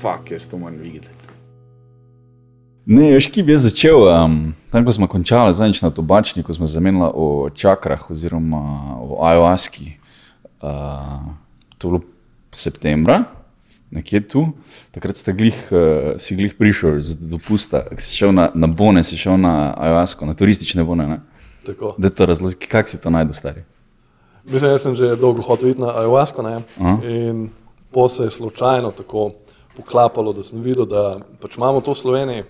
fuck, 0.00 0.30
jaz 0.30 0.48
to 0.48 0.58
moram 0.58 0.78
videti. 0.78 1.08
Ne, 2.86 3.12
veš, 3.14 3.28
ki 3.30 3.44
bi 3.46 3.52
jaz 3.54 3.68
začel, 3.68 4.02
um, 4.08 4.38
tam 4.72 4.86
ko 4.86 4.92
smo 4.94 5.06
končali 5.10 5.52
zadnjič 5.54 5.82
na 5.84 5.92
tobačni, 5.94 6.42
ko 6.42 6.54
smo 6.56 6.66
zamenjali 6.66 7.12
o 7.14 7.50
čakrah 7.54 8.08
oziroma 8.10 8.62
o 8.98 9.20
ayahuaski. 9.26 9.92
Uh, 10.60 11.36
to 11.78 11.88
je 11.88 11.90
bilo 11.92 12.00
septembra, 12.52 13.22
nekje 13.90 14.20
tu, 14.28 14.42
takrat 14.90 15.20
ste 15.20 15.32
glih, 15.36 15.60
uh, 15.70 16.16
si 16.18 16.36
glih 16.36 16.56
prišel 16.58 16.98
z 17.04 17.30
dopusta, 17.30 17.84
si 18.00 18.16
šel 18.16 18.32
na, 18.34 18.48
na 18.54 18.66
bone, 18.66 19.04
si 19.06 19.20
šel 19.20 19.38
na 19.38 19.70
ayahuasko, 19.76 20.26
na 20.26 20.34
turistične 20.34 20.84
bone. 20.84 21.06
Ne? 21.06 21.20
Tako. 21.66 21.94
Da 21.98 22.10
to 22.10 22.26
razloži, 22.26 22.56
kako 22.64 22.90
si 22.90 23.00
to 23.00 23.12
najdel, 23.12 23.36
stari. 23.36 23.62
Mislim, 24.48 24.72
jaz 24.72 24.82
sem 24.82 24.96
že 24.96 25.14
dolgo 25.20 25.44
hotel 25.44 25.76
iti 25.76 25.80
na 25.84 25.92
ayahuasco 26.00 26.42
ne? 26.42 26.58
Aha. 26.80 26.98
in 27.06 27.50
po 27.92 28.08
se 28.08 28.24
je 28.24 28.30
slučajno 28.30 28.90
tako 28.90 29.30
poklapalo, 29.76 30.32
da 30.32 30.42
sem 30.42 30.62
videl, 30.62 30.86
da 30.86 31.18
pač 31.40 31.56
imamo 31.56 31.80
to 31.80 31.92
v 31.92 31.98
Sloveniji 31.98 32.42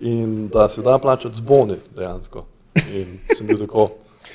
in 0.00 0.48
da 0.48 0.68
se 0.68 0.82
da 0.82 0.98
plačati 0.98 1.36
z 1.36 1.40
boni 1.40 1.76
dejansko. 1.96 2.44
In 2.92 3.18
sem 3.36 3.46
bil 3.46 3.58
tako, 3.58 3.88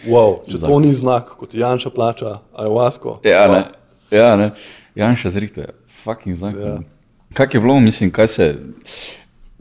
wow, 0.10 0.40
če 0.50 0.60
to 0.60 0.80
ni 0.80 0.94
znak, 0.94 1.36
kot 1.38 1.54
Janša 1.54 1.90
plača 1.94 2.40
ayahuasco. 2.58 3.20
Ja, 3.24 3.46
wow. 3.48 3.54
ne. 3.54 3.64
Ja, 4.18 4.36
ne. 4.36 4.52
Janša 4.96 5.30
zrihte, 5.30 5.70
fucking 6.04 6.36
zakon. 6.36 6.62
Ja. 6.62 6.80
Kak 7.34 7.54
je 7.54 7.62
bilo, 7.62 7.80
mislim, 7.80 8.12
kaj 8.12 8.28
se. 8.28 8.56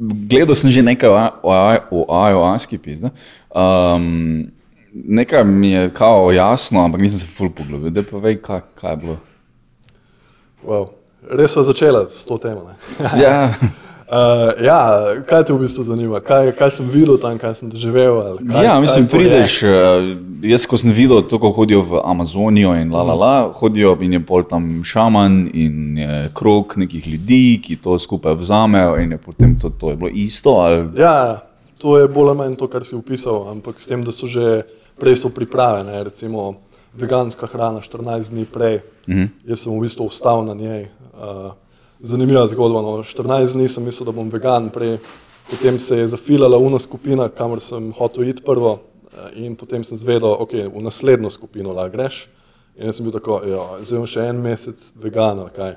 Gledal 0.00 0.56
sem 0.56 0.70
že 0.72 0.82
nekaj 0.82 1.08
o 1.12 1.14
a- 1.14 1.36
a- 1.44 1.86
ayahuaski, 2.08 2.78
pizda. 2.78 3.10
Um, 3.52 4.48
nekaj 4.92 5.44
mi 5.44 5.70
je 5.70 5.90
kao 5.94 6.32
jasno, 6.32 6.80
ampak 6.84 7.00
nisem 7.00 7.18
se 7.18 7.26
ful 7.26 7.50
poglobil. 7.52 7.90
Da 7.90 8.02
pa 8.02 8.16
vej, 8.16 8.40
kaj, 8.42 8.60
kaj 8.74 8.92
je 8.92 8.96
bilo. 8.96 9.16
Wow. 10.64 10.88
Res 11.30 11.52
smo 11.52 11.62
začeli 11.62 12.04
s 12.08 12.24
to 12.26 12.38
temo. 12.38 12.74
Ja, 13.16 13.54
Uh, 14.10 14.50
ja, 14.68 15.14
kaj 15.22 15.44
te 15.46 15.54
v 15.54 15.62
bistvu 15.62 15.84
zanima? 15.86 16.18
Kaj, 16.18 16.50
kaj 16.58 16.70
sem 16.74 16.86
videl 16.90 17.14
tam, 17.22 17.38
kaj 17.38 17.60
sem 17.60 17.70
doživel? 17.70 18.40
Kaj, 18.42 18.64
ja 18.66 18.74
mislim, 18.82 19.06
kaj 19.06 19.10
to 19.10 19.16
je? 19.16 19.22
prideš. 19.22 19.52
Uh, 19.62 20.50
jaz, 20.50 20.64
ko 20.66 20.74
sem 20.74 20.90
videl 20.90 21.22
to, 21.22 21.38
kako 21.38 21.62
hodijo 21.62 21.84
v 21.86 22.00
Amazonijo 22.02 22.74
in 22.74 22.90
la 22.90 23.04
la 23.06 23.14
la, 23.14 23.34
hodijo 23.54 23.94
in 24.02 24.18
je 24.18 24.20
pol 24.26 24.42
tam 24.42 24.82
šaman 24.82 25.36
in 25.54 26.02
krok 26.34 26.74
nekih 26.82 27.06
ljudi, 27.06 27.60
ki 27.62 27.78
to 27.78 27.94
skupaj 28.02 28.34
vzamejo 28.34 28.98
in 28.98 29.14
je 29.14 29.18
potem 29.22 29.54
to, 29.54 29.70
to 29.70 29.94
je 29.94 29.96
bilo 29.96 30.10
isto. 30.10 30.58
Ali, 30.58 30.90
Ja, 30.98 31.46
to 31.78 31.94
je 31.98 32.08
bolj 32.10 32.34
ali 32.34 32.38
manj 32.38 32.58
to, 32.58 32.66
kar 32.66 32.82
si 32.84 32.98
opisal, 32.98 33.46
ampak 33.54 33.78
s 33.78 33.86
tem, 33.86 34.02
da 34.02 34.10
so 34.10 34.26
že 34.26 34.66
prej 34.98 35.22
so 35.22 35.30
priprave, 35.30 35.86
ne, 35.86 36.02
recimo 36.04 36.58
veganska 36.98 37.46
hrana 37.46 37.78
14 37.78 38.30
dni 38.30 38.44
prej. 38.44 38.80
Mm 39.06 39.14
-hmm. 39.14 39.28
Jaz 39.46 39.60
sem 39.60 39.78
v 39.78 39.80
bistvu 39.80 40.06
ostal 40.06 40.44
na 40.44 40.54
njej. 40.54 40.90
Uh, 41.20 41.52
zanimiva 42.00 42.46
zgodba. 42.46 42.82
No. 42.82 43.02
14 43.02 43.52
dni 43.52 43.68
sem 43.68 43.84
mislil, 43.84 44.06
da 44.08 44.12
bom 44.12 44.30
vegan, 44.32 44.70
prej, 44.72 44.98
potem 45.50 45.78
se 45.78 45.98
je 45.98 46.08
zafilala 46.08 46.58
una 46.58 46.78
skupina, 46.78 47.28
kamor 47.28 47.60
sem 47.60 47.92
hotel 47.98 48.28
iti 48.28 48.42
prvo, 48.42 48.78
eh, 49.12 49.44
in 49.44 49.56
potem 49.56 49.84
sem 49.84 49.98
zvedel, 49.98 50.32
okay, 50.40 50.68
v 50.68 50.82
naslednjo 50.82 51.30
skupino 51.30 51.72
lahko 51.72 51.96
greš. 51.96 52.28
In 52.76 52.86
jaz 52.86 52.96
sem 52.96 53.04
bil 53.04 53.12
tako, 53.12 53.42
ja, 53.44 53.66
zdaj 53.82 53.98
bom 53.98 54.08
še 54.08 54.24
en 54.30 54.40
mesec 54.40 54.92
vegan 55.02 55.42
ali 55.42 55.52
kaj. 55.56 55.76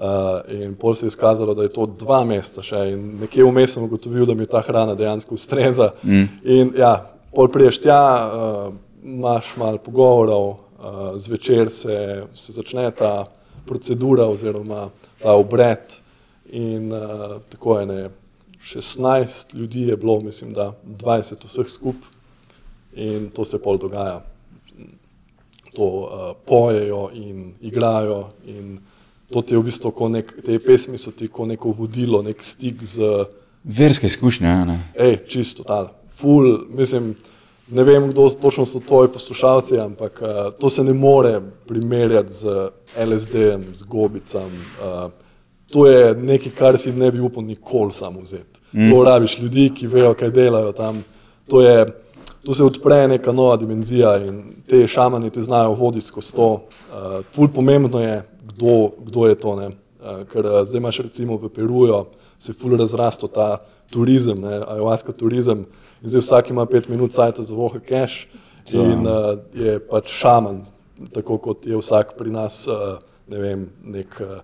Uh, 0.00 0.62
in 0.62 0.72
pol 0.80 0.94
se 0.96 1.04
je 1.04 1.10
izkazalo, 1.12 1.52
da 1.54 1.66
je 1.66 1.72
to 1.74 1.84
dva 1.84 2.22
meseca 2.24 2.62
še 2.64 2.78
in 2.94 3.18
nekje 3.20 3.44
vmes 3.44 3.74
sem 3.74 3.82
ugotovil, 3.84 4.24
da 4.24 4.32
mi 4.34 4.46
ta 4.48 4.62
hrana 4.64 4.94
dejansko 4.96 5.36
ustreza. 5.36 5.90
Mm. 6.02 6.22
In 6.48 6.70
ja, 6.78 6.94
pol 7.36 7.50
priješ 7.52 7.82
tja, 7.84 8.00
uh, 8.00 8.72
imaš 9.04 9.50
malo 9.60 9.82
pogovorov, 9.84 10.46
uh, 10.48 11.02
zvečer 11.20 11.68
se, 11.68 11.98
se 12.32 12.56
začne 12.56 12.86
ta 12.96 13.28
procedura 13.70 14.26
oziroma 14.26 14.88
ta 15.22 15.36
obred 15.38 15.94
in 16.50 16.90
uh, 16.92 17.38
tako 17.48 17.78
je 17.78 17.86
ne. 17.86 18.08
16 18.60 19.54
ljudi 19.54 19.86
je 19.88 19.96
bilo, 19.96 20.20
mislim, 20.20 20.52
da 20.52 20.72
20 20.84 21.46
vseh 21.46 21.68
skupaj 21.68 22.08
in 22.94 23.30
to 23.30 23.44
se 23.44 23.62
pol 23.62 23.78
dogaja. 23.78 24.24
To 25.72 25.84
uh, 25.86 26.36
pojejo 26.46 27.10
in 27.14 27.54
igrajo 27.60 28.32
in 28.46 28.78
to 29.32 29.42
ti 29.42 29.54
je 29.54 29.58
v 29.58 29.62
bistvu, 29.62 30.08
nek, 30.08 30.34
te 30.44 30.58
pesmi 30.58 30.98
so 30.98 31.14
ti 31.14 31.28
kot 31.30 31.48
neko 31.48 31.70
vodilo, 31.70 32.22
nek 32.26 32.42
stik 32.42 32.82
z, 32.82 33.24
verske 33.64 34.06
izkušnje. 34.06 34.54
Ne? 34.66 34.78
hej, 34.98 35.20
čisto 35.28 35.62
tal, 35.62 35.92
full, 36.10 36.66
mislim, 36.74 37.14
ne 37.70 37.84
vem, 37.84 38.08
kdo 38.10 38.28
točno 38.30 38.66
so 38.66 38.80
tvoji 38.80 39.08
poslušalci, 39.08 39.78
ampak 39.80 40.22
uh, 40.22 40.52
to 40.60 40.70
se 40.70 40.84
ne 40.84 40.92
more 40.92 41.40
primerjati 41.66 42.32
z 42.32 42.46
LSD-jem, 43.06 43.64
z 43.74 43.82
gobicam. 43.82 44.46
Uh, 44.46 45.10
to 45.70 45.86
je 45.86 46.14
nekaj, 46.14 46.52
kar 46.52 46.78
si 46.78 46.92
ne 46.92 47.10
bi 47.10 47.20
upal 47.20 47.44
nikoli 47.44 47.92
sam 47.92 48.18
vzeti. 48.22 48.60
Mm. 48.72 48.90
To 48.90 49.04
rabiš 49.04 49.38
ljudi, 49.38 49.70
ki 49.74 49.86
vejo, 49.86 50.14
kaj 50.14 50.30
delajo 50.30 50.72
tam. 50.72 51.04
To, 51.48 51.60
je, 51.62 51.86
to 52.44 52.54
se 52.54 52.64
odpre 52.64 53.08
neka 53.08 53.32
nova 53.32 53.56
dimenzija 53.56 54.16
in 54.24 54.42
te 54.68 54.86
šamani 54.86 55.30
te 55.30 55.42
znajo 55.42 55.72
voditi 55.72 56.06
skozi 56.06 56.32
to. 56.34 56.48
Uh, 56.52 57.24
ful 57.32 57.48
pomembno 57.48 58.00
je, 58.00 58.22
kdo, 58.46 58.90
kdo 58.98 59.26
je 59.26 59.34
to. 59.34 59.56
Ne? 59.56 59.66
Uh, 59.66 60.24
ker 60.32 60.46
uh, 60.46 60.62
zdaj 60.64 60.78
imaš 60.78 60.98
recimo 60.98 61.36
v 61.36 61.48
Peruju, 61.48 62.04
se 62.36 62.52
ful 62.52 62.76
razrasto 62.76 63.26
ta 63.26 63.58
turizem, 63.90 64.40
ne, 64.40 64.62
ayahuasca 64.66 65.12
turizem. 65.12 65.66
In 66.02 66.08
zdaj 66.08 66.20
vsak 66.20 66.50
ima 66.50 66.66
pet 66.66 66.88
minut 66.88 67.12
sajta 67.12 67.44
za 67.44 67.54
vohe 67.54 67.80
cash 67.80 68.26
in 68.72 69.06
uh, 69.06 69.38
je 69.54 69.78
pač 69.90 70.12
šaman, 70.14 70.62
tako 71.14 71.38
kot 71.38 71.66
je 71.66 71.76
vsak 71.76 72.14
pri 72.18 72.30
nas, 72.30 72.64
uh, 72.70 73.00
ne 73.28 73.38
vem, 73.38 73.66
nek 73.84 74.20
uh, 74.20 74.40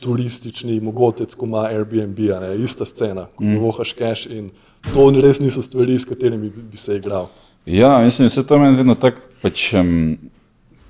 turistični 0.00 0.80
mogotec, 0.80 1.34
ko 1.34 1.46
ima 1.46 1.64
Airbnb, 1.70 2.18
ne, 2.18 2.54
ista 2.62 2.84
scena, 2.84 3.26
ko 3.36 3.44
mm. 3.44 3.54
zavohaš 3.54 3.94
cash 3.98 4.26
in 4.30 4.50
to 4.92 5.10
res 5.20 5.40
niso 5.40 5.62
stvari, 5.62 5.98
s 5.98 6.08
katerimi 6.08 6.50
bi, 6.50 6.62
bi 6.72 6.76
se 6.76 6.96
igral. 6.96 7.28
Ja, 7.66 7.98
mislim, 8.04 8.28
vse 8.28 8.46
to 8.46 8.58
meni 8.58 8.76
vedno 8.76 8.94
tako. 8.94 9.26
Pač, 9.40 9.70
um, 9.74 10.18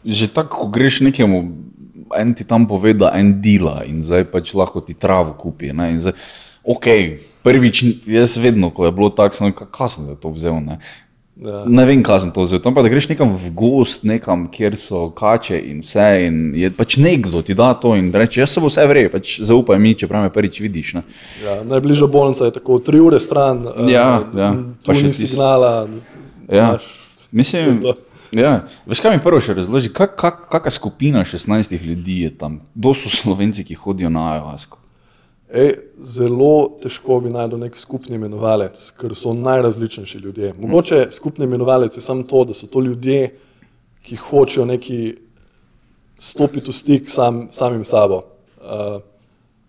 že 0.04 0.26
tako, 0.34 0.64
ko 0.64 0.70
greš 0.74 1.00
nekemu, 1.06 1.42
en 2.18 2.34
ti 2.34 2.44
tam 2.44 2.66
pove, 2.66 2.94
da 2.98 3.12
en 3.14 3.36
dela 3.42 3.84
in 3.86 4.02
zdaj 4.02 4.26
pač 4.32 4.54
lahko 4.58 4.82
ti 4.82 4.94
travo 4.98 5.36
kupi. 5.38 5.72
Ne, 5.76 5.92
zdaj, 6.02 6.16
ok, 6.66 6.88
prvič, 7.42 7.84
jaz 8.06 8.36
vedno, 8.36 8.70
ko 8.70 8.84
je 8.84 8.92
bilo 8.92 9.10
tako, 9.10 9.34
sem 9.34 9.46
rekel, 9.46 9.66
kaj 9.68 9.88
sem 9.90 10.04
za 10.04 10.14
to 10.14 10.30
vzel. 10.30 10.60
Ne. 10.60 10.78
Ja. 11.36 11.62
Ne 11.66 11.86
vem, 11.86 12.02
kaj 12.02 12.20
sem 12.20 12.32
to 12.32 12.42
vzel. 12.42 12.58
Tam 12.58 12.74
pa 12.74 12.82
da 12.82 12.88
greš 12.88 13.08
nekam 13.08 13.32
v 13.32 13.48
gost, 13.50 14.04
nekam, 14.04 14.44
kjer 14.46 14.76
so 14.76 15.06
kače 15.10 15.56
in 15.62 15.78
vse. 15.80 16.04
In 16.20 16.52
je 16.54 16.68
pač 16.70 16.96
nekdo 16.96 17.40
ti 17.40 17.54
da 17.54 17.72
to 17.72 17.94
in 17.96 18.10
reče, 18.12 18.40
jaz 18.40 18.50
se 18.50 18.60
bo 18.60 18.68
vse 18.68 18.84
vrej, 18.84 19.08
pač 19.08 19.38
zaupaj 19.40 19.78
mi, 19.78 19.94
čeprav 19.94 20.22
me 20.22 20.30
prvič 20.30 20.60
vidiš. 20.60 20.94
Ne. 20.94 21.02
Ja, 21.40 21.62
najbližja 21.64 22.06
bolnica 22.08 22.44
je 22.44 22.52
tako 22.52 22.76
tri 22.78 23.00
ure 23.00 23.16
stran, 23.18 23.64
uh, 23.64 23.88
Ja, 23.88 24.20
ja. 24.34 24.50
tu 24.52 24.84
Pa 24.84 24.94
še 24.94 25.08
tisti- 25.08 25.28
signala. 25.28 25.88
Ja. 26.46 26.74
imaš- 26.74 26.92
Mislim, 27.32 27.80
ja. 28.32 28.66
Veš, 28.84 29.00
kaj 29.00 29.10
mi 29.10 29.22
prvo 29.22 29.40
še 29.40 29.54
razloži, 29.54 29.88
kak, 29.88 30.16
kak, 30.16 30.48
kakšna 30.50 30.70
skupina 30.72 31.24
16 31.24 31.78
ljudi 31.78 32.20
je 32.20 32.36
tam, 32.36 32.60
kdo 32.74 32.92
so 32.92 33.08
slovenci, 33.08 33.64
ki 33.64 33.74
hodijo 33.76 34.10
na 34.10 34.34
ayahuasco. 34.34 34.76
Ej, 35.50 35.72
zelo 35.98 36.78
težko 36.78 37.16
bi 37.24 37.30
najdel 37.34 37.58
nek 37.58 37.74
skupni 37.76 38.14
imenovalec, 38.14 38.78
ker 39.00 39.14
so 39.18 39.32
najrazličnejši 39.34 40.18
ljudje. 40.22 40.52
Mogoče 40.58 41.08
skupni 41.10 41.44
imenovalec 41.44 41.96
je 41.96 42.02
samo 42.02 42.22
to, 42.22 42.44
da 42.44 42.54
so 42.54 42.68
to 42.70 42.80
ljudje, 42.80 43.32
ki 44.06 44.16
hočejo 44.16 44.66
neki 44.70 45.00
stopiti 46.14 46.70
v 46.70 46.74
stik 46.74 47.10
sam, 47.10 47.48
samim 47.50 47.82
sabo, 47.84 48.22
uh, 48.60 49.02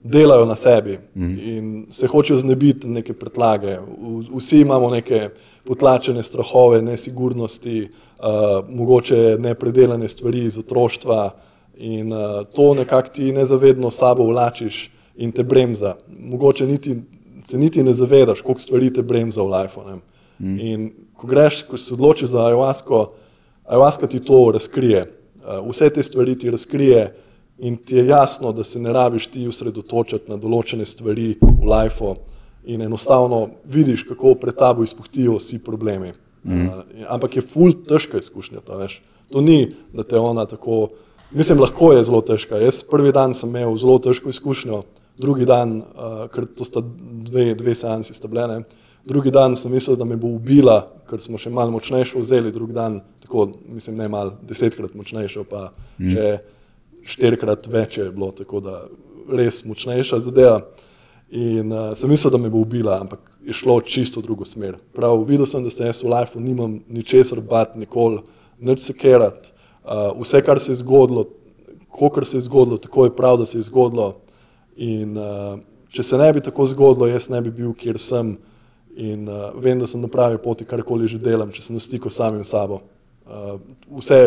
delajo 0.03 0.45
na 0.45 0.55
sebi 0.55 0.97
in 1.15 1.85
se 1.89 2.07
hočejo 2.07 2.39
znebiti 2.39 2.87
neke 2.87 3.13
pretlage. 3.13 3.77
Vsi 4.35 4.61
imamo 4.61 4.89
neke 4.89 5.29
potlačene 5.65 6.23
strahove, 6.23 6.81
nesigurnosti, 6.81 7.89
uh, 7.89 8.69
mogoče 8.69 9.37
nepredelane 9.39 10.07
stvari 10.07 10.45
iz 10.45 10.57
otroštva 10.57 11.29
in 11.75 12.13
uh, 12.13 12.45
to 12.55 12.73
nekako 12.73 13.09
ti 13.09 13.31
nezavedno 13.31 13.89
sabo 13.89 14.23
vlačiš 14.23 14.91
in 15.15 15.31
te 15.31 15.43
bremza. 15.43 15.95
Mogoče 16.19 16.67
niti, 16.67 16.95
se 17.43 17.57
niti 17.57 17.83
ne 17.83 17.93
zavedaš, 17.93 18.41
koliko 18.41 18.61
stvari 18.61 18.93
te 18.93 19.01
bremza 19.01 19.41
v 19.41 19.49
lifeu. 19.49 19.83
ne. 19.85 19.99
In 20.41 20.91
ko 21.13 21.27
greš, 21.27 21.63
ko 21.69 21.77
se 21.77 21.93
odločiš 21.93 22.29
za 22.33 22.45
ayahuasco, 22.49 23.11
ayahuasca 23.69 24.07
ti 24.07 24.19
to 24.19 24.51
razkrije. 24.53 25.05
Uh, 25.41 25.67
Vse 25.69 25.89
te 25.89 26.03
stvari 26.03 26.35
ti 26.39 26.51
razkrije 26.51 27.13
in 27.57 27.77
ti 27.77 27.95
je 27.95 28.07
jasno, 28.07 28.51
da 28.51 28.63
se 28.63 28.79
ne 28.79 28.93
rabiš 28.93 29.27
ti 29.27 29.47
usredotočiti 29.47 30.31
na 30.31 30.37
določene 30.37 30.85
stvari 30.85 31.35
v 31.41 31.69
lifeu 31.69 32.15
in 32.65 32.81
enostavno 32.81 33.47
vidiš, 33.65 34.03
kako 34.09 34.35
pred 34.41 34.57
tabo 34.57 34.83
izpuhtijo 34.83 35.37
vsi 35.37 35.61
problemi. 35.63 36.13
Mm. 36.43 36.67
Uh, 36.67 36.83
ampak 37.09 37.37
je 37.37 37.45
ful 37.45 37.73
težka 37.87 38.17
izkušnja, 38.17 38.65
to 38.65 38.77
veš. 38.81 39.01
To 39.31 39.41
ni, 39.41 39.75
da 39.93 40.03
te 40.03 40.17
ona 40.19 40.45
tako, 40.45 40.89
mislim, 41.31 41.61
lahko 41.61 41.93
je 41.93 42.03
zelo 42.03 42.21
težka. 42.25 42.57
Jaz 42.57 42.81
prvi 42.83 43.13
dan 43.13 43.33
sem 43.37 43.49
imel 43.49 43.77
zelo 43.77 43.99
težko 44.01 44.33
izkušnjo, 44.33 44.81
drugi 45.21 45.45
dan, 45.45 45.79
uh, 45.81 46.25
ker 46.33 46.47
to 46.57 46.65
sta 46.67 46.81
dve, 46.81 47.51
dve 47.59 47.75
seansi 47.77 48.15
sta 48.17 48.29
bile, 48.31 48.47
ne. 48.47 48.81
drugi 49.05 49.31
dan 49.33 49.55
sem 49.55 49.71
mislil, 49.73 49.97
da 49.97 50.05
me 50.05 50.17
bo 50.19 50.33
ubila, 50.35 50.81
ker 51.09 51.21
smo 51.21 51.39
še 51.41 51.49
malo 51.53 51.73
močnejšo 51.73 52.21
vzeli, 52.21 52.53
drugi 52.53 52.75
dan, 52.77 52.99
tako, 53.23 53.47
mislim, 53.69 53.97
ne 54.01 54.09
malo, 54.11 54.35
desetkrat 54.47 54.93
močnejšo, 54.97 55.45
pa 55.49 55.69
mm. 55.97 56.11
še 56.13 57.13
štirikrat 57.15 57.65
več 57.71 57.97
je 57.97 58.11
bilo, 58.13 58.31
tako 58.35 58.61
da 58.61 58.77
res 59.31 59.63
močnejša 59.65 60.21
zadeva. 60.27 60.61
In 61.31 61.71
uh, 61.71 61.91
sem 61.95 62.11
mislil, 62.11 62.33
da 62.33 62.39
me 62.41 62.51
bo 62.51 62.61
ubila, 62.65 62.99
ampak 63.01 63.23
je 63.47 63.55
šlo 63.55 63.79
čisto 63.81 64.19
v 64.19 64.27
drugo 64.27 64.45
smer. 64.45 64.75
Prav, 64.93 65.21
videl 65.25 65.47
sem, 65.49 65.63
da 65.63 65.71
se 65.71 65.87
jaz 65.87 66.01
v 66.03 66.11
lifeu 66.11 66.41
nimam 66.43 66.81
ničesar 66.91 67.39
bat, 67.41 67.77
nikoli, 67.79 68.19
nič 68.59 68.83
se 68.83 68.93
kerat. 68.97 69.49
Uh, 69.81 70.11
vse, 70.19 70.43
kar 70.45 70.59
se 70.59 70.73
je 70.73 70.81
zgodilo, 70.83 71.25
kar 71.97 72.25
se 72.27 72.37
je 72.37 72.45
zgodilo, 72.45 72.77
tako 72.77 73.07
je 73.07 73.15
prav, 73.15 73.39
da 73.41 73.47
se 73.47 73.57
je 73.57 73.65
zgodilo. 73.69 74.21
In 74.81 75.17
uh, 75.19 75.59
če 75.93 76.05
se 76.05 76.17
ne 76.17 76.31
bi 76.33 76.41
tako 76.43 76.65
zgodilo, 76.71 77.09
jaz 77.11 77.29
ne 77.31 77.41
bi 77.43 77.53
bil, 77.53 77.75
kjer 77.77 77.99
sem. 78.01 78.35
In 78.99 79.27
uh, 79.29 79.51
vem, 79.61 79.79
da 79.79 79.87
sem 79.87 80.01
na 80.01 80.09
pravi 80.11 80.39
poti, 80.41 80.67
karkoli 80.67 81.07
že 81.07 81.21
delam, 81.21 81.51
če 81.53 81.63
sem 81.67 81.77
v 81.77 81.83
stiku 81.83 82.11
s 82.11 82.19
samim 82.19 82.43
sabo. 82.47 82.81
Uh, 83.21 83.55
vse, 83.99 84.17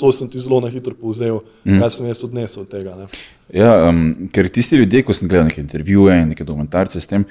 to 0.00 0.10
sem 0.16 0.30
ti 0.30 0.40
zelo 0.42 0.58
na 0.64 0.70
hitro 0.72 0.96
povzel, 0.98 1.42
mm. 1.62 1.78
kaj 1.82 1.92
sem 1.94 2.08
jaz 2.08 2.24
odnesel 2.26 2.64
od 2.64 2.72
tega. 2.72 2.96
Ne. 2.98 3.06
Ja, 3.54 3.76
um, 3.90 4.30
ker 4.34 4.48
tisti 4.50 4.80
ljudje, 4.80 5.04
ko 5.06 5.14
sem 5.14 5.30
gledal 5.30 5.46
neke 5.50 5.62
intervjuje 5.62 6.16
in 6.22 6.32
neke 6.32 6.46
dokumentarce 6.46 7.02
s 7.02 7.10
tem, 7.10 7.28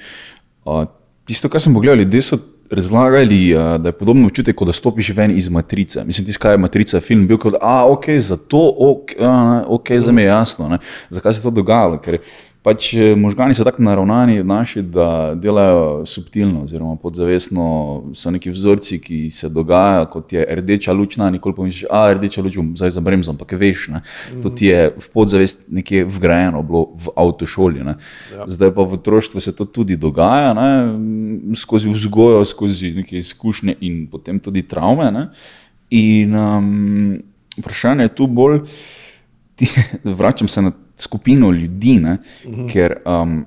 uh, 0.64 0.86
tisto, 1.28 1.50
kar 1.52 1.60
sem 1.60 1.74
pogledal, 1.76 2.00
ljudje 2.00 2.22
so 2.24 2.40
razlagali, 2.74 3.40
uh, 3.56 3.76
da 3.80 3.88
je 3.88 3.98
podobno 3.98 4.26
občutek, 4.26 4.56
kot 4.56 4.68
da 4.68 4.72
stopiš 4.76 5.12
ven 5.16 5.36
iz 5.36 5.48
matrice. 5.50 6.04
Mislim, 6.04 6.26
tisti, 6.26 6.40
kaj 6.42 6.54
je 6.54 6.62
matrica, 6.64 7.00
film 7.00 7.26
bil 7.26 7.38
kot, 7.38 7.54
a 7.60 7.84
ok, 7.90 8.10
zato, 8.18 8.64
ok, 8.78 9.14
a, 9.20 9.64
ok, 9.66 9.92
za 9.98 10.12
me 10.12 10.22
je 10.22 10.26
jasno, 10.26 10.68
ne, 10.68 10.78
zakaj 11.10 11.32
se 11.32 11.42
to 11.42 11.50
dogajalo. 11.50 12.00
Ker, 12.02 12.18
pač 12.64 12.94
možgani 13.16 13.54
so 13.54 13.64
tako 13.64 13.82
naravnani 13.84 14.38
naši, 14.44 14.82
da 14.82 15.34
delajo 15.36 16.06
subtilno, 16.08 16.62
oziroma 16.64 16.96
podzavestno 16.96 17.64
so 18.16 18.30
neki 18.32 18.50
vzorci, 18.50 18.98
ki 19.04 19.18
se 19.30 19.50
dogajajo, 19.52 20.06
kot 20.14 20.32
je 20.32 20.46
rdeča 20.48 20.92
luč, 20.96 21.18
nikoli 21.20 21.54
pomisliš, 21.54 21.84
a 21.92 22.06
rdeča 22.14 22.42
luč 22.42 22.56
zdaj 22.74 22.94
za 22.96 23.02
bremzom, 23.04 23.36
ampak 23.36 23.52
veš, 23.60 23.88
ne? 23.92 24.00
to 24.42 24.48
ti 24.48 24.70
je 24.70 24.94
v 24.96 25.08
podzavest 25.12 25.66
nekje 25.68 26.06
vgrajeno 26.08 26.62
bilo 26.64 26.86
v 27.04 27.12
avtošoli. 27.20 27.84
Ja. 27.84 27.96
Zdaj 28.48 28.72
pa 28.72 28.86
v 28.88 28.96
otroštvu 28.96 29.44
se 29.44 29.52
to 29.52 29.68
tudi 29.68 29.98
dogaja, 30.00 30.54
ne? 30.56 30.70
skozi 31.60 31.92
vzgojo, 31.92 32.44
skozi 32.48 32.94
neke 32.96 33.18
izkušnje 33.20 33.76
in 33.80 34.06
potem 34.08 34.40
tudi 34.40 34.62
travme. 34.64 35.10
Ne? 35.12 35.26
In 35.92 36.32
um, 36.32 37.20
vprašanje 37.58 38.08
je 38.08 38.14
tu 38.16 38.26
bolj, 38.26 38.62
ti, 39.56 39.68
vračam 40.20 40.48
se 40.48 40.62
na 40.62 40.72
skupino 40.96 41.50
ljudi, 41.50 41.98
ne, 42.00 42.18
uh 42.44 42.52
-huh. 42.52 42.72
ker 42.72 42.96
um, 43.06 43.44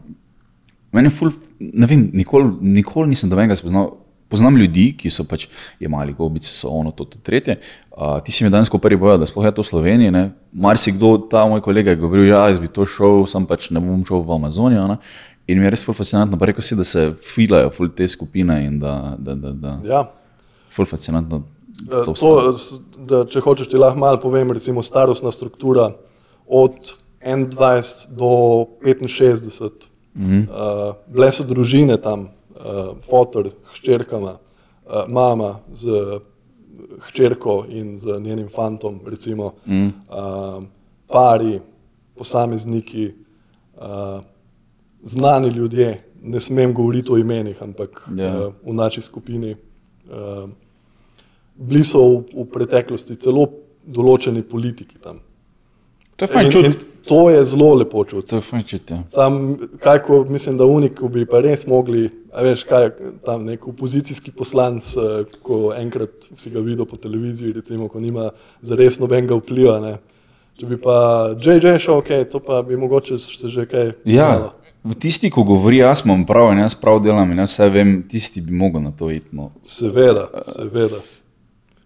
meni 0.92 1.08
je 1.08 1.10
ful, 1.10 1.32
ne 1.60 1.88
vem, 1.88 2.10
nikoli, 2.14 2.52
nikoli 2.62 3.10
nisem 3.10 3.30
dobenega 3.30 3.56
spoznal. 3.56 3.96
Poznam 4.28 4.58
ljudi, 4.58 4.90
ki 4.98 5.08
so 5.10 5.24
pač 5.24 5.46
imeli 5.80 6.14
gobice, 6.14 6.50
so 6.52 6.68
ono, 6.68 6.92
to, 6.92 7.06
to 7.06 7.18
tretje. 7.24 7.56
Uh, 7.92 8.20
ti 8.20 8.32
si 8.32 8.44
mi 8.44 8.50
danes 8.50 8.70
prvi 8.70 9.00
povedal, 9.00 9.20
da 9.20 9.26
sploh 9.26 9.46
je 9.46 9.52
to 9.56 9.64
Slovenija. 9.64 10.30
Marsikdo, 10.52 11.18
ta 11.32 11.46
moj 11.48 11.62
kolega, 11.62 11.90
je 11.90 11.96
govoril, 11.96 12.26
da 12.28 12.36
ja, 12.36 12.50
jaz 12.50 12.60
bi 12.60 12.68
to 12.68 12.86
šel, 12.86 13.26
sam 13.26 13.46
pač 13.46 13.70
ne 13.70 13.80
bom 13.80 14.04
šel 14.06 14.20
v 14.28 14.36
Amazonijo. 14.36 14.88
Ne? 14.88 14.98
In 15.48 15.60
mi 15.60 15.66
je 15.66 15.70
res 15.70 15.86
fascinantno, 15.88 16.38
pa 16.38 16.46
rekel 16.46 16.62
si, 16.62 16.76
da 16.76 16.84
se 16.84 17.14
filajo 17.24 17.72
ful 17.72 17.88
te 17.96 18.08
skupine 18.08 18.66
in 18.66 18.80
da. 18.80 19.16
da, 19.18 19.36
da, 19.36 19.54
da. 19.54 19.80
Ja. 19.88 20.04
Ful 20.76 20.86
fascinantno. 20.86 21.46
Da 21.88 22.04
to, 22.04 22.54
da, 23.08 23.24
če 23.32 23.40
hočeš, 23.40 23.70
ti 23.72 23.80
lahko 23.80 24.02
malo 24.02 24.20
povem, 24.20 24.52
recimo 24.52 24.84
starostna 24.84 25.32
struktura 25.32 25.92
od 26.48 26.92
21 27.36 28.16
do 28.16 28.68
65, 28.82 29.88
mm 30.16 30.26
-hmm. 30.26 30.48
uh, 30.50 30.96
bile 31.14 31.32
so 31.32 31.44
družine 31.44 31.98
tam, 32.02 32.20
uh, 32.20 32.98
fotor, 33.10 33.50
hčerkama, 33.74 34.32
uh, 34.32 35.08
mama 35.08 35.60
z 35.74 35.88
hčerko 37.00 37.66
in 37.70 37.98
z 37.98 38.20
njenim 38.20 38.50
fantom, 38.50 39.00
recimo, 39.06 39.54
mm 39.66 39.88
uh, 39.88 40.64
pari, 41.08 41.60
posamezniki, 42.16 43.14
uh, 43.78 44.22
znani 45.02 45.48
ljudje. 45.48 46.04
Ne 46.22 46.40
smem 46.40 46.74
govoriti 46.74 47.12
o 47.12 47.18
imenih, 47.18 47.64
ampak 47.64 48.08
yeah. 48.12 48.20
Ja. 48.20 48.48
uh, 48.48 48.54
v 48.66 48.74
naši 48.74 49.02
skupini. 49.02 49.56
Uh, 50.10 50.50
bili 51.56 51.84
so 51.84 52.00
v, 52.00 52.24
v 52.34 52.46
preteklosti 52.54 53.16
celo 53.16 53.48
določeni 53.86 54.44
politiki 54.44 55.00
tam. 55.02 55.20
To 56.18 56.26
je 56.26 56.28
fajn 56.28 56.52
čutiti. 56.52 56.86
To 57.08 57.30
je 57.30 57.44
zelo 57.46 57.74
lepo 57.74 58.04
čutiti. 58.04 58.30
To 58.30 58.36
je 58.36 58.42
fajn 58.42 58.64
čutiti. 58.64 58.94
Ja. 58.94 59.04
Sam, 59.10 59.58
kaj, 59.80 60.02
ko, 60.04 60.26
mislim, 60.30 60.58
da 60.58 60.66
unik 60.66 61.02
bi 61.14 61.26
pa 61.30 61.40
res 61.40 61.68
mogli, 61.68 62.10
veš, 62.42 62.64
kaj 62.68 62.90
tam 63.26 63.46
nek 63.46 63.68
opozicijski 63.68 64.32
poslanc, 64.32 64.90
eh, 64.98 65.24
ko 65.42 65.72
enkrat 65.78 66.28
si 66.34 66.50
ga 66.50 66.60
videl 66.60 66.86
po 66.86 66.98
televiziji, 66.98 67.54
recimo, 67.54 67.88
ko 67.88 68.00
nima 68.00 68.32
za 68.62 68.76
res 68.76 69.00
nobenega 69.00 69.38
vpliva. 69.38 69.80
Ne. 69.80 69.98
Če 70.58 70.66
bi 70.66 70.80
pa 70.82 70.98
JJ 71.38 71.78
šel, 71.78 72.02
ok, 72.02 72.10
to 72.32 72.42
pa 72.42 72.64
bi 72.66 72.78
mogoče 72.82 73.20
še 73.22 73.54
že 73.54 73.68
kaj. 73.70 73.94
Ja. 74.10 74.32
Tisti, 74.98 75.30
ko 75.30 75.44
govori, 75.46 75.84
jaz 75.84 76.02
imam 76.06 76.26
prav 76.26 76.50
in 76.56 76.64
jaz 76.64 76.74
prav 76.80 76.98
delam 77.04 77.32
in 77.32 77.44
jaz 77.44 77.54
vse 77.54 77.70
vem, 77.70 77.94
tisti 78.10 78.42
bi 78.42 78.56
mogel 78.58 78.82
na 78.82 78.92
to 78.96 79.12
iti. 79.14 79.30
No. 79.38 79.52
Seveda, 79.70 80.30
seveda. 80.48 81.02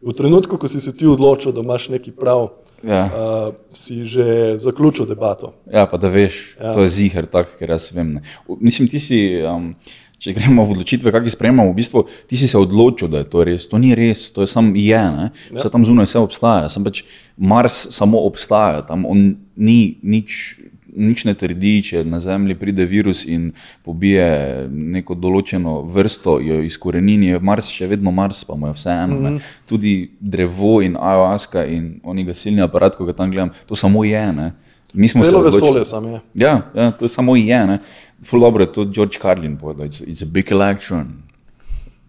V 0.02 0.14
trenutku, 0.18 0.58
ko 0.58 0.68
si 0.68 0.82
se 0.82 0.94
ti 0.98 1.06
odločil, 1.06 1.54
da 1.54 1.62
imaš 1.62 1.90
neki 1.94 2.12
prav, 2.12 2.50
ja. 2.84 3.06
uh, 3.06 3.54
si 3.70 4.02
že 4.06 4.58
zaključil 4.58 5.06
debato. 5.06 5.54
Ja, 5.70 5.86
pa 5.86 5.98
da 6.02 6.10
veš, 6.10 6.56
ja. 6.58 6.74
to 6.74 6.82
je 6.82 6.88
ziger, 6.88 7.30
tako 7.30 7.60
ker 7.60 7.70
jaz 7.70 7.92
vem. 7.94 8.18
Ne. 8.18 8.22
Mislim, 8.60 8.90
ti 8.90 9.00
si. 9.00 9.20
Um, 9.46 9.74
Če 10.22 10.36
gremo 10.38 10.62
v 10.62 10.76
odločitve, 10.76 11.10
kakšne 11.10 11.32
sprejemamo, 11.34 11.72
v 11.74 11.80
bistvu 11.82 12.04
ti 12.30 12.38
si 12.38 12.46
se 12.46 12.54
odločil, 12.54 13.10
da 13.10 13.24
je 13.24 13.26
to 13.26 13.42
res. 13.42 13.66
To 13.72 13.80
ni 13.82 13.96
res, 13.98 14.28
to 14.30 14.46
je 14.46 14.50
samo 14.52 14.70
je, 14.78 15.00
ne? 15.16 15.32
vse 15.50 15.66
ja. 15.66 15.72
tam 15.74 15.82
zunaj, 15.82 16.06
vse 16.06 16.22
obstaja. 16.22 16.68
Sam 16.70 16.86
pač 16.86 17.02
Mars 17.42 17.88
samo 17.90 18.22
obstaja, 18.30 18.84
tam 18.86 19.10
on 19.10 19.42
ni 19.58 19.98
nič 20.06 20.62
nič 20.96 21.26
ne 21.26 21.34
trdi, 21.34 21.82
če 21.84 22.04
na 22.04 22.20
Zemlji 22.20 22.56
pride 22.60 22.86
virus 22.86 23.24
in 23.26 23.52
pobije 23.86 24.68
neko 24.70 25.16
določeno 25.16 25.82
vrsto, 25.88 26.40
jo 26.44 26.62
izkorenini, 26.66 27.32
je 27.34 27.40
Mars 27.40 27.72
še 27.72 27.88
vedno 27.92 28.12
Mars, 28.12 28.44
pa 28.48 28.56
mu 28.56 28.68
je 28.68 28.74
vseeno. 28.74 29.20
Mm 29.20 29.26
-hmm. 29.26 29.40
Tudi 29.66 30.12
drevo 30.20 30.82
in 30.82 30.96
ayahuasca 30.96 31.66
in 31.66 32.00
oni 32.04 32.24
gasilni 32.24 32.62
aparat, 32.62 32.96
ko 32.96 33.06
ga 33.06 33.14
tam 33.14 33.32
gledam, 33.32 33.52
to 33.66 33.76
samo 33.76 34.04
je. 34.04 34.34
Ne? 34.34 34.52
Mi 34.94 35.08
smo 35.08 35.24
zelo 35.24 35.42
veseli, 35.42 35.86
samo 35.86 36.10
je. 36.10 36.20
Ja, 36.34 36.62
ja, 36.76 36.92
to 36.92 37.08
samo 37.08 37.36
je. 37.36 37.80
Ful 38.24 38.40
dobro 38.40 38.64
je 38.64 38.74
to 38.74 38.86
George 38.86 39.18
Carlin 39.22 39.58
povedal, 39.58 39.88
it's, 39.88 40.02
it's 40.02 40.24
a 40.24 40.30
big 40.32 40.52
election. 40.52 41.24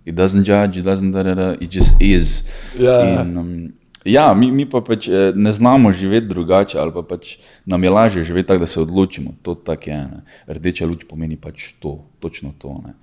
It 0.05 0.15
doesn't 0.15 0.45
judge, 0.45 0.81
it 0.81 0.85
doesn't 0.85 1.13
da, 1.13 1.23
da, 1.23 1.35
da, 1.35 1.53
it 1.61 1.71
just 1.71 1.95
is. 2.03 2.45
Ja. 2.79 3.23
In, 3.23 3.37
um, 3.39 3.73
Ja, 4.05 4.35
mi, 4.35 4.51
mi 4.51 4.67
pa 4.67 4.81
pač 4.83 5.09
eh, 5.09 5.33
ne 5.35 5.53
znamo 5.53 5.93
živeti 5.93 6.27
drugače, 6.27 6.79
ali 6.79 6.93
pa 6.93 7.03
pač 7.03 7.37
nam 7.65 7.85
je 7.85 7.91
lažje 7.91 8.25
živeti 8.25 8.49
tako, 8.49 8.61
da 8.61 8.67
se 8.67 8.81
odločimo. 8.81 9.35
To 9.43 9.55
tako 9.55 9.91
je. 9.91 9.97
Ne. 9.97 10.23
Rdeča 10.47 10.87
luč 10.87 11.05
pomeni 11.09 11.37
pač 11.37 11.73
to, 11.79 12.01
točno 12.21 12.53
to. 12.59 12.81
Ne. 12.87 12.95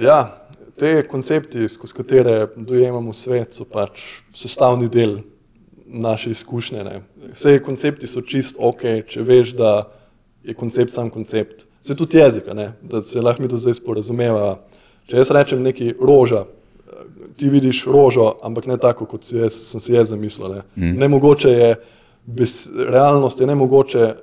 Ja, 0.00 0.42
te 0.78 1.02
koncepti, 1.08 1.68
skozi 1.68 1.94
katere 1.94 2.36
dojemamo 2.56 3.12
svet, 3.12 3.54
so 3.56 3.64
pač 3.68 4.22
sestavni 4.36 4.88
del 4.92 5.18
naše 5.86 6.30
izkušnje. 6.30 6.84
Ne. 6.84 7.00
Vse 7.32 7.58
koncepti 7.64 8.06
so 8.06 8.20
čist 8.20 8.60
ok, 8.60 8.86
če 9.08 9.24
veš, 9.24 9.56
da 9.56 9.74
je 10.44 10.54
koncept 10.54 10.92
sam 10.92 11.10
koncept. 11.10 11.66
Se 11.80 11.96
tudi 11.96 12.18
jezika, 12.18 12.54
ne, 12.54 12.72
da 12.82 13.02
se 13.02 13.20
lahko 13.20 13.42
mi 13.42 13.48
do 13.48 13.58
zdaj 13.58 13.80
sporazumeva. 13.80 14.58
Če 15.10 15.18
jaz 15.18 15.32
rečem 15.34 15.62
neki 15.64 15.94
roža, 16.00 16.44
ti 17.36 17.48
vidiš 17.48 17.84
rožo, 17.86 18.32
ampak 18.42 18.66
ne 18.66 18.76
tako, 18.76 19.06
kot 19.06 19.24
si 19.24 19.36
jaz, 19.36 19.54
sem 19.54 19.80
si 19.80 19.92
jaz 19.92 20.08
zamislil. 20.08 20.48
Ne. 20.48 20.62
Mm. 20.76 20.98
Nemogoče 20.98 21.48
je, 21.48 21.74
bes, 22.26 22.68
realnost 22.88 23.40
je 23.40 23.46
ne 23.46 23.54
mogoče 23.54 24.14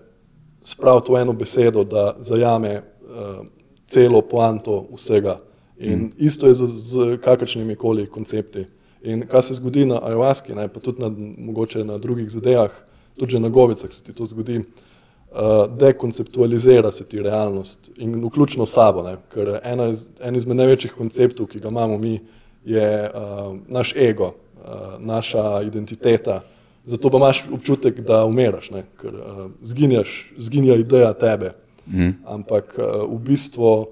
spraviti 0.61 1.11
v 1.11 1.21
eno 1.21 1.33
besedo, 1.33 1.83
da 1.83 2.15
zajame 2.19 2.81
uh, 2.81 3.45
celo 3.85 4.21
poanto 4.21 4.87
vsega. 4.93 5.39
In 5.79 5.99
mm. 5.99 6.09
isto 6.17 6.47
je 6.47 6.53
z, 6.53 6.67
z 6.67 7.17
kakršnimi 7.23 7.75
koli 7.75 8.07
koncepti. 8.09 8.65
In 9.01 9.23
kaj 9.27 9.41
se 9.41 9.53
zgodi 9.53 9.85
na 9.85 10.01
ayahuaski, 10.03 10.53
ne, 10.55 10.67
pa 10.67 10.79
tudi 10.79 11.01
na, 11.01 11.09
mogoče 11.37 11.83
na 11.83 11.97
drugih 11.97 12.29
zadevah, 12.29 12.71
tudi 13.17 13.39
na 13.39 13.49
govicah 13.49 13.91
se 13.91 14.03
ti 14.03 14.13
to 14.13 14.25
zgodi. 14.25 14.59
Uh, 15.29 15.69
dekonceptualizira 15.77 16.91
se 16.91 17.05
ti 17.05 17.21
realnost 17.21 17.91
in 17.97 18.25
vključno 18.25 18.65
sabo, 18.65 19.03
ne? 19.03 19.17
ker 19.29 19.59
ena 19.63 19.91
iz, 19.93 20.07
en 20.25 20.35
izmed 20.35 20.57
največjih 20.57 20.95
konceptov, 20.97 21.45
ki 21.47 21.59
ga 21.61 21.69
imamo 21.69 21.97
mi, 21.97 22.15
je 22.65 23.09
uh, 23.09 23.57
naš 23.67 23.95
ego, 23.95 24.33
uh, 24.33 24.99
naša 24.99 25.61
identiteta. 25.61 26.41
Zato 26.83 27.09
pa 27.09 27.17
imaš 27.17 27.43
občutek, 27.53 27.99
da 27.99 28.25
umiraš, 28.25 28.71
ne? 28.71 28.85
ker 29.01 29.13
uh, 29.15 29.45
zginjaš, 29.61 30.33
zginja 30.37 30.75
ideja 30.75 31.13
tebe. 31.13 31.53
Mm. 31.87 32.09
Ampak 32.25 32.75
uh, 32.77 33.05
v 33.09 33.19
bistvu 33.19 33.87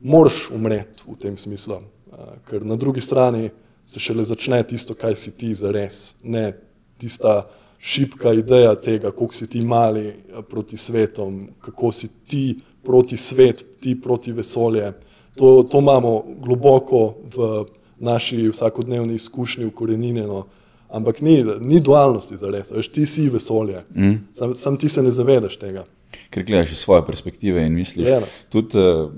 moraš 0.00 0.50
umreti 0.50 1.02
v 1.06 1.18
tem 1.20 1.36
smislu, 1.36 1.80
uh, 1.80 2.36
ker 2.48 2.64
na 2.64 2.76
drugi 2.76 3.00
strani 3.00 3.50
se 3.84 4.00
šele 4.00 4.24
začne 4.24 4.62
tisto, 4.66 4.94
kaj 4.94 5.14
si 5.14 5.30
ti 5.36 5.54
za 5.54 5.70
res, 5.70 6.16
ne 6.22 6.52
tista 6.98 7.44
šipka 7.78 8.32
ideja 8.32 8.74
tega, 8.74 9.10
kako 9.10 9.34
si 9.34 9.46
ti 9.50 9.60
mali 9.60 10.14
proti 10.50 10.76
svetom, 10.76 11.48
kako 11.60 11.92
si 11.92 12.08
ti 12.24 12.58
proti 12.82 13.16
svet, 13.16 13.64
ti 13.80 14.00
proti 14.00 14.32
vesolje. 14.32 14.92
To, 15.36 15.62
to 15.62 15.78
imamo 15.78 16.24
globoko 16.38 17.14
v 17.36 17.64
naši 17.98 18.48
vsakodnevni 18.48 19.14
izkušnji 19.14 19.64
ukorenjeno. 19.64 20.46
Ampak 20.88 21.20
ni, 21.20 21.44
ni 21.60 21.80
dualnosti 21.80 22.36
za 22.36 22.50
res, 22.50 22.70
veš, 22.70 22.88
ti 22.88 23.06
si 23.06 23.28
vesolje, 23.28 23.82
mm. 23.94 24.14
sam, 24.32 24.54
sam 24.54 24.76
ti 24.76 24.88
se 24.88 25.02
ne 25.02 25.10
zavedaš 25.10 25.56
tega. 25.58 25.84
ker 26.30 26.44
gledaš 26.44 26.70
iz 26.70 26.78
svoje 26.78 27.02
perspektive 27.06 27.66
in 27.66 27.74
misliš. 27.74 28.08
No. 28.08 28.26
Tudi, 28.48 28.78
uh, 28.78 29.10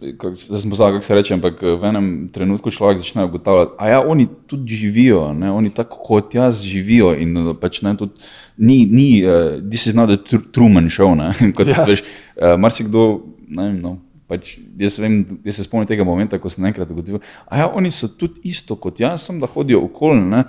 Zdaj 0.00 0.60
sem 0.60 0.70
pozabil, 0.70 0.94
kako 0.94 1.04
se 1.04 1.14
reče, 1.14 1.34
ampak 1.34 1.58
v 1.62 1.84
enem 1.84 2.06
trenutku 2.32 2.70
človek 2.72 2.98
začne 2.98 3.24
ugotavljati, 3.24 3.74
da 3.78 3.88
ja, 3.88 3.98
oni 4.00 4.24
tudi 4.46 4.74
živijo, 4.74 5.32
ne, 5.32 5.50
oni 5.52 5.70
tako 5.70 5.98
kot 6.04 6.34
jaz 6.34 6.62
živijo. 6.64 7.10
In 7.20 7.36
pač 7.60 7.82
ne, 7.82 7.92
tudi, 7.96 8.12
ni, 8.56 8.86
ni, 8.86 9.20
uh, 9.28 9.60
this 9.70 9.84
is 9.86 9.94
not 9.94 10.08
a 10.10 10.16
tr 10.16 10.40
Truman 10.52 10.88
show. 10.88 11.12
Ne, 11.14 11.34
kot, 11.56 11.68
Ja. 11.68 11.84
veš, 11.84 12.00
uh, 12.00 12.56
marsikdo, 12.56 13.26
ne 13.48 13.66
vem, 13.66 13.76
no, 13.80 13.98
pač, 14.30 14.56
jaz, 14.78 14.98
vem, 15.02 15.20
jaz 15.44 15.58
se 15.58 15.66
spomnim 15.66 15.88
tega 15.90 16.06
momenta, 16.06 16.38
ko 16.38 16.52
sem 16.52 16.66
enkrat 16.70 16.90
ugotovil, 16.94 17.22
da 17.48 17.64
ja, 17.64 17.70
oni 17.74 17.90
so 17.94 18.08
tudi 18.08 18.44
isto 18.52 18.78
kot 18.78 19.02
jaz, 19.02 19.26
samo 19.26 19.42
da 19.42 19.50
hodijo 19.50 19.82
okoli. 19.90 20.22
Ne, 20.30 20.44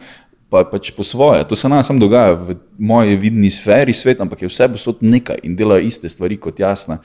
Pa 0.52 0.66
pač 0.68 0.90
po 0.92 1.00
svoje. 1.00 1.46
To 1.48 1.56
se 1.56 1.70
nam 1.72 1.80
samo 1.80 2.02
dogaja 2.04 2.34
v 2.36 2.58
moji 2.76 3.16
vidni 3.16 3.48
sferi 3.48 3.94
svet, 3.96 4.20
ampak 4.20 4.42
je 4.44 4.50
vse 4.52 4.68
posod 4.68 5.00
nekaj 5.00 5.40
in 5.48 5.54
delajo 5.56 5.86
iste 5.88 6.12
stvari 6.12 6.36
kot 6.36 6.60
jaz. 6.60 6.90
ne. 6.92 6.98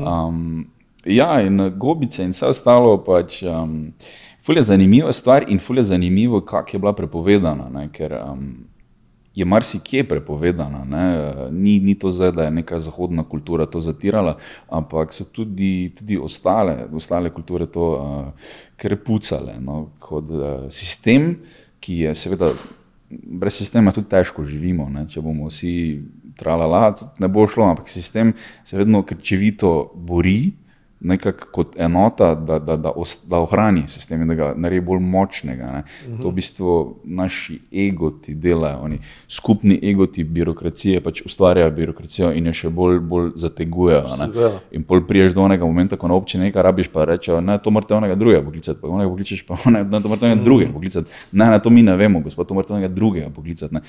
Um, 0.00 0.64
ja, 1.04 1.42
in 1.44 1.60
uh, 1.60 1.68
gobice 1.68 2.24
in 2.24 2.32
vse 2.32 2.48
ostalo. 2.48 2.96
Pač, 3.04 3.42
um, 3.44 3.92
ful 4.40 4.56
je 4.56 4.64
zanimiva 4.72 5.12
stvar 5.12 5.44
in 5.44 5.60
ful 5.60 5.76
je 5.76 5.84
zanimivo, 5.92 6.40
kako 6.40 6.72
je 6.72 6.80
bila 6.80 6.94
prepovedana. 6.96 7.68
Ne, 7.68 7.90
ker 7.92 8.16
um, 8.16 8.65
je 9.36 9.44
marsikje 9.44 10.04
prepovedana. 10.08 10.84
Ne, 10.84 11.34
ni, 11.50 11.76
ni 11.80 11.94
to 11.94 12.12
zdaj, 12.12 12.32
da 12.32 12.44
je 12.48 12.50
neka 12.50 12.78
zahodna 12.78 13.24
kultura 13.24 13.66
to 13.66 13.80
zatirala, 13.80 14.38
ampak 14.68 15.12
so 15.12 15.24
tudi, 15.24 15.92
tudi 15.98 16.16
ostale, 16.18 16.86
ostale 16.92 17.30
kulture 17.30 17.66
to 17.66 17.90
uh, 17.92 18.50
krepucale 18.80 19.58
no, 19.60 19.90
kot 20.00 20.32
uh, 20.32 20.66
sistem, 20.72 21.34
ki 21.80 22.00
je 22.06 22.14
seveda. 22.14 22.50
Brez 23.10 23.54
sistema 23.54 23.92
tudi 23.92 24.08
težko 24.10 24.42
živimo. 24.44 24.88
Ne? 24.90 25.04
Če 25.06 25.20
bomo 25.22 25.46
vsi 25.46 25.74
tralala, 26.36 26.88
ne 27.20 27.28
bo 27.28 27.44
šlo, 27.46 27.68
ampak 27.70 27.92
sistem 27.92 28.32
se 28.64 28.78
vedno 28.80 29.04
krčevito 29.06 29.92
bori, 29.94 30.56
nekako 31.06 31.46
kot 31.52 31.76
enota, 31.78 32.32
da, 32.34 32.58
da, 32.58 32.76
da, 32.76 32.90
os- 32.96 33.20
da 33.30 33.38
ohrani 33.38 33.84
sistem 33.88 34.22
in 34.22 34.28
da 34.28 34.34
ga 34.34 34.48
naredi 34.56 34.82
bolj 34.86 35.00
močnega. 35.00 35.68
Ne? 35.72 35.82
To 36.22 36.30
v 36.30 36.38
bistvu 36.40 36.96
naši 37.04 37.60
egoti 37.72 38.34
delajo, 38.34 38.80
oni 38.88 38.98
skupni 39.28 39.78
egoti 39.82 40.24
birokracije 40.24 41.00
pač 41.04 41.22
ustvarjajo 41.26 41.70
birokracijo 41.70 42.32
in 42.34 42.50
jo 42.50 42.52
še 42.52 42.70
bolj, 42.74 42.98
bolj 43.00 43.30
zategujejo. 43.36 44.16
ne. 44.18 44.50
In 44.72 44.82
pol 44.84 45.04
priješ 45.06 45.34
do 45.36 45.44
onega 45.46 45.64
momenta, 45.64 45.96
ko 45.96 46.10
na 46.10 46.18
občini 46.18 46.48
nekaj 46.50 46.62
rabiš, 46.62 46.90
pa 46.92 47.04
rečejo, 47.04 47.40
ne, 47.40 47.58
to 47.62 47.70
morate 47.70 47.94
onega 47.94 48.18
drugega 48.18 48.42
poklicati, 48.44 48.80
pa 48.82 48.88
onega 48.88 49.10
pokličeš, 49.10 49.46
pa 49.46 49.56
ne, 49.70 49.84
ne, 49.84 50.02
to 50.02 50.08
morate 50.08 50.26
onega 50.26 50.42
drugega 50.42 50.72
poklicati. 50.72 51.10
Ne, 51.32 51.50
ne, 51.50 51.62
to 51.62 51.70
mi 51.70 51.82
ne 51.86 51.96
vemo, 51.96 52.20
gospod, 52.20 52.48
to 52.48 52.54
morate 52.54 52.74
onega 52.74 52.88
drugega 52.88 53.30
poklicati. 53.30 53.74
Ne. 53.74 53.80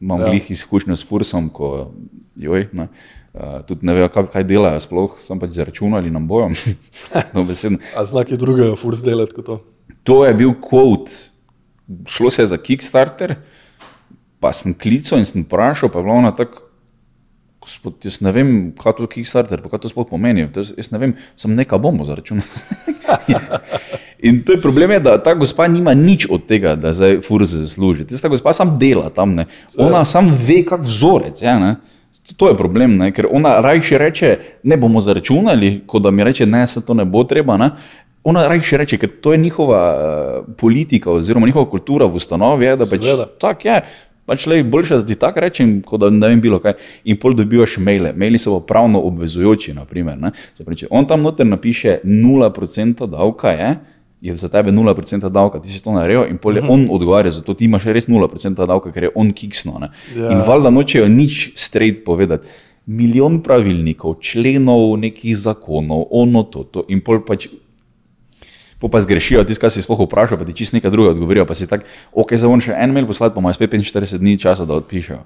Imam 0.00 0.20
ja. 0.20 0.28
glih 0.30 0.50
izkušnjo 0.50 0.96
s 0.96 1.06
Fursom, 1.08 1.48
ko 1.48 1.92
joj, 2.36 2.68
ne, 2.72 2.88
uh, 3.34 3.60
tudi 3.66 3.86
ne 3.86 3.96
vejo, 3.96 4.08
kaj, 4.12 4.28
kaj 4.32 4.46
delajo, 4.48 4.80
sploh 4.84 5.18
sem 5.20 5.40
pač 5.40 5.56
zaračunali 5.58 6.12
nam 6.12 6.28
bojo. 6.28 6.50
Dobesedno. 7.36 7.80
A 7.96 8.04
znaki 8.08 8.38
drugega, 8.40 8.76
furs 8.78 9.04
delati 9.04 9.36
kot 9.36 9.48
to. 9.48 9.60
To 10.08 10.22
je 10.26 10.34
bil 10.34 10.54
quote. 10.60 11.30
Šlo 12.08 12.30
se 12.30 12.42
je 12.42 12.52
za 12.52 12.56
Kickstarter, 12.56 13.36
pa 14.40 14.52
sem 14.56 14.74
klical 14.74 15.20
in 15.20 15.26
sem 15.28 15.44
vprašal, 15.44 15.90
pa 15.92 16.00
je 16.00 16.06
bila 16.08 16.20
ona 16.22 16.34
tako. 16.36 16.68
Gospod, 17.62 18.00
jaz 18.02 18.18
ne 18.26 18.32
vem, 18.34 18.48
kaj 18.74 18.96
to 18.98 19.06
Kickstarter, 19.06 19.60
pa 19.62 19.70
kaj 19.70 19.84
to 19.84 19.92
sploh 19.92 20.08
pomeni. 20.08 20.48
To 20.50 20.64
jaz, 20.64 20.72
jaz 20.74 20.90
ne 20.90 20.98
vem, 20.98 21.12
sem 21.38 21.52
nekaj 21.54 21.78
bomo 21.82 22.06
zaračunal. 22.08 22.46
In 24.22 24.42
to 24.46 24.52
je 24.52 24.60
problem, 24.60 24.90
je, 24.90 25.00
da 25.00 25.16
ta 25.22 25.34
gospa 25.34 25.66
nima 25.68 25.94
nič 25.94 26.28
od 26.30 26.46
tega, 26.46 26.76
da 26.78 26.92
zdaj 26.94 27.20
furze 27.26 27.58
zasluži. 27.58 28.06
Tista 28.06 28.30
gospa 28.30 28.52
sam 28.54 28.76
dela 28.78 29.10
tam, 29.10 29.34
ne. 29.34 29.46
ona 29.76 30.04
sam 30.04 30.30
ve, 30.46 30.60
kak 30.66 30.84
vzorec. 30.86 31.42
Ja, 31.42 31.58
ne. 31.58 31.74
To 32.36 32.48
je 32.48 32.56
problem, 32.56 32.96
ne? 33.00 33.10
ker 33.12 33.26
ona 33.30 33.56
rajši 33.64 33.98
reče, 33.98 34.30
ne 34.68 34.76
bomo 34.76 35.00
zaračunali, 35.00 35.82
kot 35.86 36.02
da 36.02 36.10
mi 36.10 36.24
reče, 36.24 36.46
ne, 36.46 36.66
se 36.66 36.84
to 36.86 36.94
ne 36.94 37.04
bo 37.04 37.24
treba. 37.24 37.56
Ne? 37.56 37.70
Ona 38.24 38.44
rajši 38.48 38.76
reče, 38.76 38.98
ker 39.00 39.10
to 39.20 39.32
je 39.32 39.38
njihova 39.38 39.82
uh, 39.92 40.54
politika 40.58 41.10
oziroma 41.10 41.46
njihova 41.46 41.70
kultura 41.70 42.06
v 42.06 42.20
ustanovi, 42.20 42.66
je, 42.66 42.76
da 42.76 42.86
pač 42.86 43.06
tako 43.40 43.68
je. 43.68 43.80
Pač 44.26 44.44
le 44.46 44.60
boljše, 44.62 45.00
da 45.00 45.06
ti 45.06 45.16
tako 45.18 45.42
rečem, 45.42 45.80
kot 45.82 46.00
da 46.00 46.10
ne 46.10 46.28
vem 46.30 46.40
bilo 46.40 46.60
kaj. 46.62 46.76
In 47.10 47.18
pol 47.18 47.34
dobivaš 47.34 47.80
maile. 47.82 48.12
Maili 48.16 48.38
so 48.38 48.54
pa 48.60 48.66
pravno 48.74 49.00
obvezujoči, 49.02 49.74
naprimer. 49.74 50.20
Pravi, 50.62 50.86
on 50.90 51.08
tam 51.10 51.24
noter 51.26 51.46
napiše 51.46 51.98
0% 52.04 53.06
davka, 53.10 53.50
je, 53.58 53.72
je 54.22 54.36
za 54.38 54.48
tebe 54.48 54.70
0% 54.70 55.28
davka, 55.28 55.58
ti 55.58 55.68
si 55.68 55.82
to 55.82 55.90
naredil 55.90 56.28
in 56.30 56.38
pol 56.38 56.56
je 56.56 56.62
on 56.62 56.86
odgovarja, 56.94 57.34
zato 57.34 57.56
ti 57.58 57.66
imaš 57.66 57.88
res 57.90 58.06
0% 58.06 58.66
davka, 58.70 58.92
ker 58.94 59.08
je 59.08 59.14
on 59.18 59.32
kiksno. 59.34 59.80
Ne? 59.82 59.90
Ja. 60.14 60.30
In 60.30 60.44
valjda 60.46 60.70
nočejo 60.70 61.08
nič 61.10 61.50
straight 61.58 62.04
povedati. 62.06 62.46
Milijon 62.86 63.40
pravilnikov, 63.42 64.20
členov, 64.22 64.94
nekih 65.02 65.34
zakonov, 65.38 66.06
ono 66.10 66.42
to, 66.46 66.62
to. 66.70 66.86
in 66.88 67.02
pol 67.02 67.22
pač 67.26 67.50
Po 68.82 68.88
pa 68.90 68.98
zgrešijo, 68.98 69.44
tisto, 69.46 69.62
kar 69.62 69.70
si 69.70 69.78
sploh 69.78 70.00
vprašal, 70.08 70.40
pa 70.40 70.42
ti 70.42 70.56
čist 70.58 70.74
nekaj 70.74 70.90
drugega 70.90 71.14
odgovorijo. 71.14 71.44
Pa 71.46 71.54
si 71.54 71.68
tako, 71.70 71.86
ok, 72.18 72.34
za 72.34 72.48
on 72.50 72.58
še 72.58 72.74
en 72.74 72.90
mail 72.90 73.06
poslati, 73.06 73.30
pa 73.30 73.38
imaš 73.38 73.60
spet 73.60 73.70
45 73.78 74.18
dni 74.18 74.34
časa, 74.42 74.66
da 74.66 74.74
odpišejo. 74.74 75.20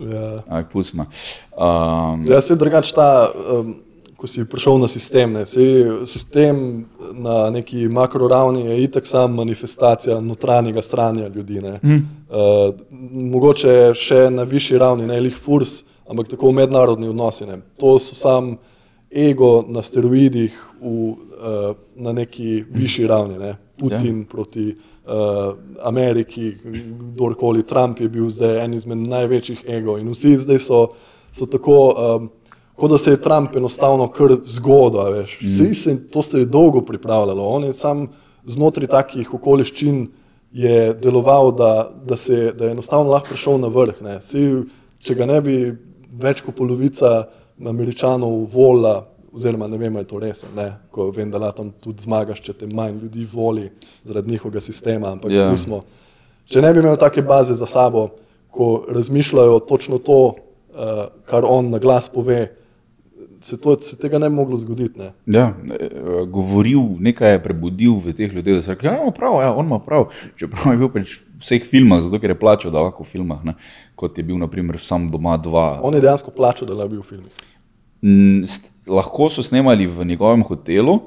Ja. 0.00 0.28
Ampak 0.48 0.72
pusma. 0.72 1.04
Um, 1.52 2.24
Jaz 2.24 2.48
se 2.48 2.56
drugač 2.56 2.94
ta, 2.96 3.28
um, 3.28 3.76
ko 4.16 4.26
si 4.26 4.44
prišel 4.44 4.78
na 4.78 4.88
sistem. 4.88 5.32
Ne, 5.32 5.46
saj 5.46 6.06
sistem 6.06 6.84
na 7.12 7.50
neki 7.50 7.88
makro 7.88 8.28
ravni 8.28 8.66
je 8.66 8.82
itak 8.82 9.06
sam 9.06 9.34
manifestacija 9.34 10.20
notranjega 10.20 10.82
stranja 10.82 11.28
ljudi. 11.28 11.60
Ne. 11.60 11.80
Mhm. 11.84 11.98
Uh, 12.28 12.74
mogoče 13.10 13.94
še 13.94 14.30
na 14.30 14.42
višji 14.42 14.78
ravni, 14.78 15.06
ne 15.06 15.20
lih 15.20 15.36
furs, 15.36 15.82
ampak 16.08 16.28
tako 16.28 16.52
mednarodni 16.52 17.08
odnosi. 17.08 17.46
Ne. 17.46 17.60
To 17.80 17.98
so 17.98 18.14
sam 18.14 18.56
ego 19.10 19.64
na 19.68 19.82
steroidih 19.82 20.56
v, 20.80 20.88
uh, 20.88 21.76
na 21.96 22.12
neki 22.12 22.64
višji 22.70 23.06
ravni. 23.06 23.38
Ne. 23.38 23.56
Putin 23.78 24.20
ja. 24.20 24.26
proti 24.30 24.68
uh, 24.70 25.54
Ameriki, 25.82 26.54
kdorkoli, 27.14 27.62
Trump 27.62 28.00
je 28.00 28.08
bil 28.08 28.30
zdaj 28.30 28.64
en 28.64 28.74
izmed 28.74 28.98
največjih 28.98 29.64
ego 29.68 29.98
in 29.98 30.08
vsi 30.14 30.36
zdaj 30.38 30.58
so, 30.62 30.86
so 31.32 31.46
tako. 31.50 31.78
Um, 31.98 32.32
Kot 32.76 32.90
da 32.90 32.98
se 32.98 33.10
je 33.10 33.20
Trump 33.22 33.56
enostavno 33.56 34.08
kar 34.10 34.36
zgodil, 34.44 35.12
veš. 35.14 35.38
Vsi 35.42 35.74
se, 35.74 35.96
to 36.10 36.22
se 36.22 36.38
je 36.38 36.46
dolgo 36.50 36.82
pripravljalo. 36.82 37.48
On 37.48 37.64
je 37.64 37.72
sam 37.72 38.08
znotraj 38.44 38.86
takih 38.86 39.34
okoliščin 39.34 40.06
je 40.54 40.94
deloval, 40.94 41.52
da, 41.52 41.90
da, 42.06 42.16
se, 42.16 42.52
da 42.52 42.64
je 42.64 42.70
enostavno 42.70 43.10
lahko 43.10 43.28
prišel 43.28 43.58
na 43.58 43.70
vrh. 43.74 44.02
Saj, 44.22 44.50
če 45.02 45.16
ga 45.18 45.26
ne 45.26 45.40
bi 45.42 45.56
več 46.20 46.44
kot 46.46 46.54
polovica 46.54 47.24
američanov 47.58 48.44
volila, 48.52 49.00
oziroma 49.34 49.66
ne 49.66 49.78
vem, 49.78 49.96
ali 49.96 50.04
je 50.04 50.10
to 50.12 50.20
res, 50.22 50.44
ne, 50.54 50.68
ko 50.94 51.08
vem, 51.10 51.30
da 51.30 51.50
tam 51.52 51.72
tudi 51.82 52.04
zmagaš, 52.06 52.38
če 52.44 52.54
te 52.60 52.68
manj 52.70 53.00
ljudi 53.02 53.26
voli 53.32 53.66
zaradi 54.06 54.30
njihovega 54.30 54.62
sistema. 54.62 55.10
Ampak 55.10 55.32
Ja. 55.32 55.46
yeah. 55.46 55.50
mi 55.50 55.58
smo, 55.58 55.82
če 56.46 56.62
ne 56.62 56.70
bi 56.72 56.84
imel 56.84 56.96
take 57.02 57.22
baze 57.22 57.54
za 57.58 57.66
sabo, 57.66 58.08
ko 58.54 58.84
razmišljajo 58.88 59.58
točno 59.66 59.98
to, 59.98 60.20
uh, 60.30 61.06
kar 61.26 61.42
on 61.48 61.72
na 61.74 61.82
glas 61.82 62.06
pove, 62.08 62.46
se, 63.44 63.60
to, 63.60 63.76
se 63.78 63.98
tega 64.00 64.18
ne 64.18 64.28
bi 64.30 64.36
moglo 64.36 64.58
zgoditi. 64.58 64.98
Ne? 64.98 65.10
ja, 65.26 65.50
eh, 65.80 65.88
govoril, 66.32 66.80
nekaj 67.00 67.36
je 67.36 67.42
prebudil 67.44 67.98
v 68.00 68.14
teh 68.16 68.32
ljudeh, 68.32 68.56
da 68.56 68.64
so 68.64 68.72
rekli, 68.72 68.88
ja, 68.88 68.96
ima 69.02 69.12
prav, 69.12 69.36
ja, 69.42 69.50
on 69.52 69.68
ima 69.68 69.78
prav. 69.84 70.06
Čeprav 70.40 70.72
je 70.72 70.80
bil 70.80 70.92
pač 70.94 71.18
v 71.18 71.42
vseh 71.44 71.66
filmah, 71.68 72.00
zato 72.04 72.20
ker 72.22 72.32
je 72.32 72.38
plačal 72.40 72.72
davek 72.72 73.02
v 73.04 73.08
filmah, 73.10 73.42
ne, 73.44 73.56
kot 74.00 74.16
je 74.16 74.24
bil 74.24 74.40
naprimer 74.40 74.80
sam 74.80 75.10
doma 75.12 75.36
dva. 75.36 75.82
On 75.84 75.94
je 75.94 76.00
dejansko 76.04 76.32
plačal, 76.32 76.70
da 76.70 76.78
je 76.80 76.94
bil 76.94 77.04
v 77.04 77.10
filmih. 77.10 77.44
Lahko 78.88 79.28
so 79.32 79.44
snemali 79.44 79.86
v 79.88 80.08
njegovem 80.08 80.44
hotelu, 80.44 80.98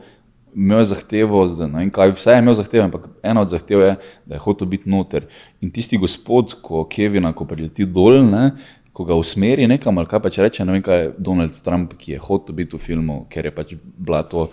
imel 0.57 0.83
zahtevo, 0.83 1.43
da 1.53 1.67
ne 1.67 1.83
vem 1.83 1.89
kaj, 1.93 2.15
vse 2.17 2.33
je 2.33 2.41
imel 2.41 2.55
zahteve, 2.57 2.83
ampak 2.87 3.03
ena 3.23 3.41
od 3.41 3.49
zahtev 3.53 3.81
je, 3.81 3.91
da 4.25 4.35
je 4.35 4.41
hotel 4.41 4.67
biti 4.67 4.89
noter. 4.89 5.27
In 5.61 5.69
tisti 5.71 5.97
gospod, 6.01 6.55
ko 6.65 6.81
Kevina, 6.89 7.33
ko 7.33 7.45
prileti 7.45 7.85
dol, 7.85 8.23
ne, 8.25 8.51
ko 8.97 9.05
ga 9.05 9.13
usmeri 9.13 9.67
nekam, 9.69 9.97
ali 10.01 10.09
kaj 10.09 10.23
pač 10.25 10.41
reče, 10.41 10.65
ne 10.65 10.73
vem 10.73 10.81
kaj, 10.81 11.03
je 11.03 11.09
Donald 11.21 11.57
Trump, 11.61 11.93
ki 12.01 12.15
je 12.15 12.21
hotel 12.23 12.55
biti 12.57 12.77
v 12.77 12.81
filmu, 12.81 13.25
ker 13.29 13.45
je 13.45 13.53
pač 13.53 13.75
bila 13.77 14.23
to. 14.25 14.47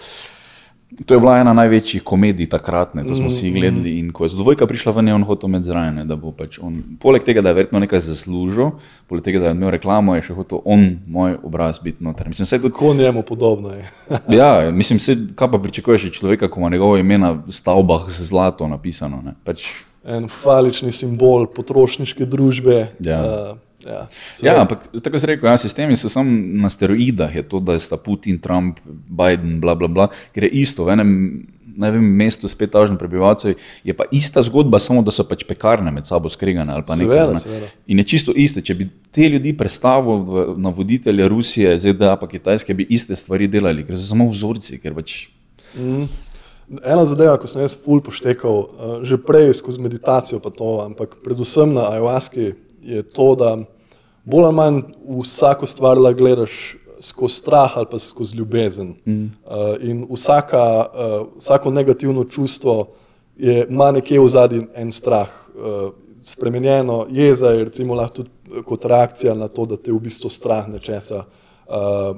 To 1.09 1.17
je 1.17 1.19
bila 1.19 1.39
ena 1.41 1.55
največjih 1.57 2.05
komedij 2.07 2.47
takrat, 2.53 2.93
ne, 2.95 3.03
to 3.09 3.17
smo 3.17 3.31
vsi 3.33 3.49
gledali. 3.51 3.97
In 3.99 4.13
ko 4.15 4.29
je 4.29 4.37
dvojka 4.37 4.69
prišla 4.71 4.93
ven, 4.95 5.09
je 5.09 5.15
on 5.17 5.25
hotel 5.27 5.51
med 5.51 5.65
zraven, 5.67 6.03
da 6.07 6.19
bo 6.21 6.31
pač 6.37 6.61
on, 6.63 6.77
poleg 7.03 7.25
tega, 7.25 7.43
da 7.43 7.51
je 7.51 7.59
verjetno 7.59 7.81
nekaj 7.83 8.05
zaslužil, 8.05 8.77
poleg 9.11 9.25
tega, 9.27 9.41
da 9.43 9.51
je 9.51 9.57
imel 9.57 9.73
reklamo, 9.75 10.15
je 10.15 10.29
še 10.29 10.37
hotel 10.37 10.61
on, 10.63 10.87
moj 11.09 11.41
obraz, 11.41 11.81
biti 11.83 12.05
noter. 12.05 12.29
Mislim, 12.31 12.47
vse 12.47 12.61
to 12.61 12.69
Tako 12.69 12.93
njemu 13.01 13.25
podobno 13.25 13.73
je. 13.75 13.89
Ja, 14.39 14.71
mislim, 14.71 15.01
se, 15.01 15.17
kaj 15.35 15.51
pa 15.57 15.59
pričakuješ 15.59 16.11
od 16.13 16.21
človeka, 16.21 16.53
ko 16.53 16.61
ima 16.61 16.71
njegovo 16.77 17.01
ime 17.01 17.19
na 17.19 17.35
stavbah 17.49 18.07
z 18.13 18.29
zlato 18.29 18.69
napisano. 18.69 19.25
Ne? 19.25 19.35
Pač, 19.43 19.67
En 20.05 20.29
falični 20.29 20.93
simbol 20.93 21.47
potrošniške 21.49 22.27
družbe. 22.29 22.91
Ja. 23.01 23.21
Uh, 23.25 23.64
ja, 23.87 24.07
ja, 24.43 24.61
ampak 24.61 24.89
tako 25.03 25.19
se 25.19 25.27
reče, 25.27 25.47
ja, 25.47 25.57
sistemi 25.57 25.97
so 25.97 26.09
samo 26.09 26.31
na 26.55 26.71
steroidah, 26.71 27.35
je 27.35 27.43
to, 27.43 27.61
da 27.61 27.79
sta 27.79 27.97
Putin, 27.97 28.39
Trump, 28.39 28.81
Biden, 29.09 29.61
bla, 29.61 29.75
bla, 29.75 29.89
bla, 29.89 30.09
ker 30.33 30.45
je 30.45 30.51
isto. 30.51 30.85
V 30.85 30.91
enem 30.91 31.11
ne 31.77 31.91
vem, 31.91 32.05
mestu 32.07 32.47
s 32.49 32.55
5000 32.55 32.95
prebivalcev, 32.97 33.55
je 33.85 33.93
pa 33.93 34.05
ista 34.13 34.43
zgodba, 34.43 34.79
samo 34.79 35.03
da 35.03 35.11
so 35.11 35.25
pač 35.27 35.43
pekarne 35.43 35.91
med 35.91 36.07
sabo 36.07 36.29
skregane 36.29 36.73
ali 36.73 36.85
pa 36.87 36.95
nekaj. 36.95 37.09
Seveda, 37.09 37.33
Ne? 37.33 37.41
seveda. 37.41 37.67
In 37.87 37.99
je 37.99 38.05
čisto 38.05 38.33
iste. 38.33 38.63
Če 38.63 38.75
bi 38.75 38.87
te 39.11 39.29
ljudi 39.29 39.57
predstavil 39.57 40.23
v- 40.23 40.55
na 40.57 40.71
voditelje 40.71 41.29
Rusije, 41.29 41.79
ZDA 41.79 42.17
pa 42.17 42.29
Kitajske, 42.29 42.75
bi 42.75 42.87
iste 42.89 43.17
stvari 43.17 43.49
delali, 43.49 43.83
ker 43.83 43.99
so 43.99 44.07
samo 44.07 44.29
vzorci, 44.31 44.79
ker 44.79 44.95
pač 44.95 45.27
Ena 46.85 47.05
zadeva, 47.05 47.37
ko 47.37 47.47
sem 47.47 47.61
jaz 47.61 47.75
ful 47.77 48.01
poštekal, 48.01 48.55
uh, 48.55 48.69
že 49.05 49.19
prej 49.21 49.53
skozi 49.61 49.83
meditacijo, 49.85 50.41
pa 50.41 50.49
to, 50.49 50.81
ampak 50.87 51.19
predvsem 51.21 51.75
na 51.75 51.91
ayahuaski 51.93 52.55
je 52.81 53.03
to, 53.03 53.35
da 53.35 53.59
bolj 54.25 54.45
ali 54.45 54.55
manj 54.55 54.81
vsako 55.21 55.67
stvar 55.67 55.99
lahko 55.99 56.19
gledaš 56.19 56.77
skozi 57.01 57.35
strah 57.35 57.79
ali 57.79 57.87
pa 57.91 57.99
skozi 57.99 58.37
ljubezen. 58.37 58.95
Mm. 59.07 59.25
Uh, 59.25 59.31
in 59.81 60.07
vsaka, 60.11 60.87
uh, 60.87 61.27
vsako 61.37 61.71
negativno 61.71 62.25
čustvo 62.25 62.89
je, 63.37 63.67
ima 63.69 63.91
nekje 63.93 64.21
v 64.21 64.29
zadnji 64.29 64.67
en 64.75 64.93
strah. 64.93 65.29
Uh, 65.55 65.93
spremenjeno 66.21 67.07
jeza 67.11 67.49
je 67.49 67.65
recimo 67.65 67.95
lahko 67.95 68.15
tudi 68.15 68.31
kot 68.65 68.85
reakcija 68.85 69.35
na 69.35 69.49
to, 69.49 69.67
da 69.67 69.77
te 69.77 69.93
v 69.93 69.99
bistvu 70.01 70.31
strah 70.31 70.69
nečesa. 70.69 71.25
Uh, 71.69 72.17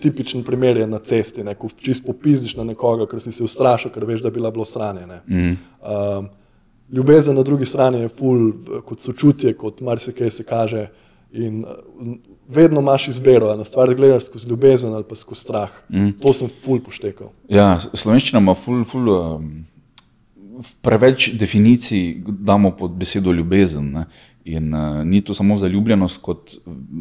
tipičen 0.00 0.42
primer 0.44 0.76
je 0.76 0.86
na 0.86 0.98
cesti, 0.98 1.44
ne, 1.44 1.54
ko 1.54 1.68
čist 1.76 2.06
popizdiš 2.06 2.56
na 2.56 2.64
nekoga, 2.64 3.06
ker 3.06 3.20
si 3.20 3.32
se 3.32 3.44
ustrašil, 3.44 3.92
ker 3.92 4.04
veš, 4.08 4.22
da 4.24 4.30
bi 4.30 4.38
bila 4.38 4.50
bilo 4.50 4.64
sranje. 4.64 5.06
Mm. 5.26 5.56
Um, 5.82 6.28
ljubezen 6.92 7.36
na 7.36 7.42
drugi 7.42 7.66
strani 7.66 8.00
je 8.00 8.08
ful, 8.08 8.52
kot 8.86 9.00
sočutje, 9.00 9.52
kot 9.54 9.80
marsikaj 9.80 10.30
se 10.30 10.44
kaže. 10.44 10.88
In 11.32 11.64
uh, 11.64 12.16
vedno 12.48 12.80
imaš 12.80 13.08
izbiro, 13.08 13.50
a 13.52 13.56
na 13.56 13.64
stvar 13.64 13.94
gledaš 13.94 14.24
skozi 14.26 14.48
ljubezen 14.48 14.94
ali 14.94 15.04
pa 15.08 15.14
skozi 15.14 15.40
strah. 15.40 15.70
Mm. 15.88 16.08
To 16.22 16.32
sem 16.32 16.48
ful 16.48 16.80
poštekal. 16.82 17.30
Ja, 17.48 17.78
slovenščina 17.94 18.40
ima 18.42 18.54
ful, 18.54 18.82
ful, 18.84 19.08
um, 19.08 19.52
preveč 20.82 21.30
definicij, 21.38 22.16
damo 22.26 22.74
pod 22.76 22.90
besedo 22.98 23.32
ljubezen. 23.32 23.92
Ne? 23.92 24.04
In 24.44 24.74
uh, 24.74 25.04
ni 25.04 25.20
to 25.20 25.34
samo 25.34 25.56
zaljubljenost, 25.60 26.18
kot 26.24 26.54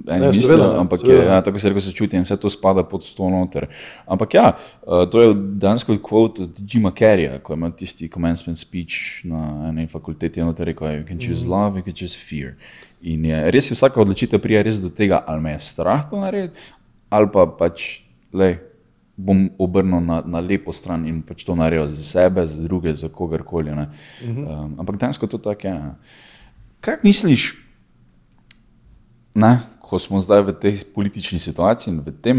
mislijo, 0.05 0.33
seveda 0.33 0.65
ne, 0.74 0.79
ampak 0.79 1.00
je, 1.03 1.07
seveda 1.07 1.33
ja, 1.33 1.41
tako 1.41 1.57
se 1.57 1.69
reče, 1.69 1.81
se 1.81 1.93
čuti 1.95 2.17
in 2.17 2.24
vse 2.27 2.36
to 2.38 2.50
spada 2.50 2.83
pod 2.83 3.05
to 3.15 3.29
noter. 3.29 3.65
Ampak 4.05 4.33
ja, 4.33 4.51
uh, 4.83 5.05
to 5.09 5.21
je 5.21 5.33
dejansko 5.33 5.98
kvot 6.03 6.39
od 6.39 6.59
Jima 6.74 6.91
Carreya, 6.91 7.39
ko 7.39 7.55
imel 7.55 7.71
tisti 7.71 8.09
commencement 8.12 8.59
speech 8.59 9.24
na 9.24 9.69
eni 9.69 9.88
fakulteti, 9.88 10.39
in 10.39 10.53
rekel 10.57 10.88
je: 10.88 10.98
You 11.00 11.07
can 11.07 11.19
choose 11.19 11.48
Mhm. 11.48 11.51
love, 11.51 11.79
you 11.79 11.83
can 11.83 11.93
choose 11.95 12.17
fear. 12.17 12.53
In 13.01 13.25
je 13.25 13.51
res 13.51 13.70
je 13.72 13.75
vsaka 13.77 14.01
odločitev 14.01 14.41
prija 14.44 14.63
res 14.65 14.79
do 14.82 14.89
tega, 14.91 15.24
ali 15.27 15.41
me 15.41 15.53
je 15.56 15.60
strah 15.60 16.03
to 16.10 16.20
narediti, 16.20 16.60
ali 17.10 17.32
pa 17.32 17.46
pač, 17.48 18.03
lej, 18.36 18.60
bom 19.20 19.50
obrnil 19.60 20.00
na, 20.00 20.22
na 20.24 20.39
lepo 20.39 20.72
stran 20.75 21.03
in 21.08 21.20
pač 21.24 21.44
to 21.44 21.56
naredil 21.56 21.91
za 21.91 22.03
sebe, 22.03 22.48
za 22.48 22.63
druge, 22.63 22.96
za 22.96 23.12
kogarkoli. 23.12 23.75
ne. 23.75 23.88
Um, 24.24 24.79
ampak 24.79 24.96
dejansko 24.96 25.27
to 25.27 25.38
tako 25.38 25.68
je. 25.68 25.74
ne. 25.74 25.96
Kaj 26.79 27.03
misliš, 27.03 27.56
ne, 29.36 29.60
ko 29.84 30.00
smo 30.00 30.24
zdaj 30.24 30.48
v 30.48 30.56
tej 30.56 30.84
politični 30.96 31.39
situaciji 31.39 31.91
in 31.91 32.00
v 32.00 32.15
tem, 32.24 32.38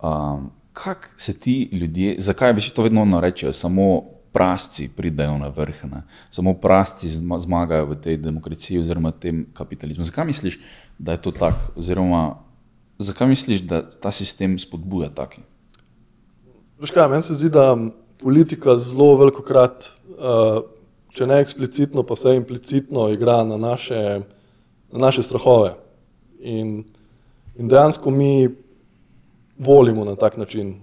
um, 0.00 0.48
kako 0.72 1.12
se 1.16 1.36
ti 1.40 1.68
ljudje, 1.72 2.16
zakaj 2.18 2.52
bi 2.56 2.60
si 2.60 2.74
to 2.74 2.82
vedno 2.82 3.04
rečejo, 3.20 3.52
samo 3.52 4.13
prasci 4.34 4.88
pridejo 4.96 5.38
na 5.38 5.48
vrh, 5.48 5.84
ne? 5.86 6.02
samo 6.30 6.56
prasci 6.58 7.08
zma- 7.08 7.38
zmagajo 7.38 7.86
v 7.86 7.94
tej 7.94 8.16
demokraciji 8.18 8.82
oziroma 8.82 9.14
tem 9.14 9.46
kapitalizmu. 9.54 10.02
Zakaj 10.02 10.26
misliš, 10.26 10.58
da 10.98 11.14
je 11.14 11.22
to 11.22 11.30
tako? 11.30 11.70
Oziroma, 11.78 12.42
zakaj 12.98 13.30
misliš, 13.30 13.62
da 13.62 13.84
ta 13.86 14.10
sistem 14.10 14.58
spodbuja 14.58 15.12
taki? 15.14 15.46
Veš 16.82 16.90
kaj, 16.90 17.08
meni 17.08 17.22
se 17.22 17.38
zdi, 17.38 17.52
da 17.54 17.78
politika 18.18 18.74
zelo 18.82 19.14
veliko 19.22 19.46
krat, 19.46 19.86
uh, 20.18 20.66
če 21.14 21.30
ne 21.30 21.38
eksplicitno, 21.38 22.02
pa 22.02 22.18
vse 22.18 22.34
implicitno 22.34 23.06
igra 23.14 23.44
na 23.46 23.54
naše, 23.54 24.02
na 24.90 25.06
naše 25.06 25.22
strahove. 25.22 25.76
In, 26.42 26.82
in 27.54 27.70
dejansko 27.70 28.10
mi 28.10 28.50
volimo 29.62 30.04
na 30.04 30.18
tak 30.18 30.36
način. 30.36 30.74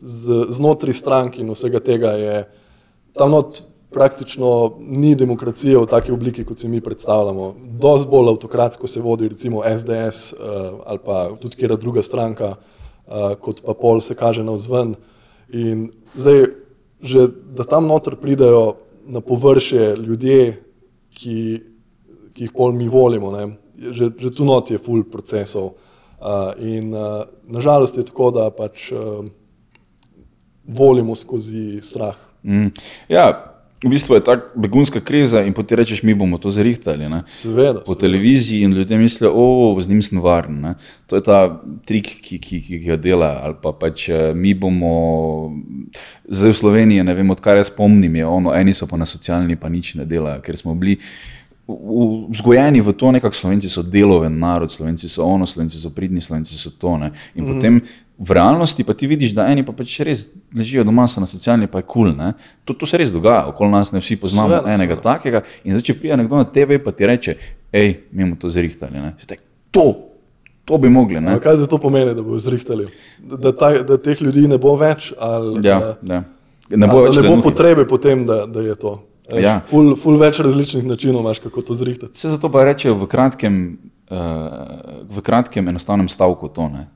Z, 0.00 0.50
znotraj 0.50 0.94
strank 0.94 1.38
in 1.38 1.50
vsega 1.50 1.80
tega 1.80 2.16
je 2.18 2.36
tam 3.14 3.30
not 3.30 3.62
praktično 3.94 4.74
ni 4.80 5.14
demokracije 5.14 5.78
v 5.78 5.86
taki 5.86 6.12
obliki, 6.12 6.44
kot 6.44 6.58
si 6.58 6.68
mi 6.68 6.80
predstavljamo. 6.80 7.54
Dosti 7.80 8.08
bolj 8.10 8.32
avtokratsko 8.34 8.88
se 8.90 9.00
vodi 9.00 9.28
recimo 9.28 9.62
SDS 9.76 10.32
uh, 10.32 10.80
ali 10.86 10.98
pa 11.04 11.28
tudi 11.40 11.56
kera 11.56 11.76
druga 11.76 12.02
stranka, 12.02 12.54
uh, 12.54 13.34
kot 13.40 13.62
pa 13.62 13.74
pol 13.74 14.00
se 14.00 14.14
kaže 14.14 14.42
na 14.44 14.52
vzven. 14.58 14.96
In 15.48 15.90
zdaj, 16.14 16.46
že 17.00 17.28
da 17.54 17.64
tam 17.64 17.86
noter 17.86 18.16
pridejo 18.16 18.74
na 19.06 19.20
površje 19.20 19.94
ljudje, 19.96 20.62
ki, 21.14 21.38
ki 22.34 22.48
jih 22.48 22.52
pol 22.52 22.72
mi 22.72 22.88
volimo, 22.88 23.30
ne, 23.30 23.46
že, 23.78 24.10
že 24.18 24.34
tu 24.34 24.44
noč 24.44 24.74
je 24.74 24.78
full 24.82 25.04
procesov. 25.06 25.76
Uh, 26.18 26.50
in 26.58 26.94
uh, 26.94 27.28
nažalost 27.46 27.96
je 27.96 28.06
tako, 28.08 28.30
da 28.34 28.48
pač 28.50 28.90
uh, 28.92 29.26
volimo 30.66 31.14
skozi 31.14 31.80
strah. 31.82 32.16
Mm. 32.42 32.70
Ja, 33.08 33.54
v 33.84 33.88
bistvu 33.92 34.14
je 34.14 34.24
tako 34.24 34.60
begunska 34.60 35.00
kriza 35.00 35.42
in 35.44 35.52
potem 35.52 35.78
rečeš, 35.78 36.02
mi 36.02 36.14
bomo 36.14 36.38
to 36.40 36.50
zrihtali. 36.50 37.08
Ne? 37.08 37.22
Seveda. 37.28 37.82
po 37.86 37.94
televiziji 37.94 38.64
in 38.64 38.72
ljudje 38.72 38.98
mislijo, 38.98 39.32
o, 39.34 39.80
z 39.80 39.88
njim 39.88 40.02
sem 40.02 40.20
varen. 40.20 40.60
Ne? 40.60 40.74
To 41.06 41.16
je 41.16 41.22
ta 41.22 41.60
trik, 41.84 42.08
ki, 42.22 42.38
ki, 42.38 42.60
ki 42.62 42.78
ga 42.78 42.96
dela. 42.96 43.40
Ali 43.44 43.54
pa 43.62 43.72
pač 43.72 44.08
eh, 44.08 44.32
mi 44.34 44.54
bomo, 44.54 45.52
zdaj 46.28 46.52
v 46.52 46.56
Sloveniji, 46.56 47.04
ne 47.04 47.14
vem, 47.14 47.30
odkar 47.30 47.60
jaz 47.60 47.68
spomnim, 47.68 48.16
je 48.16 48.26
ono, 48.26 48.54
eni 48.56 48.74
so 48.74 48.88
pa 48.88 48.96
na 48.96 49.06
socialni, 49.06 49.56
pa 49.56 49.68
nič 49.68 49.94
ne 50.00 50.08
delajo, 50.08 50.40
ker 50.40 50.56
smo 50.56 50.74
bili 50.74 50.96
vzgojeni 52.30 52.80
v 52.80 52.92
to, 52.92 53.12
nekako 53.12 53.34
Slovenci 53.34 53.68
so 53.68 53.82
deloven 53.82 54.38
narod, 54.38 54.72
Slovenci 54.72 55.08
so 55.08 55.24
ono, 55.24 55.46
Slovenci 55.46 55.80
so 55.80 55.90
pridni, 55.90 56.20
Slovenci 56.20 56.58
so 56.58 56.70
to. 56.70 56.98
Ne? 56.98 57.12
In 57.34 57.44
mm. 57.44 57.54
potem 57.54 57.80
v 58.18 58.30
realnosti 58.30 58.84
pa 58.84 58.92
ti 58.94 59.06
vidiš, 59.06 59.32
da 59.34 59.48
eni 59.48 59.64
pa 59.64 59.72
pač 59.72 59.96
res 60.04 60.28
ležijo 60.54 60.84
doma, 60.84 61.08
so 61.08 61.24
na 61.24 61.26
socialni, 61.26 61.66
pa 61.66 61.80
je 61.80 61.88
kul. 61.88 62.12
Cool, 62.12 62.34
to, 62.64 62.76
to 62.76 62.86
se 62.86 63.00
res 63.00 63.10
dogaja, 63.10 63.48
okoli 63.48 63.72
nas 63.72 63.92
ne 63.92 64.04
vsi 64.04 64.16
poznamo 64.20 64.52
Seveda, 64.52 64.74
enega 64.76 64.94
seveda. 64.94 65.08
takega. 65.08 65.40
In 65.64 65.72
zdaj, 65.74 65.86
če 65.88 65.96
pride 65.98 66.20
nekdo 66.20 66.36
na 66.36 66.44
TV, 66.44 66.78
pa 66.84 66.92
ti 66.92 67.08
reče, 67.08 67.36
hej, 67.72 67.88
mi 68.12 68.28
bomo 68.28 68.36
to 68.36 68.52
zrihtali. 68.52 69.00
ne." 69.00 69.16
Si 69.18 69.26
tak, 69.26 69.40
To, 69.74 70.06
to 70.64 70.78
bi 70.78 70.88
mogli. 70.88 71.20
Ne? 71.20 71.34
A 71.34 71.40
Kaj 71.42 71.56
za 71.56 71.66
to 71.66 71.78
pomeni, 71.78 72.14
da 72.14 72.22
bodo 72.22 72.38
zrihtali? 72.38 72.86
Da, 73.18 73.36
da, 73.36 73.52
ta, 73.52 73.72
da 73.82 73.98
teh 73.98 74.22
ljudi 74.22 74.46
ne 74.48 74.58
bo 74.58 74.76
več, 74.78 75.12
ali 75.18 75.66
Ja, 75.66 75.96
da, 76.02 76.14
ja. 76.14 76.22
Ne 76.76 76.86
bo, 76.86 77.02
ali 77.02 77.10
več 77.10 77.16
da 77.18 77.22
ne 77.26 77.34
bo 77.34 77.42
potrebe 77.42 77.88
potem, 77.88 78.22
da, 78.26 78.46
da 78.46 78.62
je 78.62 78.76
to. 78.78 78.94
Ja. 79.32 79.60
Ful, 79.66 79.94
ful 79.96 80.18
več 80.20 80.38
različnih 80.38 80.84
načinov 80.84 81.22
imaš, 81.24 81.38
kako 81.38 81.62
to 81.62 81.74
zrihtati. 81.74 82.12
Vse 82.12 82.28
zato 82.28 82.50
pa 82.52 82.64
rečejo 82.64 82.94
v 82.94 83.06
kratkem, 83.06 83.78
uh, 84.10 84.18
v 85.08 85.22
kratkem 85.24 85.68
enostavnem 85.68 86.08
stavku 86.08 86.48
to. 86.48 86.68
Ne? 86.68 86.88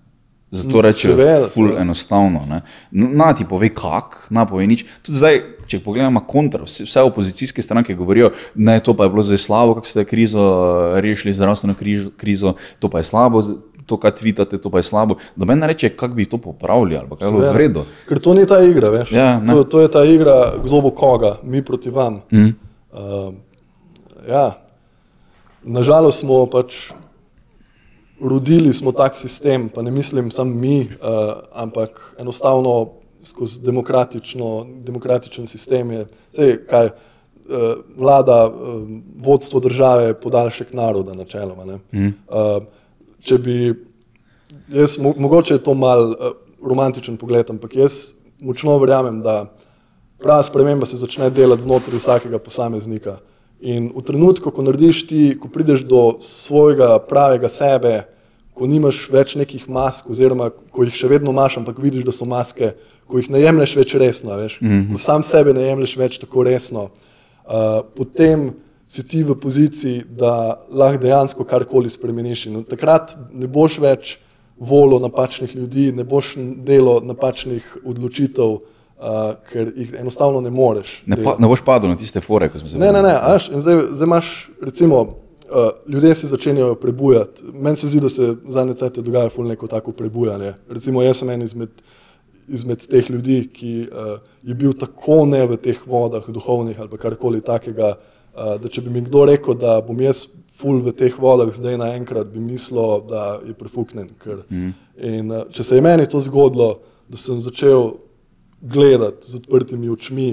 Zato 0.51 0.81
rečejo, 0.81 1.13
seveda, 1.17 1.49
ful 1.49 1.69
seveda. 1.69 1.81
enostavno. 1.83 2.41
Ne? 2.49 2.61
Na 2.93 3.33
ti 3.33 3.45
pove 3.45 3.69
kak, 3.69 4.27
na 4.31 4.45
pove 4.45 4.67
nič. 4.67 4.85
Tudi 5.03 5.19
zdaj, 5.19 5.41
če 5.67 5.81
pogledamo 5.81 6.21
kontra, 6.25 6.65
vse, 6.65 6.85
vse 6.85 7.01
opozicijske 7.01 7.63
stranke 7.63 7.95
govorijo, 7.95 8.31
da 8.55 8.77
je 8.77 8.81
to 8.81 8.95
pa 8.97 9.05
je 9.05 9.11
bilo 9.11 9.23
zdaj 9.23 9.39
slabo, 9.39 9.75
kako 9.75 9.87
ste 9.87 10.05
krizo 10.05 10.41
eh, 10.41 11.01
rešili, 11.01 11.35
zdravstveno 11.35 11.75
krizo, 11.75 12.11
krizo, 12.17 12.55
to 12.79 12.89
pa 12.89 12.99
je 12.99 13.05
slabo, 13.05 13.43
z- 13.43 13.57
to, 13.89 13.97
kar 13.97 14.13
tvitate, 14.13 14.61
to 14.61 14.71
pa 14.71 14.83
je 14.83 14.89
slabo. 14.91 15.17
Doben 15.37 15.59
ne 15.59 15.73
reče, 15.73 15.95
kako 15.97 16.15
bi 16.15 16.29
to 16.29 16.39
popravili 16.39 16.97
ali 17.01 17.09
kaj 17.09 17.29
Seveda. 17.29 17.53
v 17.53 17.57
redu. 17.57 17.85
Ker 18.09 18.21
to 18.21 18.37
ni 18.37 18.45
ta 18.47 18.61
igra, 18.61 18.93
veš. 18.93 19.13
Ja, 19.17 19.41
ne. 19.41 19.49
to, 19.49 19.65
to 19.65 19.81
je 19.81 19.91
ta 19.91 20.05
igra, 20.05 20.61
kdo 20.65 20.83
bo 20.85 20.93
koga, 20.93 21.39
mi 21.43 21.65
proti 21.65 21.91
vam. 21.91 22.21
Mm. 22.33 22.53
Uh, 22.93 23.33
ja. 24.29 24.61
Nažalost 25.65 26.21
smo 26.21 26.45
pač 26.47 26.93
rodili 28.21 28.73
smo 28.73 28.93
tak 28.93 29.17
sistem, 29.17 29.69
pa 29.69 29.83
ne 29.83 29.91
mislim 29.91 30.31
samo 30.31 30.55
mi, 30.55 30.81
uh, 30.81 30.89
ampak 31.53 32.15
enostavno 32.19 32.89
skozi 33.23 33.61
demokratično, 33.63 34.67
demokratičen 34.85 35.47
sistem 35.47 35.91
je, 35.91 36.07
sej, 36.35 36.57
kaj, 36.71 36.87
uh, 36.87 37.79
vlada, 37.97 38.47
uh, 38.47 38.83
vodstvo 39.17 39.61
države, 39.61 40.15
podaljšek 40.15 40.73
naroda 40.73 41.15
načeloma. 41.15 41.65
ne. 41.65 41.79
Uh, 42.29 42.63
če 43.21 43.39
bi 43.39 43.59
Jaz, 44.73 44.99
mo 44.99 45.15
mogoče 45.17 45.55
je 45.55 45.63
to 45.63 45.75
mal 45.75 46.11
uh, 46.11 46.17
romantičen 46.65 47.17
pogled, 47.17 47.51
ampak 47.51 47.77
jaz 47.77 48.13
močno 48.41 48.79
verjamem, 48.79 49.21
da 49.21 49.55
prava 50.19 50.43
sprememba 50.43 50.87
se 50.87 50.97
začne 50.97 51.31
delati 51.31 51.63
znotraj 51.63 51.99
vsakega 51.99 52.39
posameznika. 52.39 53.19
In 53.61 53.91
v 53.97 54.03
trenutku, 54.07 54.51
ko 54.51 54.63
narediš 54.63 55.03
ti, 55.09 55.23
ko 55.41 55.51
prideš 55.53 55.83
do 55.89 56.03
svojega 56.23 56.99
pravega 57.09 57.49
sebe, 57.49 58.07
ko 58.55 58.67
nimaš 58.67 59.05
več 59.13 59.35
nekih 59.39 59.69
mask, 59.69 60.11
oziroma 60.11 60.51
ko 60.51 60.87
jih 60.87 60.95
še 60.95 61.11
vedno 61.11 61.35
imaš, 61.35 61.59
ampak 61.61 61.79
vidiš, 61.83 62.07
da 62.07 62.15
so 62.15 62.27
maske, 62.29 62.73
ko 63.09 63.21
jih 63.21 63.31
ne 63.35 63.43
jemliš 63.43 63.75
več 63.79 63.95
resno, 63.95 64.37
veš, 64.37 64.61
mm 64.61 64.69
-hmm. 64.69 64.93
ko 64.93 64.99
sam 64.99 65.23
sebe 65.23 65.55
ne 65.55 65.69
jemliš 65.69 65.97
več 65.97 66.19
tako 66.19 66.43
resno, 66.43 66.89
uh, 67.47 67.83
potem 67.97 68.53
si 68.89 69.05
ti 69.09 69.23
v 69.23 69.37
poziciji, 69.37 70.05
da 70.09 70.65
lahko 70.71 71.03
dejansko 71.03 71.45
karkoli 71.45 71.91
spremeniš. 71.93 72.47
In 72.49 72.63
takrat 72.65 73.13
ne 73.37 73.47
boš 73.47 73.77
več 73.85 74.15
volil 74.57 75.03
napačnih 75.05 75.53
ljudi, 75.57 75.91
ne 75.93 76.07
boš 76.09 76.33
delal 76.65 77.03
napačnih 77.05 77.67
odločitev, 77.85 78.55
uh, 78.57 79.21
ker 79.53 79.75
jih 79.77 79.93
enostavno 80.01 80.41
ne 80.41 80.51
moreš. 80.51 81.03
Ne, 81.07 81.21
pa, 81.21 81.37
ne 81.39 81.53
boš 81.53 81.67
padel 81.69 81.93
na 81.93 82.01
tiste 82.01 82.25
fore, 82.25 82.49
ko 82.49 82.65
smo 82.65 82.73
se 82.73 82.81
Ne, 82.81 82.89
ne, 82.97 83.05
ne. 83.05 83.15
in 83.53 83.61
Zdaj, 83.61 83.85
zdaj 83.93 84.09
imaš, 84.09 84.33
recimo, 84.65 85.05
uh, 85.05 85.71
ljudje 85.87 86.15
se 86.15 86.33
začenjajo 86.33 86.81
prebujati. 86.81 87.45
Meni 87.53 87.77
se 87.77 87.93
zdi, 87.93 88.01
da 88.01 88.09
se 88.09 88.35
zadnje 88.49 88.81
cajtke 88.81 89.05
dogaja 89.05 89.29
ful 89.29 89.53
neko 89.53 89.69
tako 89.69 89.93
prebujanje. 89.93 90.55
Recimo, 90.69 91.05
jaz 91.05 91.21
sem 91.21 91.31
en 91.31 91.45
izmed, 91.45 91.83
izmed 92.49 92.89
teh 92.89 93.11
ljudi, 93.11 93.43
ki 93.53 93.81
uh, 93.93 94.15
je 94.43 94.55
bil 94.55 94.73
tako 94.73 95.27
ne 95.29 95.45
v 95.47 95.61
teh 95.61 95.87
vodah, 95.87 96.25
duhovnih 96.25 96.81
ali 96.81 96.99
karkoli 96.99 97.45
takega, 97.45 97.99
uh, 97.99 98.15
da 98.63 98.71
če 98.71 98.85
bi 98.87 98.93
mi 98.95 99.03
kdo 99.07 99.25
rekel, 99.29 99.57
da 99.59 99.79
bom 99.85 99.99
jaz 100.03 100.27
ful 100.59 100.83
v 100.83 100.93
teh 100.97 101.15
vodah 101.15 101.51
zdaj 101.55 101.79
naenkrat, 101.79 102.31
bi 102.33 102.43
mislil, 102.43 103.03
da 103.09 103.39
je 103.47 103.55
prefuknen. 103.55 104.11
Ker, 104.19 104.43
mm. 104.51 104.71
in, 104.97 105.33
uh, 105.33 105.47
če 105.55 105.67
se 105.67 105.79
je 105.79 105.85
meni 105.85 106.07
to 106.11 106.21
zgodilo, 106.25 106.81
da 107.09 107.19
sem 107.21 107.41
začel 107.43 107.95
gledati 108.61 109.31
z 109.31 109.39
odprtimi 109.39 109.91
očmi, 109.91 110.33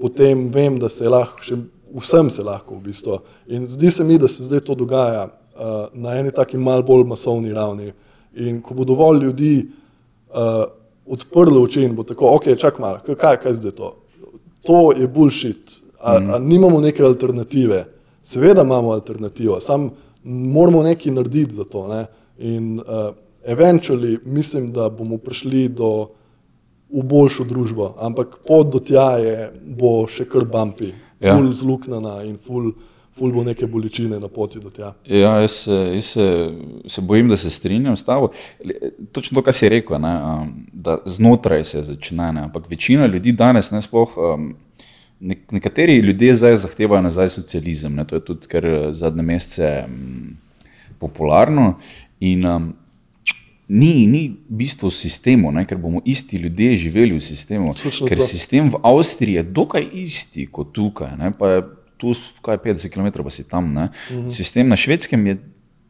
potem 0.00 0.48
vem, 0.54 0.78
da 0.80 0.88
se 0.92 1.08
lahko 1.10 1.44
še 1.44 1.58
vsem 1.94 2.30
se 2.30 2.44
lahko 2.44 2.76
v 2.76 2.88
bistvu. 2.88 3.18
In 3.48 3.66
zdi 3.66 3.90
se 3.90 4.04
mi, 4.04 4.18
da 4.18 4.28
se 4.28 4.44
zdaj 4.44 4.60
to 4.66 4.76
dogaja 4.78 5.26
uh, 5.28 5.88
na 5.92 6.16
eni 6.20 6.32
taki 6.34 6.60
mal 6.60 6.82
bolj 6.82 7.06
masovni 7.08 7.52
ravni. 7.52 7.92
In 8.36 8.60
ko 8.62 8.76
bo 8.76 8.84
dovolj 8.88 9.24
ljudi 9.24 9.52
uh, 9.64 10.64
odprlo 11.08 11.62
oči 11.64 11.84
in 11.84 11.96
bo 11.96 12.04
tako, 12.04 12.34
ok, 12.36 12.52
čak 12.60 12.78
malo, 12.78 13.00
kaj, 13.06 13.16
kaj, 13.16 13.40
kaj 13.44 13.58
zdaj 13.60 13.76
to? 13.80 13.92
To 14.68 14.80
je 14.92 15.08
bullshit. 15.08 15.78
A, 16.00 16.12
a 16.34 16.38
nimamo 16.38 16.80
neke 16.80 17.02
alternative? 17.02 17.84
Seveda 18.20 18.62
imamo 18.62 18.90
alternativo, 18.90 19.60
sam 19.60 19.90
moramo 20.24 20.82
nekaj 20.82 21.12
narediti 21.12 21.54
za 21.54 21.64
to. 21.64 21.88
Ne? 21.88 22.06
In 22.38 22.78
uh, 22.78 22.84
eventually 23.46 24.18
mislim, 24.24 24.72
da 24.72 24.88
bomo 24.88 25.18
prišli 25.18 25.68
do 25.68 26.08
v 26.90 27.02
boljšo 27.02 27.44
družbo, 27.44 27.94
ampak 27.98 28.36
pot 28.46 28.72
do 28.72 28.78
tja 28.78 29.10
je, 29.18 29.50
bo 29.66 30.06
še 30.06 30.24
kar 30.24 30.44
bumpi, 30.44 30.92
Ja. 31.20 31.34
ful 31.36 31.48
zluknjena 31.52 32.22
in 32.24 32.36
ful, 32.38 32.68
ful 33.12 33.32
bo 33.32 33.42
neke 33.42 33.66
bolečine 33.66 34.20
na 34.20 34.28
poti 34.28 34.60
do 34.60 34.70
tja. 34.70 34.92
Ja, 35.04 35.40
jaz, 35.40 35.50
se- 35.64 35.90
jaz 35.94 36.04
se, 36.04 36.26
se 36.86 37.00
bojim, 37.00 37.28
da 37.28 37.36
se 37.36 37.50
strinjam 37.50 37.96
s 37.96 38.04
tabo. 38.04 38.28
Točno 39.12 39.34
to, 39.34 39.42
kar 39.42 39.52
si 39.52 39.68
rekel, 39.68 39.98
ne, 39.98 40.12
da 40.72 40.98
znotraj 41.04 41.64
se 41.64 41.82
začne, 41.82 42.32
ne, 42.32 42.40
ampak 42.42 42.70
večina 42.70 43.06
ljudi 43.06 43.32
danes, 43.32 43.70
ne 43.70 43.82
sploh. 43.82 44.14
Um, 44.16 44.54
nek, 45.20 45.52
nekateri 45.52 45.98
ljudje 45.98 46.34
zdaj 46.34 46.56
zahtevajo 46.56 47.02
nazaj 47.02 47.30
socializem, 47.30 47.94
ne, 47.94 48.04
to 48.06 48.16
je 48.16 48.24
tudi 48.24 48.46
kar 48.46 48.66
eh, 48.66 48.92
zadnje 48.92 49.22
mesece 49.22 49.84
um, 49.86 50.36
popularno. 50.98 51.78
In, 52.20 52.46
um, 52.46 52.74
Ni, 53.70 54.06
ni 54.06 54.32
bistvo 54.48 54.88
sistemu, 54.90 55.50
ne, 55.52 55.66
ker 55.68 55.76
bomo 55.76 56.00
isti 56.08 56.38
ljudje 56.40 56.76
živeli 56.76 57.12
v 57.12 57.20
sistemu. 57.20 57.74
Točno 57.74 58.06
Ker 58.08 58.16
to. 58.16 58.24
sistem 58.24 58.70
v 58.72 58.78
Avstriji 58.82 59.34
je 59.34 59.42
dokaj 59.42 59.84
isti 59.92 60.46
kot 60.46 60.70
tukaj, 60.72 61.10
ne, 61.20 61.28
pa 61.36 61.50
je 61.50 61.62
tu 62.00 62.14
kaj 62.40 62.62
50 62.64 62.88
km, 62.88 63.20
pa 63.22 63.30
si 63.30 63.44
tam. 63.44 63.68
Ne. 63.74 63.90
Mhm. 64.10 64.30
Sistem 64.32 64.72
na 64.72 64.76
švedskem 64.76 65.26
je 65.26 65.36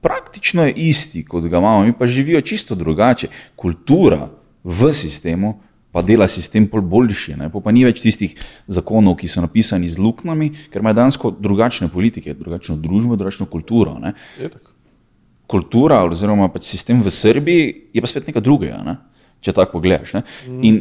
praktično 0.00 0.66
je 0.66 0.72
isti, 0.90 1.22
kot 1.24 1.46
ga 1.46 1.58
imamo, 1.62 1.84
mi 1.86 1.94
pa 1.94 2.06
živijo 2.06 2.40
čisto 2.40 2.74
drugače. 2.74 3.28
Kultura 3.56 4.26
v 4.64 4.92
sistemu 4.92 5.60
pa 5.92 6.02
dela 6.04 6.28
sistem 6.28 6.66
pol 6.68 6.82
boljši, 6.84 7.36
ne, 7.40 7.50
pa 7.50 7.72
ni 7.72 7.84
več 7.86 8.02
tistih 8.04 8.34
zakonov, 8.68 9.16
ki 9.20 9.28
so 9.28 9.40
napisani 9.40 9.88
z 9.88 10.02
luknjami, 10.02 10.50
ker 10.72 10.84
ima 10.84 10.92
dansko 10.92 11.32
drugačne 11.40 11.88
politike, 11.88 12.36
drugačno 12.36 12.76
družbo, 12.76 13.16
drugačno 13.16 13.48
kulturo. 13.48 13.96
Ne 14.02 14.12
kultura 15.48 16.02
oziroma 16.04 16.50
pač 16.52 16.68
sistem 16.68 17.00
v 17.00 17.10
Srbiji 17.10 17.64
je 17.96 18.04
pa 18.04 18.10
spet 18.10 18.28
nekaj 18.28 18.44
drugega, 18.44 18.84
ne? 18.84 18.98
če 19.40 19.54
tako 19.56 19.78
pogledaš. 19.78 20.18
Ne? 20.18 20.22
In 20.66 20.80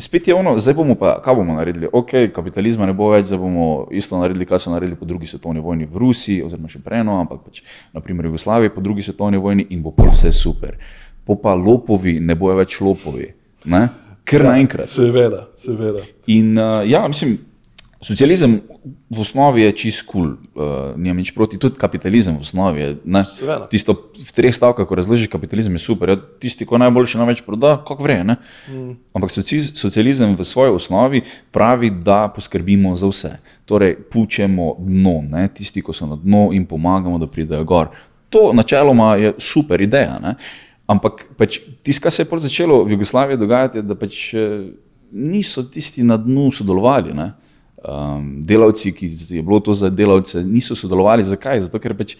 spet 0.00 0.30
je 0.30 0.36
ono, 0.36 0.54
zdaj 0.62 0.76
bomo 0.78 0.94
pa, 0.98 1.16
kaj 1.24 1.36
bomo 1.36 1.56
naredili? 1.58 1.90
Ok, 1.92 2.30
kapitalizma 2.32 2.88
ne 2.88 2.94
bo 2.96 3.10
več, 3.12 3.28
zdaj 3.28 3.40
bomo 3.42 3.66
isto 3.92 4.16
naredili, 4.20 4.48
kar 4.48 4.62
so 4.62 4.72
naredili 4.72 4.96
po 4.96 5.08
drugi 5.08 5.28
svetovni 5.28 5.60
vojni 5.60 5.88
v 5.90 6.00
Rusiji, 6.00 6.44
oziroma 6.46 6.70
še 6.72 6.80
prej, 6.84 7.04
no, 7.06 7.18
ampak 7.20 7.42
pač 7.44 7.60
naprimer 7.96 8.30
Jugoslaviji 8.30 8.72
po 8.72 8.84
drugi 8.84 9.04
svetovni 9.04 9.42
vojni 9.42 9.66
in 9.74 9.82
bo 9.84 9.92
vse 9.98 10.32
super. 10.32 10.78
Po 11.26 11.36
pa 11.42 11.56
lopovi 11.58 12.20
ne 12.22 12.38
bojo 12.38 12.56
več 12.62 12.78
lopovi. 12.80 13.32
Ne? 13.66 13.88
Ker 14.26 14.42
naenkrat. 14.42 14.88
Seveda, 14.90 15.46
seveda. 15.58 16.02
In 16.26 16.56
uh, 16.58 16.82
ja, 16.88 17.04
mislim, 17.08 17.36
socializem 18.02 18.58
v 19.10 19.20
osnovi 19.22 19.62
je 19.62 19.72
čist 19.72 20.02
kul, 20.06 20.34
cool, 20.34 20.64
uh, 20.66 20.96
nimam 20.98 21.20
nič 21.22 21.30
proti, 21.34 21.58
tudi 21.62 21.78
kapitalizem 21.78 22.36
v 22.38 22.42
osnovi 22.42 22.80
je. 22.82 22.88
Ne, 23.06 23.22
Seveda. 23.26 23.68
tisto 23.70 23.94
v 24.18 24.30
treh 24.34 24.54
stavkah, 24.54 24.86
ko 24.86 24.98
razložiš 24.98 25.30
kapitalizem, 25.30 25.78
je 25.78 25.82
super. 25.82 26.10
Ja, 26.14 26.18
tisti, 26.18 26.66
ko 26.66 26.78
najboljši 26.82 27.22
največ 27.22 27.44
proda, 27.46 27.76
kako 27.86 28.06
vre. 28.06 28.18
Ne? 28.26 28.36
Mm. 28.66 28.98
Ampak 29.14 29.30
soci- 29.30 29.74
socializem 29.78 30.34
v 30.34 30.44
svoji 30.46 30.74
osnovi 30.74 31.22
pravi, 31.54 31.90
da 31.90 32.26
poskrbimo 32.34 32.96
za 32.98 33.10
vse. 33.10 33.32
Torej, 33.64 33.96
pučemo 34.10 34.74
dno, 34.82 35.22
ne? 35.22 35.48
tisti, 35.54 35.82
ko 35.82 35.94
so 35.94 36.10
na 36.10 36.18
dnu 36.18 36.50
in 36.54 36.66
pomagamo, 36.66 37.18
da 37.22 37.30
pridejo 37.30 37.64
gor. 37.64 37.94
To 38.34 38.50
načeloma 38.52 39.14
je 39.16 39.34
super 39.38 39.80
ideja. 39.80 40.18
Ne? 40.18 40.34
Ampak 40.86 41.26
pač, 41.36 41.60
tisto, 41.82 42.04
kar 42.06 42.12
se 42.14 42.22
je 42.22 42.38
začelo 42.38 42.84
v 42.84 42.94
Jugoslaviji 42.94 43.38
dogajati, 43.38 43.82
da 43.82 43.94
pač 43.98 44.34
eh, 44.34 44.70
niso 45.12 45.62
tisti 45.62 46.02
na 46.06 46.16
dnu 46.16 46.52
sodelovali. 46.52 47.14
Ne? 47.14 47.32
Um, 47.86 48.42
delavci, 48.46 48.92
ki 48.92 49.10
je 49.36 49.42
bilo 49.42 49.60
to 49.60 49.74
za 49.74 49.90
delavce, 49.90 50.44
niso 50.44 50.74
sodelovali. 50.74 51.26
Zakaj? 51.26 51.60
Zato, 51.66 51.78
ker 51.82 51.94
pač 51.98 52.14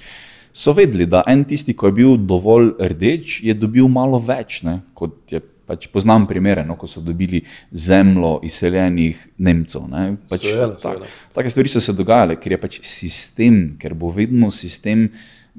so 0.56 0.74
vedeli, 0.74 1.06
da 1.06 1.22
en 1.30 1.44
tisti, 1.46 1.74
ki 1.78 1.86
je 1.86 1.94
bil 1.94 2.16
dovolj 2.18 2.74
rdeč, 2.90 3.40
je 3.46 3.54
dobil 3.54 3.86
malo 3.88 4.18
več, 4.18 4.62
ne? 4.66 4.80
kot 4.94 5.20
je. 5.30 5.42
Pač 5.66 5.88
poznam 5.90 6.28
primere, 6.30 6.62
no, 6.62 6.76
ko 6.78 6.86
so 6.86 7.00
dobili 7.02 7.40
zemljo 7.74 8.36
izseljenih 8.46 9.18
Nemcev. 9.42 9.88
ne. 9.90 10.12
Pač, 10.30 10.44
Seveda, 10.44 10.76
tak, 10.78 11.00
seveda. 11.00 11.08
take 11.34 11.50
stvari 11.50 11.72
so 11.72 11.82
se 11.82 11.90
dogajale, 11.90 12.36
ker 12.38 12.54
je 12.54 12.58
pač 12.62 12.76
sistem, 12.86 13.56
ker 13.74 13.96
bo 13.98 14.12
vedno 14.14 14.52
sistem 14.54 15.08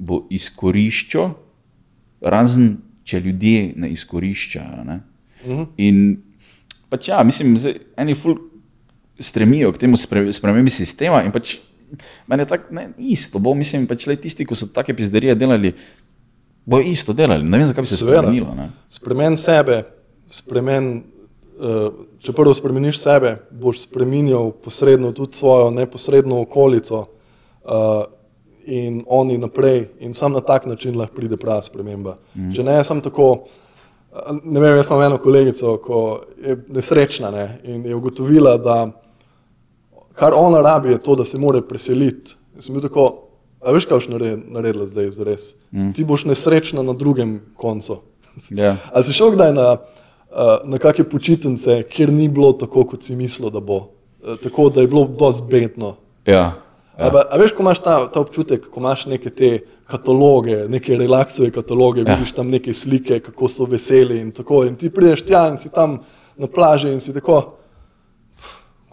bo 0.00 0.22
izkoriščal, 0.32 1.28
razen 2.24 2.78
če 3.08 3.20
ljudje 3.24 3.72
ne 3.80 3.90
izkoriščajo. 3.94 4.84
Ne? 4.84 4.98
Mhm. 5.46 5.62
In 5.84 6.02
pač 6.92 7.08
ja, 7.08 7.22
mislim, 7.24 7.54
da 7.60 7.72
eni 8.02 8.16
ful 8.18 8.36
stremijo 9.20 9.72
k 9.74 9.82
temu 9.84 9.98
spre- 9.98 10.30
spremembi 10.32 10.70
sistema 10.70 11.22
in 11.26 11.32
pač 11.34 11.56
meni 12.28 12.44
je 12.44 12.50
tako 12.52 12.74
ne, 12.74 12.88
isto, 13.10 13.40
bo 13.40 13.54
mislim, 13.56 13.86
pač 13.88 14.06
le 14.10 14.16
tisti, 14.20 14.46
ki 14.46 14.56
so 14.56 14.68
take 14.72 14.94
pizderije 14.96 15.34
delali, 15.40 15.72
bo 16.68 16.80
isto 16.84 17.14
delali. 17.16 17.46
Ne 17.48 17.58
vem, 17.58 17.66
zakaj 17.70 17.86
bi 17.86 17.90
se 17.90 17.96
Seveda. 17.96 18.22
spremenilo. 18.22 18.54
Ne? 18.54 18.68
Spremen 18.92 19.38
sebe, 19.40 19.78
spremen, 20.28 20.90
uh, 21.56 21.88
če 22.20 22.34
prvo 22.36 22.52
spremeniš 22.54 23.00
sebe, 23.00 23.38
boš 23.50 23.86
spremenil 23.86 24.52
posredno 24.64 25.14
tudi 25.16 25.38
svojo 25.38 25.70
neposredno 25.72 26.42
okolico 26.44 27.06
uh, 27.06 28.04
in 28.68 29.02
oni 29.06 29.38
naprej. 29.38 29.86
In 30.04 30.12
sam 30.12 30.32
na 30.32 30.40
tak 30.40 30.66
način 30.66 30.96
lahko 30.98 31.16
pride 31.16 31.36
prava 31.36 31.62
sprememba. 31.62 32.18
Mm. 32.34 32.52
Če 32.54 32.64
ne, 32.64 32.76
sem 32.84 33.00
tako. 33.00 33.46
Ne 34.44 34.60
vem, 34.60 34.76
jaz 34.76 34.88
imam 34.90 35.02
eno 35.04 35.18
kolegico, 35.22 35.76
ki 35.84 36.48
je 36.48 36.56
nesrečna 36.74 37.30
ne, 37.30 37.44
in 37.64 37.84
je 37.86 37.94
ugotovila, 37.96 38.56
da 38.58 38.76
kar 40.18 40.34
ona 40.34 40.62
rabi, 40.64 40.90
je 40.90 40.98
to, 40.98 41.14
da 41.16 41.24
se 41.24 41.38
mora 41.38 41.60
preseliti. 41.62 42.34
Jaz 42.56 42.66
sem 42.66 42.74
bil 42.74 42.82
tako, 42.82 43.04
a 43.60 43.72
veš, 43.72 43.86
kaj 43.86 44.00
boš 44.00 44.08
nared- 44.10 44.44
naredila 44.52 44.86
zdaj, 44.90 45.10
zares. 45.16 45.48
Mm. 45.72 45.92
Ti 45.94 46.04
boš 46.04 46.24
nesrečna 46.28 46.82
na 46.82 46.92
drugem 46.92 47.40
koncu. 47.56 48.00
Ja. 48.50 48.76
Ali 48.92 49.04
si 49.04 49.12
šel 49.12 49.32
kdaj 49.36 49.52
na, 49.54 49.68
uh, 49.76 50.56
na 50.64 50.78
kakšne 50.78 51.08
počitnice, 51.10 51.82
kjer 51.90 52.12
ni 52.12 52.28
bilo 52.28 52.52
tako, 52.52 52.84
kot 52.84 53.02
si 53.02 53.16
mislil, 53.16 53.50
da 53.50 53.60
bo? 53.60 53.76
Uh, 54.22 54.36
tako 54.42 54.68
da 54.70 54.80
je 54.80 54.90
bilo 54.90 55.04
dosti 55.18 55.46
bedno. 55.50 55.94
Ja. 56.26 56.52
Ja. 56.98 57.06
A, 57.06 57.22
a 57.30 57.38
veš, 57.38 57.52
ko 57.54 57.62
imaš 57.62 57.78
ta, 57.84 57.98
ta 58.10 58.20
občutek, 58.20 58.64
ko 58.72 58.80
imaš 58.80 59.06
neke 59.06 59.30
te 59.30 59.50
kataloge, 59.88 60.64
neke 60.68 60.96
relaksove 60.98 61.52
kataloge, 61.54 62.02
ja. 62.02 62.14
vidiš 62.14 62.32
tam 62.34 62.50
neke 62.50 62.74
slike, 62.74 63.20
kako 63.20 63.48
so 63.48 63.68
veseli 63.70 64.18
in 64.20 64.32
tako. 64.34 64.64
In 64.66 64.74
ti 64.76 64.90
prideš 64.90 65.22
tja 65.28 65.46
in 65.52 65.56
si 65.60 65.70
tam 65.70 66.00
na 66.36 66.50
plaži 66.50 66.90
in 66.92 67.00
si 67.00 67.14
tako, 67.14 67.40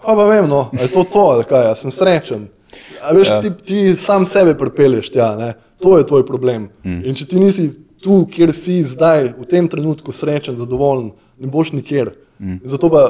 kaj 0.05 0.15
pa 0.21 0.27
vem, 0.29 0.49
no, 0.49 0.69
je 0.77 0.87
to 0.93 1.03
to 1.03 1.25
ali 1.33 1.49
kaj, 1.49 1.71
a 1.71 1.75
sem 1.75 1.91
srečen. 1.91 2.47
A 3.01 3.13
veš, 3.15 3.29
ja. 3.29 3.41
ti, 3.41 3.51
ti 3.63 3.95
sam 3.97 4.25
sebe 4.25 4.53
pripelješ 4.57 5.09
tja, 5.09 5.33
ne? 5.39 5.53
to 5.81 5.97
je 5.97 6.05
tvoj 6.07 6.25
problem. 6.25 6.69
Mm. 6.85 7.01
In 7.09 7.17
če 7.17 7.25
ti 7.29 7.39
nisi 7.41 7.69
tu, 8.01 8.23
kjer 8.31 8.53
si 8.53 8.79
zdaj, 8.85 9.33
v 9.39 9.47
tem 9.49 9.67
trenutku 9.67 10.13
srečen, 10.13 10.55
zadovoljen, 10.57 11.11
ne 11.41 11.49
boš 11.51 11.73
nikjer. 11.73 12.13
Mm. 12.39 12.61
Zato 12.63 12.89
pa 12.93 13.07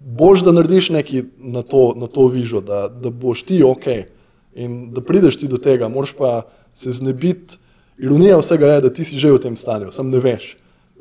boš, 0.00 0.44
da 0.46 0.54
narediš 0.54 0.92
nekaj 0.94 1.26
na 1.38 1.62
to, 1.66 1.90
na 1.98 2.06
to 2.06 2.28
vižo, 2.30 2.62
da, 2.62 2.86
da 2.88 3.10
boš 3.10 3.42
ti 3.48 3.64
ok 3.66 4.14
in 4.56 4.90
da 4.92 5.04
prideš 5.04 5.36
ti 5.36 5.48
do 5.48 5.60
tega, 5.60 5.88
moraš 5.88 6.14
pa 6.16 6.42
se 6.72 6.90
znebiti. 6.90 7.58
Ironija 7.98 8.38
vsega 8.40 8.66
je, 8.66 8.80
da 8.80 8.90
ti 8.90 9.04
si 9.04 9.16
že 9.20 9.32
v 9.32 9.40
tem 9.40 9.56
stanju, 9.56 9.90
sam 9.92 10.10
ne 10.10 10.20
veš. 10.20 10.56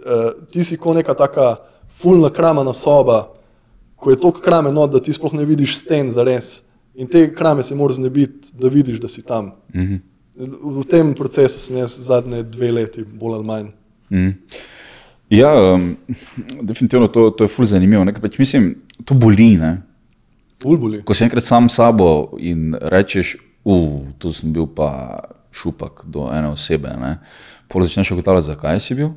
Uh, 0.06 0.46
ti 0.52 0.64
si 0.64 0.78
kot 0.78 0.96
neka 0.96 1.16
taka 1.16 1.56
fulna 1.90 2.30
kramana 2.30 2.74
soba, 2.74 3.32
ko 3.96 4.12
je 4.12 4.20
toliko 4.20 4.44
krame 4.44 4.72
not, 4.72 4.92
da 4.92 5.00
ti 5.00 5.14
sploh 5.14 5.34
ne 5.34 5.46
vidiš 5.46 5.80
sten 5.80 6.12
za 6.12 6.24
res. 6.24 6.62
In 6.96 7.08
te 7.08 7.28
krame 7.36 7.64
se 7.64 7.76
moraš 7.76 7.96
znebiti, 7.96 8.54
da 8.60 8.68
vidiš, 8.72 9.00
da 9.00 9.08
si 9.08 9.22
tam. 9.22 9.52
Mm 9.74 9.82
-hmm. 9.82 10.00
V 10.82 10.84
tem 10.90 11.14
procesu 11.14 11.60
sem 11.60 11.78
jaz 11.78 11.96
zadnje 12.00 12.44
dve 12.44 12.72
leti, 12.72 13.04
bolj 13.04 13.34
ali 13.34 13.46
manj. 13.46 13.68
Mm. 14.12 14.34
Ja, 15.30 15.74
um, 15.74 15.96
definitivno 16.62 17.08
to, 17.08 17.30
to 17.30 17.44
je 17.44 17.48
fully 17.48 17.66
zanimivo. 17.66 18.04
Ne? 18.04 18.14
Pač 18.14 18.38
mislim, 18.38 18.76
to 19.06 19.14
boli. 19.14 19.56
Ne? 19.58 19.82
Ful 20.66 20.82
boli. 20.82 21.04
Ko 21.06 21.14
si 21.14 21.24
enkrat 21.28 21.46
sam 21.46 21.70
sabo 21.70 22.34
in 22.42 22.74
rečeš, 22.74 23.36
uf, 23.62 24.10
tu 24.18 24.34
sem 24.34 24.50
bil 24.54 24.66
pa 24.66 25.22
šupak 25.54 26.08
do 26.10 26.26
ene 26.34 26.50
osebe. 26.56 26.90
Ne? 26.98 27.20
Pol 27.70 27.86
začneš 27.86 28.16
ugotavljati, 28.16 28.50
zakaj 28.50 28.82
si 28.82 28.98
bil. 28.98 29.14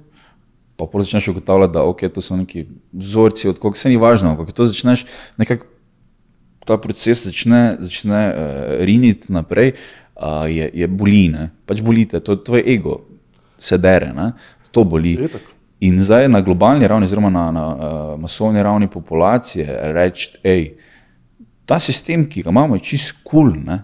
Pa 0.76 0.86
pol 0.86 1.02
začneš 1.02 1.30
ugotavljati, 1.32 1.72
da 1.72 1.86
okay, 1.88 2.12
to 2.12 2.20
so 2.20 2.36
neki 2.36 2.66
vzorci, 2.92 3.48
od 3.48 3.58
koga 3.58 3.80
se 3.80 3.88
ni 3.88 3.96
važno. 3.96 4.34
Ampak 4.36 4.52
ko 4.52 4.60
to 4.60 4.68
začneš 4.68 5.06
nekako. 5.40 5.66
Ta 6.68 6.76
proces 6.76 7.22
začne, 7.24 7.78
začne 7.80 8.18
uh, 8.28 8.40
riniti 8.84 9.32
naprej, 9.32 9.70
uh, 9.72 10.44
je, 10.52 10.66
je 10.68 10.84
boli, 10.84 11.30
ne? 11.32 11.46
pač 11.64 11.80
bolite, 11.80 12.20
to 12.20 12.34
je 12.36 12.42
tvoj 12.44 12.60
ego, 12.68 12.98
se 13.56 13.78
dere, 13.80 14.10
ne? 14.12 14.34
to 14.68 14.84
boli. 14.84 15.14
Itak. 15.16 15.46
In 15.80 15.96
zdaj 15.96 16.28
na 16.28 16.42
globalni 16.44 16.84
ravni, 16.84 17.08
oziroma 17.08 17.30
na, 17.32 17.46
na 17.56 17.64
uh, 17.72 18.12
masovni 18.20 18.60
ravni 18.60 18.90
populacije, 18.92 19.64
reči, 19.96 20.28
hej, 20.44 20.68
ta 21.68 21.78
sistem, 21.78 22.24
ki 22.28 22.42
ga 22.46 22.50
imamo, 22.54 22.78
je 22.78 22.86
čist 22.92 23.20
kul. 23.22 23.52
Cool, 23.52 23.78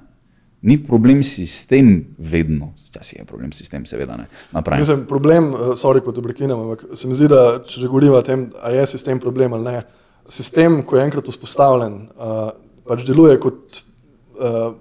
Ni 0.64 0.78
problem 0.80 1.18
sistem 1.22 2.14
vedno, 2.18 2.70
včasih 2.78 3.18
je 3.18 3.24
problem 3.28 3.50
sistem, 3.52 3.82
seveda 3.84 4.14
ne. 4.16 4.24
Mislim, 4.78 5.02
problem, 5.04 5.50
uh, 5.52 5.74
sorry, 5.76 6.00
kot 6.00 6.16
obrekinem, 6.18 6.56
ampak 6.56 6.86
se 6.96 7.08
mi 7.08 7.16
zdi, 7.18 7.28
da 7.28 7.58
če 7.68 7.82
že 7.82 7.90
govorimo 7.92 8.16
o 8.16 8.24
tem, 8.24 8.46
ali 8.64 8.78
je 8.78 8.86
sistem 8.94 9.20
problem 9.20 9.52
ali 9.52 9.64
ne. 9.64 9.82
Sistem, 10.24 10.78
ko 10.88 10.96
je 10.96 11.02
enkrat 11.04 11.28
vzpostavljen, 11.28 11.98
uh, 12.16 12.46
pač 12.88 13.04
deluje 13.04 13.36
kot 13.42 13.82
uh, 14.40 14.72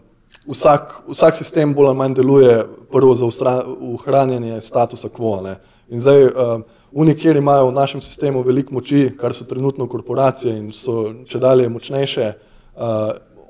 vsak, 0.47 0.95
vsak 1.09 1.41
sistem, 1.41 1.75
bolj 1.75 1.91
ali 1.91 1.99
manj 1.99 2.15
deluje 2.21 2.55
prvo 2.95 3.11
za 3.19 3.27
ohranjanje 3.27 4.61
statusa 4.63 5.11
quo. 5.11 5.35
Ne. 5.43 5.57
In 5.91 5.99
zdaj, 5.99 6.29
uh, 6.31 6.55
oni, 6.95 7.17
kjer 7.19 7.41
imajo 7.43 7.67
v 7.73 7.75
našem 7.81 7.99
sistemu 7.99 8.47
veliko 8.47 8.79
moči, 8.79 9.09
kar 9.19 9.35
so 9.35 9.43
trenutno 9.51 9.91
korporacije 9.91 10.55
in 10.63 10.71
so 10.71 11.09
če 11.27 11.43
dalje 11.43 11.67
močnejše, 11.67 12.31
uh, 12.31 12.49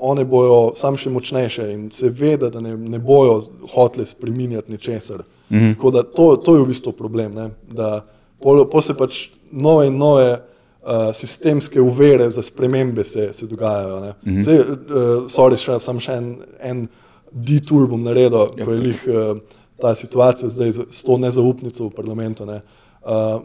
one 0.03 0.25
bojo 0.25 0.71
sam 0.75 0.97
še 0.97 1.09
močnejše 1.09 1.69
in 1.73 1.89
se 1.89 2.09
ve, 2.09 2.35
da 2.37 2.59
ne, 2.61 2.75
ne 2.77 2.99
bojo 2.99 3.41
hoteli 3.73 4.05
spreminjati 4.05 4.71
ničesar. 4.71 5.23
Mm 5.49 5.57
-hmm. 5.57 5.75
Tako 5.75 5.91
da 5.91 6.03
to, 6.03 6.35
to 6.35 6.55
je 6.55 6.61
v 6.61 6.67
bistvu 6.67 6.91
problem, 6.91 7.33
ne? 7.33 7.49
da 7.71 8.03
pol, 8.41 8.65
pol 8.69 8.81
se 8.81 8.93
pač 8.93 9.29
nove 9.51 9.87
in 9.87 9.97
nove 9.97 10.31
uh, 10.31 11.13
sistemske 11.13 11.81
uvere 11.81 12.29
za 12.29 12.41
spremembe 12.41 13.03
se, 13.03 13.33
se 13.33 13.47
dogajajo. 13.47 13.99
Mm 13.99 14.35
-hmm. 14.35 14.41
Zdaj, 14.41 14.59
uh, 14.59 14.67
sorry, 15.27 15.57
še, 15.57 15.79
sam 15.79 15.99
še 15.99 16.11
en, 16.11 16.37
en 16.59 16.87
detour 17.31 17.87
bom 17.87 18.03
naredil, 18.03 18.51
ko 18.65 18.71
je 18.71 18.79
lih 18.79 19.07
uh, 19.07 19.37
ta 19.81 19.95
situacija 19.95 20.49
zdaj 20.49 20.71
s 20.89 21.01
to 21.03 21.17
nezaupnico 21.17 21.87
v 21.87 21.89
parlamentu. 21.89 22.45
Ne? 22.45 22.61
Uh, 23.01 23.41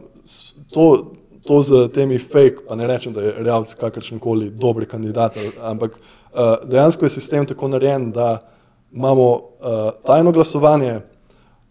to, 0.72 1.12
to 1.48 1.62
z 1.62 1.88
temi 1.94 2.18
fake, 2.18 2.66
pa 2.68 2.76
ne 2.76 2.86
rečem, 2.86 3.12
da 3.16 3.22
je 3.24 3.32
realc 3.40 3.72
kakršen 3.74 4.18
koli 4.20 4.50
dobri 4.50 4.86
kandidat, 4.86 5.38
ampak 5.64 5.94
uh, 5.96 6.60
dejansko 6.68 7.06
je 7.06 7.14
sistem 7.14 7.46
tako 7.48 7.70
narejen, 7.72 8.10
da 8.12 8.42
imamo 8.92 9.30
uh, 9.32 9.40
tajno 10.06 10.32
glasovanje, 10.32 11.00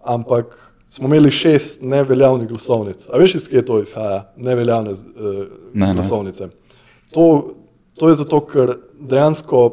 ampak 0.01 0.57
smo 0.87 1.07
imeli 1.07 1.31
šest 1.31 1.81
neveljavnih 1.81 2.47
glasovnic. 2.49 3.05
A 3.13 3.21
veš, 3.21 3.35
iz 3.35 3.47
kje 3.49 3.65
to 3.65 3.79
izhaja, 3.85 4.31
neveljavne 4.35 4.91
uh, 4.91 4.99
Ne, 5.73 5.87
ne. 5.87 5.93
glasovnice? 5.93 6.49
To, 7.13 7.53
to 7.93 8.09
je 8.09 8.15
zato, 8.15 8.41
ker 8.49 8.79
dejansko 8.99 9.67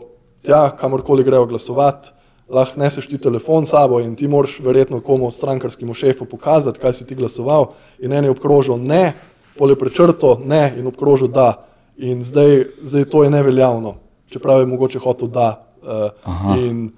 tja, 0.45 0.69
kamorkoli 0.77 1.25
grejo 1.25 1.47
glasovati, 1.47 2.11
lahko 2.49 2.81
neseš 2.81 3.09
ti 3.09 3.19
telefon 3.19 3.65
s 3.65 3.73
sabo 3.73 4.01
in 4.05 4.17
ti 4.17 4.29
moraš 4.29 4.61
verjetno 4.61 5.01
komu 5.01 5.31
strankarskemu 5.31 5.95
šefu 5.95 6.25
pokazati, 6.25 6.79
kaj 6.81 6.93
si 6.93 7.07
ti 7.07 7.15
glasoval 7.15 7.73
in 7.99 8.13
en 8.13 8.25
je 8.25 8.31
obkrožil 8.31 8.77
ne, 8.77 9.15
pol 9.59 9.71
je 9.71 9.79
prečrto 9.79 10.39
ne 10.45 10.75
in 10.79 10.87
obkrožil 10.87 11.29
da. 11.29 11.67
In 11.97 12.25
zdaj, 12.25 12.65
zdaj 12.83 13.05
to 13.05 13.25
je 13.25 13.31
neveljavno, 13.31 13.95
čeprav 14.31 14.61
je 14.61 14.67
mogoče 14.67 14.99
hotel 14.99 15.29
da. 15.29 15.61
Uh, 15.83 16.59
in, 16.59 16.91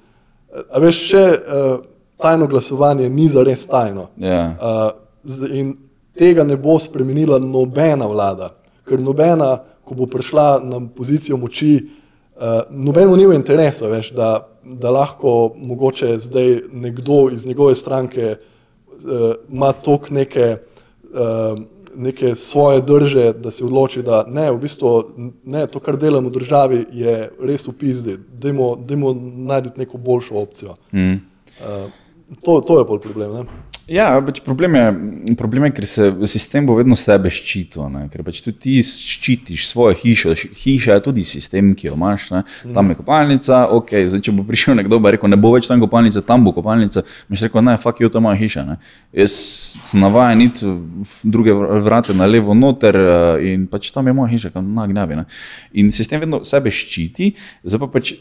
eh, 0.54 0.62
a 0.72 0.78
veš, 0.80 1.00
še 1.10 1.24
uh, 1.26 1.84
tajno 2.16 2.46
glasovanje 2.46 3.08
ni 3.10 3.28
zares 3.28 3.66
tajno. 3.66 4.08
Ja. 4.16 4.56
Uh, 4.56 5.48
in 5.50 5.74
tega 6.16 6.44
ne 6.44 6.56
bo 6.56 6.78
spremenila 6.80 7.38
nobena 7.42 8.06
vlada, 8.06 8.54
ker 8.88 9.00
nobena, 9.02 9.58
ko 9.84 9.94
bo 9.94 10.06
prišla 10.10 10.60
na 10.64 10.80
pozicijo 10.96 11.36
moči, 11.36 11.74
uh, 11.82 12.62
nobenemu 12.70 13.16
ni 13.16 13.26
v 13.26 13.36
interesu, 13.36 13.90
veš, 13.90 14.12
da, 14.16 14.48
da 14.64 14.90
lahko 14.90 15.52
mogoče 15.56 16.16
zdaj 16.18 16.60
nekdo 16.72 17.26
iz 17.32 17.46
njegove 17.46 17.74
stranke 17.74 18.36
uh, 18.36 19.34
ima 19.52 19.72
tok 19.72 20.10
neke, 20.10 20.56
uh, 21.12 21.58
neke 21.96 22.34
svoje 22.34 22.82
drže, 22.82 23.32
da 23.32 23.50
se 23.50 23.64
odloči, 23.64 24.02
da 24.02 24.24
ne, 24.28 24.50
v 24.50 24.58
bistvu 24.60 24.92
ne, 25.44 25.66
to, 25.66 25.80
kar 25.80 25.96
delamo 25.96 26.28
v 26.28 26.38
državi, 26.38 26.80
je 26.92 27.16
res 27.40 27.66
v 27.68 27.76
pizdi, 27.78 28.16
dajmo, 28.16 28.74
dajmo 28.76 29.14
najti 29.50 29.76
neko 29.80 29.98
boljšo 29.98 30.34
opcijo. 30.40 30.76
Mm. 30.92 31.20
Uh, 31.60 31.90
to, 32.44 32.60
to 32.60 32.78
je 32.78 32.84
bolj 32.84 33.00
problem. 33.00 33.32
Ne? 33.32 33.64
Ja, 33.86 34.08
pač 34.18 34.40
problem, 34.42 34.74
je, 34.74 35.34
problem 35.38 35.68
je, 35.68 35.72
ker 35.76 35.84
se 35.86 36.06
sistem 36.26 36.66
bo 36.66 36.74
vedno 36.74 36.96
sebe 36.98 37.30
ščitil, 37.30 37.84
ne? 37.86 38.00
ker 38.10 38.24
pač 38.26 38.40
tudi 38.42 38.58
ti 38.64 38.74
ščitiš 38.82 39.68
svojo 39.68 39.94
hišo. 40.00 40.34
Hiša 40.34 40.96
je 40.96 41.04
tudi 41.04 41.22
sistem, 41.28 41.70
ki 41.78 41.86
jo 41.86 41.94
imaš, 41.94 42.26
ne? 42.34 42.42
tam 42.74 42.90
je 42.90 42.98
kopalnica, 42.98 43.62
ok, 43.78 43.94
zdaj 44.10 44.24
če 44.26 44.34
bo 44.34 44.42
prišel 44.48 44.80
nekdo, 44.80 44.98
bo 44.98 45.14
rekel, 45.14 45.30
ne 45.30 45.38
bo 45.38 45.54
več 45.54 45.70
tam 45.70 45.78
kopalnica, 45.84 46.24
tam 46.26 46.42
bo 46.42 46.50
kopalnica, 46.56 47.06
boš 47.30 47.46
rekel, 47.46 47.62
ne, 47.62 47.78
fuck 47.78 48.02
you, 48.02 48.10
to 48.10 48.18
je 48.26 48.36
hiša. 48.42 48.66
Ne? 48.66 48.80
Jaz 49.22 49.38
sem 49.86 50.02
navajen 50.02 50.42
iti 50.48 50.76
druge 51.22 51.54
vr- 51.54 51.78
vrate 51.86 52.18
na 52.18 52.26
levo 52.26 52.58
noter 52.58 52.98
eh, 52.98 53.52
in 53.52 53.70
pač 53.70 53.94
tam 53.94 54.10
je 54.10 54.18
moja 54.18 54.34
hiša, 54.34 54.56
kam 54.56 54.74
nagnjavi. 54.74 55.22
Ne? 55.22 55.30
In 55.78 55.94
sistem 55.94 56.26
vedno 56.26 56.42
sebe 56.42 56.74
ščiti, 56.74 57.36
zdaj 57.62 57.86
pa 57.86 57.94
pač 58.00 58.16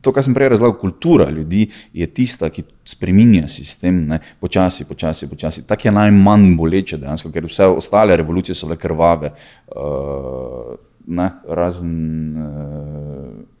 to, 0.00 0.12
kar 0.12 0.24
sem 0.24 0.34
prej 0.34 0.48
razlagal, 0.48 0.78
kultura 0.80 1.30
ljudi 1.30 1.66
je 1.92 2.06
tista, 2.06 2.48
ki 2.50 2.62
spreminja 2.84 3.48
sistem, 3.48 4.06
ne, 4.08 4.18
počasi, 4.40 4.84
počasi, 4.84 5.28
počasi. 5.28 5.66
Tako 5.68 5.88
je 5.88 5.92
najmanj 5.92 6.54
boleče 6.56 6.96
dejansko, 6.96 7.32
ker 7.32 7.44
vse 7.44 7.66
ostale 7.66 8.16
revolucije 8.16 8.54
so 8.54 8.66
bile 8.70 8.78
krvave. 8.78 9.34
Uh, 9.76 10.76
Ne, 11.10 11.30
razen, 11.48 12.36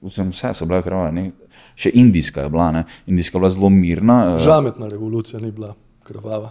uh, 0.02 0.10
vse 0.30 0.52
so 0.54 0.66
bile 0.68 0.82
krvave, 0.84 1.08
ne. 1.12 1.30
še 1.74 1.90
indijska 1.94 2.44
je 2.44 2.50
bila, 2.52 2.66
ne. 2.72 2.82
indijska 3.06 3.38
je 3.38 3.40
bila 3.40 3.50
zelo 3.50 3.70
mirna. 3.70 4.18
eh, 4.34 4.38
Žametna 4.44 4.88
revolucija 4.88 5.40
ni 5.40 5.50
bila 5.50 5.74
krvava. 6.04 6.50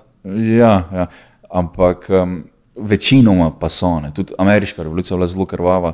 Ja, 0.58 0.90
ja. 0.94 1.06
ampak 1.50 2.10
um, 2.10 2.44
večinoma 2.76 3.52
pa 3.60 3.70
so. 3.70 4.00
Ne. 4.00 4.12
Tudi 4.14 4.34
ameriška 4.38 4.84
revolucija 4.84 5.16
je 5.16 5.20
bila 5.20 5.28
zelo 5.28 5.46
krvava, 5.46 5.94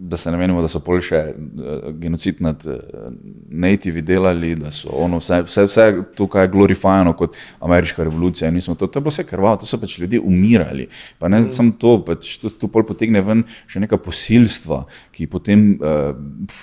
da 0.00 0.16
se 0.16 0.30
ne 0.30 0.36
menimo, 0.36 0.62
da 0.62 0.68
so 0.70 0.78
pol 0.80 1.00
še 1.02 1.18
uh, 1.34 1.88
genocid 1.98 2.38
nad 2.44 2.62
uh, 2.70 3.08
nativi 3.50 4.02
delali, 4.06 4.52
da 4.54 4.70
so 4.70 4.92
ono, 4.94 5.18
vse, 5.18 5.40
vse, 5.42 5.64
vse 5.66 5.86
tukaj 6.16 6.46
je 6.46 6.52
glorifajano 6.52 7.16
kot 7.18 7.34
ameriška 7.60 8.06
revolucija. 8.06 8.52
To, 8.66 8.86
to 8.86 8.86
je 8.86 9.02
bilo 9.02 9.10
vse 9.10 9.24
krvavo, 9.26 9.56
to 9.58 9.66
so 9.66 9.80
pač 9.82 9.96
ljudje 9.98 10.20
umirali. 10.20 10.86
Pa 11.18 11.28
ne 11.28 11.40
mm. 11.40 11.50
samo 11.50 11.74
to, 11.78 11.96
pač 12.06 12.36
to, 12.38 12.50
to 12.50 12.70
pol 12.70 12.86
potegne 12.86 13.24
ven 13.26 13.42
še 13.66 13.82
neka 13.82 13.98
posilstva, 13.98 14.84
ki 15.10 15.26
potem 15.26 15.66
uh, 15.74 16.14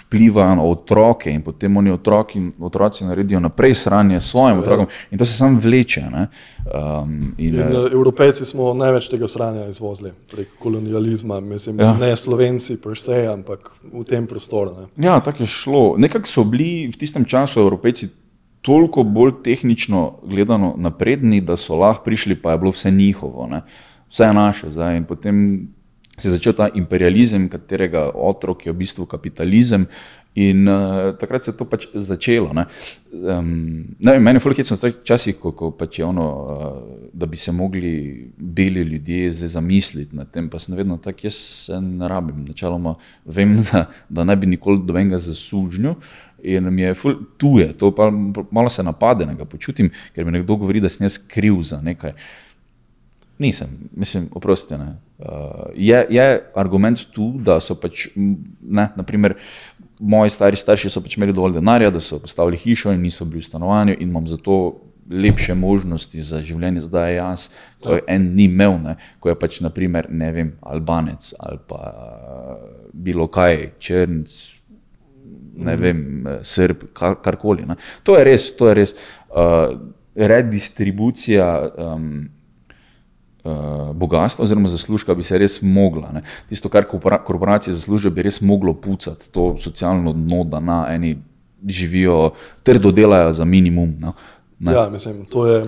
vplivajo 0.06 0.56
na 0.62 0.70
otroke 0.72 1.32
in 1.32 1.44
potem 1.44 1.76
oni 1.78 1.92
otroki, 1.92 2.40
otroci 2.64 3.04
naredijo 3.10 3.44
naprej 3.44 3.76
sranje 3.84 4.22
svojim 4.24 4.64
otrokom 4.64 4.88
in 5.12 5.20
to 5.20 5.28
se 5.28 5.36
samo 5.36 5.60
vleče. 5.60 6.06
ne. 6.12 6.28
Um, 6.72 7.36
in, 7.38 7.56
In, 7.56 7.62
eh, 7.62 7.80
uh, 7.80 7.92
Evropejci 7.92 8.46
smo 8.46 8.72
največ 8.74 9.10
tega 9.12 9.28
sranja 9.28 9.68
izvozili 9.70 10.14
prek 10.32 10.56
kolonializma, 10.60 11.40
mislim, 11.40 11.80
ja. 11.80 11.94
ne 12.00 12.16
Slovenci, 12.16 12.80
per 12.82 12.98
se, 12.98 13.25
ampak 13.28 13.72
v 13.84 14.04
tem 14.04 14.28
prostoru. 14.28 14.76
Ne. 14.80 15.08
Ja, 15.08 15.20
tako 15.20 15.44
je 15.44 15.48
šlo. 15.48 15.84
Nekako 15.98 16.28
so 16.28 16.44
bili 16.44 16.88
v 16.92 16.98
tistem 16.98 17.26
času 17.26 17.60
Evropejci 17.60 18.10
toliko 18.66 19.04
bolj 19.04 19.32
tehnično 19.44 20.20
gledano 20.24 20.74
napredni, 20.78 21.42
da 21.42 21.58
so 21.58 21.78
lahko 21.78 22.04
prišli, 22.04 22.36
pa 22.42 22.52
je 22.52 22.58
bilo 22.58 22.72
vse 22.74 22.92
njihovo, 22.92 23.48
ne? 23.48 23.62
vse 24.10 24.34
naše 24.34 24.70
zdaj. 24.70 24.98
In 24.98 25.06
potem 25.06 25.68
se 26.18 26.28
je 26.28 26.32
začel 26.32 26.54
ta 26.54 26.70
imperializem, 26.74 27.50
katerega 27.50 28.10
otrok 28.16 28.66
je 28.66 28.72
v 28.72 28.78
bistvu 28.82 29.06
kapitalizem. 29.06 29.86
In 30.36 30.68
uh, 30.68 31.16
takrat 31.16 31.44
se 31.44 31.52
je 31.52 31.56
to 31.56 31.66
pač 31.66 31.86
začelo. 31.94 32.52
Ne? 32.54 32.66
Um, 33.14 33.96
ne 34.04 34.16
vem, 34.18 34.24
meni 34.24 34.36
je 34.36 34.44
fulhecno 34.44 34.76
včasih, 34.76 35.38
ko, 35.40 35.54
ko 35.56 35.70
pač 35.72 36.02
je 36.02 36.06
ono, 36.06 36.26
uh, 36.28 37.08
da 37.16 37.26
bi 37.26 37.40
se 37.40 37.54
mogli 37.56 37.94
beli 38.36 38.84
ljudje 38.84 39.32
zdaj 39.32 39.54
zamisliti 39.56 40.16
nad 40.16 40.32
tem, 40.32 40.50
pa 40.52 40.60
sem 40.60 40.76
vedno 40.76 40.98
tak, 41.00 41.24
jaz 41.24 41.40
se 41.40 41.80
ne 41.82 42.10
rabim. 42.12 42.44
Načeloma 42.50 42.98
vem, 43.26 43.56
da, 43.72 43.86
da 44.10 44.28
ne 44.28 44.36
bi 44.36 44.52
nikoli 44.52 44.84
dobenega 44.84 45.22
zasužnil. 45.24 45.96
In 46.46 46.68
mi 46.70 46.84
je 46.84 46.94
ful 46.94 47.16
tuje, 47.40 47.72
to 47.74 47.94
pa 47.96 48.12
malo 48.52 48.70
se 48.70 48.84
napadenega 48.84 49.48
počutim, 49.50 49.88
ker 50.14 50.28
mi 50.28 50.36
nekdo 50.36 50.60
govori, 50.60 50.84
da 50.84 50.92
sem 50.92 51.08
jaz 51.08 51.16
kriv 51.32 51.64
za 51.64 51.80
nekaj. 51.82 52.14
Nisem, 53.40 53.68
mislim, 53.96 54.30
oprostite. 54.32 54.78
ne. 54.78 54.96
Uh, 55.18 55.72
je, 55.76 56.06
je 56.10 56.42
argument 56.56 57.00
tu, 57.12 57.34
da 57.40 57.60
so 57.64 57.76
pač, 57.80 58.08
ne, 58.16 58.90
naprimer, 58.96 59.38
moji 60.00 60.30
stari 60.30 60.58
starši 60.60 60.90
so 60.90 61.02
pač 61.02 61.18
imeli 61.18 61.34
dovolj 61.34 61.54
denarja, 61.60 61.92
da 61.92 62.00
so 62.00 62.20
postavili 62.20 62.58
hišo 62.58 62.92
in 62.94 63.02
niso 63.02 63.26
bili 63.26 63.44
v 63.44 63.48
stanovanju 63.48 63.96
in 64.00 64.10
imam 64.10 64.28
zato 64.28 64.82
lepše 65.10 65.54
možnosti 65.54 66.22
za 66.22 66.42
življenje, 66.42 66.82
zdaj 66.88 67.16
jaz, 67.16 67.50
to 67.80 67.94
je 67.94 68.02
en 68.10 68.32
ni 68.36 68.48
imel, 68.50 68.80
ne, 68.82 68.96
ko 69.22 69.30
je 69.30 69.36
pač 69.40 69.60
naprimer, 69.62 70.10
ne 70.10 70.32
vem, 70.34 70.52
Albanec 70.66 71.34
ali 71.40 71.62
pa 71.68 71.82
bilo 72.94 73.28
kaj, 73.30 73.70
Črnc, 73.80 74.34
ne 75.56 75.76
vem, 75.80 76.00
Srb, 76.44 76.90
kar, 76.94 77.20
karkoli. 77.24 77.68
Ne. 77.70 77.78
To 78.04 78.18
je 78.18 78.24
res, 78.28 78.50
to 78.58 78.70
je 78.72 78.76
res. 78.76 78.96
Uh, 79.30 79.78
redistribucija 80.16 81.48
um, 81.78 82.26
bogatstva 83.94 84.44
oziroma 84.44 84.68
zaslužka 84.68 85.16
bi 85.16 85.24
se 85.24 85.38
res 85.38 85.62
mogla. 85.62 86.12
Ne. 86.12 86.24
Tisto, 86.50 86.70
kar 86.70 86.86
korporacije 87.26 87.74
zaslužijo, 87.74 88.12
bi 88.12 88.26
res 88.26 88.42
moglo 88.42 88.74
pucati 88.74 89.32
to 89.32 89.56
socialno 89.58 90.14
dno, 90.14 90.44
da 90.44 90.60
na 90.60 90.86
eni 90.90 91.18
živijo, 91.68 92.32
trdo 92.64 92.92
delajo 92.92 93.34
za 93.34 93.46
minimum. 93.46 93.96
No. 94.00 94.14
Ja, 94.60 94.90
mislim, 94.90 95.26
to 95.26 95.48
je 95.48 95.66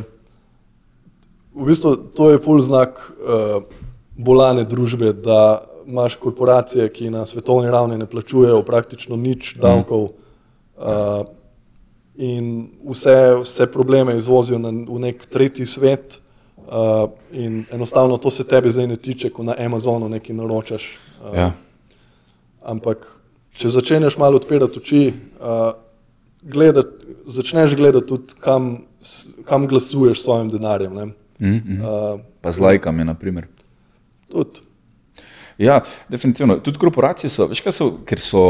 v 1.57 1.65
bistvu 1.65 2.13
to 2.13 2.29
je 2.29 2.37
full 2.37 2.61
znak 2.61 3.01
uh, 3.01 3.65
bolane 4.17 4.63
družbe, 4.63 5.13
da 5.13 5.65
imaš 5.87 6.17
korporacije, 6.21 6.89
ki 6.93 7.09
na 7.09 7.25
svetovni 7.25 7.71
ravni 7.71 7.97
ne 7.97 8.05
plačujejo 8.05 8.61
praktično 8.67 9.15
nič 9.15 9.55
mhm. 9.55 9.61
davkov 9.61 10.03
uh, 10.03 11.25
in 12.17 12.69
vse, 12.85 13.41
vse 13.41 13.71
probleme 13.71 14.17
izvozijo 14.17 14.59
na, 14.59 14.69
v 14.69 14.99
nek 14.99 15.25
tretji 15.25 15.65
svet. 15.65 16.19
Uh, 16.67 17.09
in 17.31 17.65
enostavno 17.71 18.17
to 18.17 18.31
se 18.31 18.43
tebe 18.43 18.71
zdaj 18.71 18.87
ne 18.87 18.95
tiče, 18.95 19.29
ko 19.29 19.43
na 19.43 19.55
Amazonu 19.59 20.09
nekaj 20.09 20.35
naročaš. 20.35 20.97
Uh, 21.23 21.35
ja. 21.37 21.51
Ampak, 22.61 23.07
če 23.55 23.69
začneš 23.69 24.17
malo 24.19 24.35
odpirati 24.35 24.79
oči, 24.79 25.13
uh, 25.39 25.71
gledati, 26.41 27.15
začneš 27.27 27.75
gledati 27.75 28.07
tudi, 28.07 28.35
kam, 28.43 28.83
kam 29.47 29.67
glasuješ 29.67 30.19
s 30.19 30.23
svojim 30.23 30.49
denarjem. 30.49 30.93
Mm 30.93 31.13
-hmm. 31.39 31.79
uh, 31.81 32.19
pa 32.41 32.51
z 32.51 32.59
lajkami, 32.59 33.05
na 33.05 33.13
primer. 33.13 33.47
Tudi. 34.31 34.59
Ja, 35.57 35.81
definitivno. 36.09 36.59
Tudi 36.59 36.77
korporacije 36.77 37.29
so, 37.29 37.47
veš, 37.47 37.61
kaj 37.61 37.71
so, 37.71 37.91
ker 38.05 38.19
so 38.19 38.43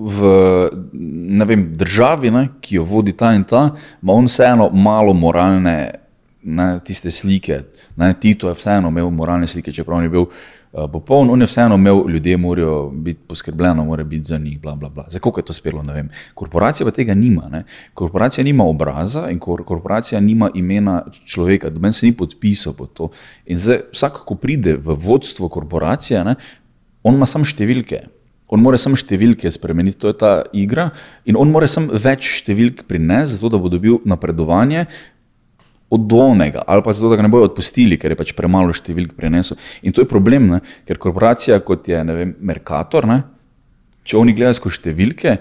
v 0.00 1.44
vem, 1.44 1.66
državi, 1.76 2.30
ne, 2.30 2.46
ki 2.60 2.80
jo 2.80 2.84
vodi 2.88 3.12
ta 3.12 3.34
in 3.36 3.44
ta, 3.44 3.70
ima 4.02 4.14
on 4.16 4.28
vseeno 4.30 4.70
malo 4.72 5.12
moralne, 5.12 5.76
ne, 6.42 6.68
tiste 6.84 7.10
slike. 7.10 7.60
Ne, 8.00 8.14
Tito 8.20 8.48
je 8.48 8.56
vseeno 8.56 8.88
imel 8.88 9.10
moralne 9.12 9.46
slike, 9.46 9.72
čeprav 9.72 10.00
ni 10.00 10.08
bil. 10.08 10.26
Eh, 10.72 10.86
popoln, 10.92 11.30
on 11.30 11.40
je 11.40 11.46
vseeno 11.50 11.74
imel, 11.74 12.04
ljudje 12.08 12.36
morajo 12.36 12.90
biti 12.94 13.20
poskrbljeni, 13.28 13.84
mora 13.84 14.04
biti 14.04 14.24
za 14.24 14.38
njih, 14.38 14.60
bla, 14.60 14.74
bla, 14.74 14.88
bla. 14.88 15.04
Za 15.10 15.18
koliko 15.18 15.40
je 15.40 15.44
to 15.44 15.52
spelo, 15.52 15.82
ne 15.82 15.92
vem. 15.92 16.08
Korporacija 16.34 16.86
pa 16.86 16.94
tega 16.94 17.14
nima. 17.14 17.48
Ne? 17.50 17.64
Korporacija 17.94 18.44
nima 18.44 18.64
obraza 18.64 19.28
in 19.30 19.38
kor 19.38 19.64
korporacija 19.64 20.20
nima 20.20 20.50
imena 20.54 21.02
človeka, 21.24 21.70
da 21.70 21.80
meni 21.80 21.92
se 21.92 22.06
ni 22.06 22.12
podpisal 22.12 22.72
pod 22.72 22.92
to. 22.92 23.10
In 23.46 23.58
zdaj, 23.58 23.82
vsak, 23.92 24.22
ko 24.24 24.34
pride 24.34 24.76
v 24.76 24.94
vodstvo 24.94 25.48
korporacije, 25.48 26.24
ne, 26.24 26.34
on 27.02 27.14
ima 27.14 27.26
samo 27.26 27.44
številke. 27.44 28.19
On 28.50 28.60
mora 28.62 28.78
samo 28.80 28.98
številke 28.98 29.50
spremeniti, 29.54 29.98
to 30.02 30.10
je 30.10 30.18
ta 30.18 30.32
igra, 30.56 30.90
in 31.24 31.38
on 31.38 31.52
mora 31.54 31.68
samo 31.70 31.94
več 31.94 32.26
številk 32.40 32.84
prinesti, 32.90 33.38
zato 33.38 33.52
da 33.54 33.62
bo 33.62 33.70
dobil 33.70 34.00
napredovanje, 34.08 34.86
od 35.90 36.06
donega, 36.06 36.62
ali 36.70 36.82
pa 36.86 36.92
zato, 36.94 37.10
da 37.10 37.18
ga 37.18 37.26
ne 37.26 37.30
bojo 37.32 37.48
odpustili, 37.48 37.98
ker 37.98 38.14
je 38.14 38.18
pač 38.18 38.30
premalo 38.38 38.70
številk 38.74 39.16
prenesel. 39.18 39.58
In 39.82 39.94
to 39.94 40.04
je 40.04 40.10
problem, 40.10 40.46
ne? 40.52 40.60
ker 40.86 41.00
korporacija 41.02 41.58
kot 41.66 41.90
je 41.90 41.98
vem, 42.06 42.36
Merkator, 42.46 43.08
ne? 43.10 43.24
če 44.06 44.18
oni 44.20 44.34
gledajo 44.38 44.60
skozi 44.60 44.78
številke, 44.78 45.34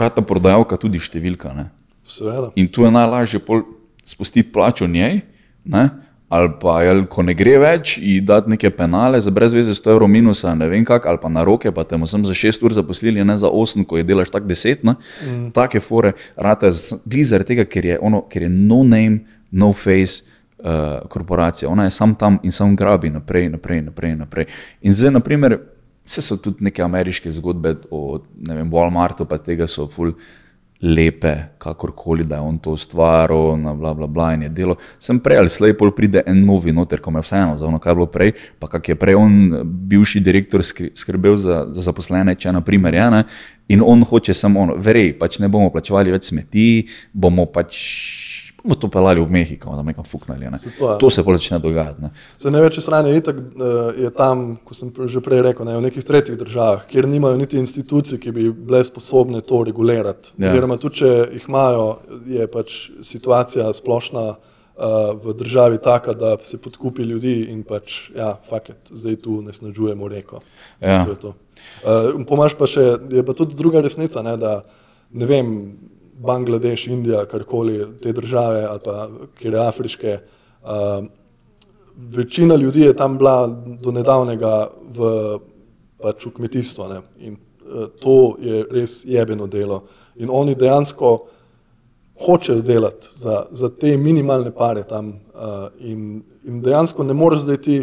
rata 0.00 0.24
prodajalka 0.24 0.80
tudi 0.80 1.00
številka. 1.00 1.52
In 2.56 2.72
tu 2.72 2.86
je 2.86 2.92
najlažje 2.92 3.42
spustiti 4.06 4.48
plačo 4.52 4.88
njej. 4.88 5.20
Ne? 5.66 5.84
Ali 6.28 6.50
pa, 6.60 6.80
jel, 6.82 7.04
ko 7.06 7.22
ne 7.22 7.36
gre 7.38 7.54
več, 7.62 7.96
in 8.02 8.24
dati 8.26 8.50
neke 8.50 8.70
penale 8.74 9.20
za 9.22 9.30
brez 9.30 9.52
veze 9.54 9.76
100 9.78 9.92
evrov 9.94 10.10
minusa, 10.10 10.56
ne 10.58 10.66
vem 10.66 10.82
kako, 10.84 11.06
ali 11.08 11.20
pa 11.22 11.28
na 11.30 11.44
roke, 11.46 11.70
pa 11.70 11.84
te 11.86 11.98
sem 12.10 12.24
za 12.26 12.34
6 12.34 12.64
ur 12.66 12.74
zaposlili, 12.74 13.24
ne 13.24 13.36
za 13.38 13.46
8, 13.46 13.84
ko 13.86 14.00
je 14.00 14.06
delaš 14.06 14.32
tako 14.34 14.50
10. 14.50 14.82
Mm. 14.82 15.50
Take 15.54 15.80
fore, 15.80 16.16
rata 16.36 16.66
je 16.66 16.98
glizar 17.06 17.46
tega, 17.46 17.64
ker 17.64 17.86
je, 17.86 17.98
ono, 18.02 18.24
ker 18.26 18.42
je 18.42 18.50
no 18.50 18.82
name, 18.82 19.22
no 19.50 19.70
face 19.72 20.26
uh, 20.58 21.06
korporacija, 21.08 21.68
ona 21.70 21.86
je 21.86 21.94
sam 21.94 22.14
tam 22.14 22.40
in 22.42 22.52
sam 22.52 22.74
grabi 22.76 23.10
naprej, 23.10 23.48
naprej, 23.48 23.82
naprej. 23.86 24.16
naprej. 24.16 24.46
In 24.82 24.92
zdaj, 24.92 25.14
naprimer, 25.20 25.60
vse 26.06 26.22
so 26.22 26.36
tudi 26.42 26.66
neke 26.66 26.82
ameriške 26.82 27.30
zgodbe 27.32 27.76
o 27.90 28.18
vem, 28.34 28.66
Walmartu, 28.72 29.28
pa 29.30 29.38
tega 29.38 29.66
so 29.70 29.86
ful. 29.86 30.14
Lepe, 30.82 31.34
kakorkoli, 31.58 32.24
da 32.24 32.36
je 32.36 32.40
on 32.40 32.58
to 32.58 32.74
ustvaril, 32.76 33.56
na 33.56 33.74
bla, 33.74 33.94
bla, 33.94 34.06
bla, 34.06 34.32
in 34.34 34.42
je 34.42 34.48
delo. 34.48 34.76
Sem 34.98 35.20
prej 35.24 35.40
ali 35.40 35.52
slej, 35.52 35.76
pol 35.78 35.94
pride 35.96 36.22
en 36.26 36.44
novi 36.44 36.72
noter, 36.72 37.00
ko 37.00 37.10
me 37.10 37.22
vseeno 37.24 37.56
za 37.56 37.66
ono, 37.66 37.80
kaj 37.80 37.90
je 37.90 37.96
bilo 37.96 38.06
prej, 38.12 38.34
pa 38.60 38.68
kak 38.68 38.88
je 38.88 38.98
prej 39.00 39.16
on, 39.16 39.38
bivši 39.64 40.20
direktor, 40.20 40.64
skrbel 40.64 41.36
za, 41.40 41.64
za 41.72 41.86
zaposlene, 41.88 42.36
če 42.36 42.52
naprimer 42.52 42.94
je 42.94 43.02
ena, 43.06 43.24
in 43.72 43.82
on 43.82 44.04
hoče 44.04 44.34
samo 44.34 44.66
ono, 44.66 44.76
verej, 44.76 45.14
pač 45.18 45.40
ne 45.40 45.48
bomo 45.48 45.72
plačevali 45.72 46.12
več 46.12 46.28
smeti, 46.28 46.68
bomo 47.12 47.48
pač 47.48 47.80
bomo 48.66 48.74
to 48.74 48.88
pelali 48.90 49.22
v 49.22 49.30
Mehiko, 49.30 49.76
da 49.76 49.82
nekam 49.82 50.04
fuknili. 50.04 50.50
Ne. 50.50 50.58
To, 50.78 50.96
to 50.98 51.10
se 51.10 51.22
začne 51.22 51.58
dogajati. 51.58 52.02
Ne. 52.02 52.10
Se 52.36 52.50
največje 52.50 52.82
sranje 52.82 53.10
je, 53.10 53.20
itak, 53.22 53.36
eh, 53.36 54.02
je 54.02 54.10
tam, 54.10 54.56
kot 54.64 54.76
sem 54.76 54.90
že 55.06 55.22
prej 55.22 55.42
rekel, 55.46 55.66
ne, 55.66 55.76
v 55.78 55.86
nekih 55.86 56.04
tretjih 56.04 56.38
državah, 56.38 56.86
kjer 56.90 57.08
nimajo 57.08 57.38
niti 57.38 57.58
institucij, 57.58 58.18
ki 58.18 58.32
bi 58.34 58.50
bile 58.50 58.82
sposobne 58.84 59.40
to 59.40 59.62
regulirati. 59.64 60.34
Ja. 60.38 60.50
Oziroma, 60.50 60.76
tudi 60.82 61.02
če 61.04 61.12
jih 61.38 61.46
imajo, 61.48 61.86
je 62.26 62.50
pač 62.50 62.90
situacija 63.02 63.70
splošna. 63.72 64.34
Uh, 64.76 65.16
v 65.16 65.32
državi 65.32 65.78
taka, 65.80 66.12
da 66.12 66.34
se 66.44 66.58
podkupi 66.60 67.00
ljudi 67.00 67.46
in 67.48 67.62
pač, 67.64 68.10
ja, 68.12 68.34
faket, 68.44 68.90
zdaj 68.92 69.14
tu 69.24 69.38
ne 69.40 69.48
snažujemo 69.48 70.04
reko. 70.04 70.42
Ja. 70.84 70.98
Uh, 71.08 72.20
Pomaž 72.28 72.58
pa 72.60 72.68
še, 72.68 72.84
je 73.08 73.22
pa 73.24 73.32
tudi 73.32 73.56
druga 73.56 73.80
resnica, 73.80 74.20
ne, 74.20 74.34
da 74.36 74.58
ne 75.16 75.28
vem, 75.30 75.48
Bangladeš, 76.18 76.86
Indija, 76.86 77.24
karkoli 77.24 77.86
te 78.02 78.12
države 78.12 78.64
ali 78.64 78.80
pa 78.84 79.08
kjer 79.38 79.54
je 79.54 79.66
afriške. 79.66 80.18
Uh, 80.62 80.70
večina 81.96 82.56
ljudi 82.56 82.80
je 82.80 82.96
tam 82.96 83.18
bila 83.18 83.46
do 83.82 83.90
nedavnega 83.92 84.68
v, 84.96 85.38
pač 86.02 86.26
v 86.26 86.32
kmetijstvu 86.36 86.88
ne? 86.88 87.00
in 87.18 87.36
uh, 87.36 87.86
to 88.00 88.36
je 88.40 88.64
res 88.70 89.04
jebeno 89.04 89.46
delo. 89.46 89.82
In 90.16 90.28
oni 90.32 90.54
dejansko 90.54 91.26
hočejo 92.26 92.60
delati 92.60 93.08
za, 93.12 93.46
za 93.50 93.68
te 93.68 93.96
minimalne 93.96 94.50
pare 94.50 94.82
tam 94.82 95.08
uh, 95.08 95.68
in, 95.78 96.22
in 96.44 96.60
dejansko 96.62 97.04
ne 97.04 97.14
moreš 97.14 97.44
zdaj 97.44 97.56
ti, 97.56 97.80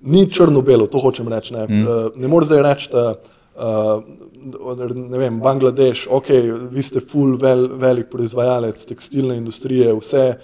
ni 0.00 0.30
črno-belo, 0.30 0.86
to 0.86 1.00
hočem 1.00 1.28
reči, 1.28 1.54
ne, 1.54 1.66
mm. 1.66 1.86
uh, 1.86 2.16
ne 2.16 2.28
moreš 2.28 2.52
zdaj 2.52 2.62
reči, 2.62 2.88
da 2.92 3.10
uh, 3.10 3.34
ne 3.54 5.18
vem, 5.18 5.40
Bangladeš, 5.40 6.06
ok, 6.10 6.30
vi 6.70 6.82
ste 6.82 7.00
full 7.00 7.36
vel, 7.40 7.68
velik 7.78 8.10
proizvajalec 8.10 8.84
tekstilne 8.88 9.36
industrije, 9.36 9.92
vse 9.94 10.24
eh, 10.28 10.40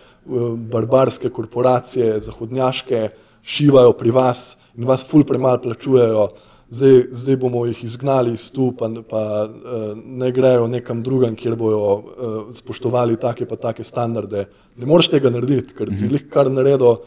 barbarske 0.73 1.31
korporacije, 1.31 2.20
zahodnjaške, 2.20 3.09
šivajo 3.42 3.92
pri 3.92 4.11
vas 4.11 4.59
in 4.77 4.87
vas 4.87 5.05
full 5.09 5.25
premalo 5.25 5.61
plačujejo, 5.62 6.29
zdaj, 6.70 7.03
zdaj 7.11 7.37
bomo 7.37 7.64
jih 7.66 7.85
izgnali 7.85 8.33
iz 8.33 8.51
tu, 8.53 8.73
pa, 8.79 8.90
pa 9.09 9.23
eh, 9.49 9.94
ne 9.96 10.33
grejo 10.33 10.68
nekam 10.68 11.03
drugam, 11.03 11.37
kjer 11.37 11.57
bojo 11.57 11.94
eh, 11.99 12.53
spoštovali 12.55 13.16
take 13.20 13.46
pa 13.46 13.57
take 13.57 13.85
standarde. 13.85 14.46
Ne 14.77 14.87
moreš 14.87 15.11
tega 15.11 15.31
narediti, 15.31 15.75
ker 15.75 15.90
si 15.94 16.07
jih 16.07 16.29
kar 16.31 16.51
naredil 16.51 17.03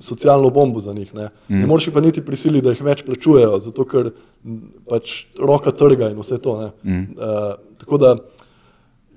socialno 0.00 0.50
bombo 0.50 0.80
za 0.80 0.92
njih. 0.92 1.14
Ne, 1.14 1.28
mm. 1.48 1.60
ne 1.60 1.66
moreš 1.66 1.90
pa 1.94 2.00
niti 2.00 2.24
prisiliti, 2.24 2.64
da 2.64 2.74
jih 2.74 2.82
več 2.84 3.02
plačujejo, 3.06 3.58
zato 3.60 3.84
ker 3.88 4.10
pač 4.88 5.24
roka 5.38 5.72
trga 5.72 6.10
in 6.10 6.18
vse 6.20 6.38
to. 6.42 6.56
Mm. 6.84 7.00
Uh, 7.16 7.54
tako 7.80 7.98
da 7.98 8.14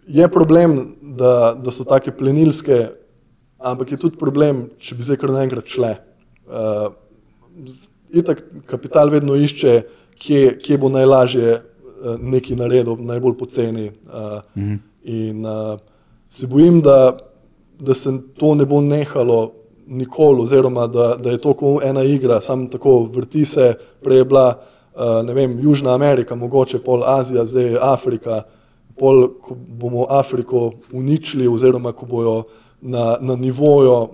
je 0.07 0.27
problem, 0.27 0.95
da, 1.01 1.53
da 1.55 1.71
so 1.71 1.85
take 1.87 2.11
plenilske, 2.11 2.87
ampak 3.59 3.91
je 3.91 4.01
tudi 4.01 4.19
problem, 4.19 4.67
če 4.77 4.95
bi 4.99 5.07
zdaj 5.07 5.21
kar 5.21 5.35
naenkrat 5.35 5.69
šle. 5.71 5.93
Uh, 6.47 6.91
itak 8.13 8.43
kapital 8.69 9.11
vedno 9.13 9.35
išče, 9.39 9.81
kje, 10.19 10.57
kje 10.63 10.77
bo 10.77 10.91
najlažje 10.93 11.55
uh, 11.57 12.19
nekaj 12.19 12.59
naredil, 12.59 12.99
najbolj 12.99 13.37
poceni. 13.39 13.89
Uh, 14.07 14.39
mm. 14.55 14.79
In 15.03 15.45
uh, 15.47 15.79
se 16.27 16.47
bojim, 16.47 16.81
da, 16.83 17.17
da 17.79 17.93
se 17.93 18.11
to 18.39 18.53
ne 18.55 18.65
bo 18.65 18.81
nehalo 18.81 19.53
nikoli, 19.87 20.41
oziroma 20.41 20.87
da, 20.87 21.15
da 21.15 21.31
je 21.31 21.37
to 21.37 21.53
kot 21.53 21.83
ena 21.83 22.03
igra, 22.03 22.41
samo 22.41 22.67
tako 22.71 23.03
vrti 23.03 23.45
se, 23.45 23.73
prej 24.03 24.17
je 24.17 24.25
bila 24.25 24.47
uh, 24.95 25.35
vem, 25.35 25.59
Južna 25.59 25.93
Amerika, 25.93 26.35
mogoče 26.35 26.79
pol 26.79 27.03
Azija, 27.05 27.45
zdaj 27.45 27.77
Afrika. 27.81 28.41
Pol, 28.99 29.27
ko 29.41 29.55
bomo 29.55 30.05
Afriko 30.09 30.71
uničili, 30.93 31.47
oziroma 31.47 31.91
ko 31.91 32.05
bojo 32.05 32.43
na, 32.81 33.17
na 33.21 33.35
nivoju, 33.35 33.93
uh, 33.93 34.09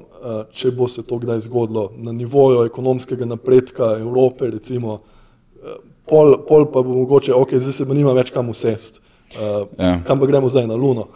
če 0.51 0.72
bo 0.72 0.88
se 0.88 1.03
to 1.03 1.17
kdaj 1.17 1.39
zgodilo, 1.39 1.91
na 1.97 2.11
nivoju 2.11 2.63
ekonomskega 2.65 3.26
napredka 3.26 3.97
Evrope, 3.99 4.49
recimo, 4.51 4.93
uh, 4.93 5.76
pol, 6.07 6.38
pol 6.47 6.65
pa 6.72 6.82
bo 6.82 6.95
mogoče, 7.03 7.34
ok, 7.34 7.57
zdaj 7.59 7.74
se 7.74 7.86
bo 7.86 7.93
nima 7.93 8.13
več 8.13 8.32
kam 8.32 8.49
usest. 8.49 9.01
Uh, 9.36 9.67
ja. 9.78 9.99
Kam 10.07 10.20
pa 10.20 10.26
gremo 10.26 10.49
zdaj 10.49 10.67
na 10.67 10.76
Luno? 10.76 11.07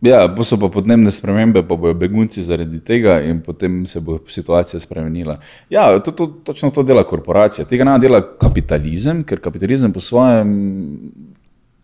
Ja, 0.00 0.22
bo 0.32 0.44
so 0.48 0.56
pa 0.56 0.70
podnebne 0.72 1.10
spremembe, 1.12 1.60
pa 1.68 1.76
bojo 1.76 1.94
begunci 2.00 2.40
zaradi 2.42 2.78
tega, 2.80 3.18
in 3.20 3.42
potem 3.44 3.82
se 3.86 4.00
bo 4.00 4.16
situacija 4.28 4.80
spremenila. 4.80 5.36
Ja, 5.70 5.98
to, 6.00 6.14
to, 6.16 6.26
točno 6.44 6.70
to 6.72 6.82
dela 6.82 7.04
korporacija. 7.04 7.66
Tega 7.68 7.84
ne 7.84 7.98
dela 8.00 8.22
kapitalizem, 8.40 9.20
ker 9.28 9.42
kapitalizem 9.44 9.92
po 9.92 10.00
svojem 10.00 10.54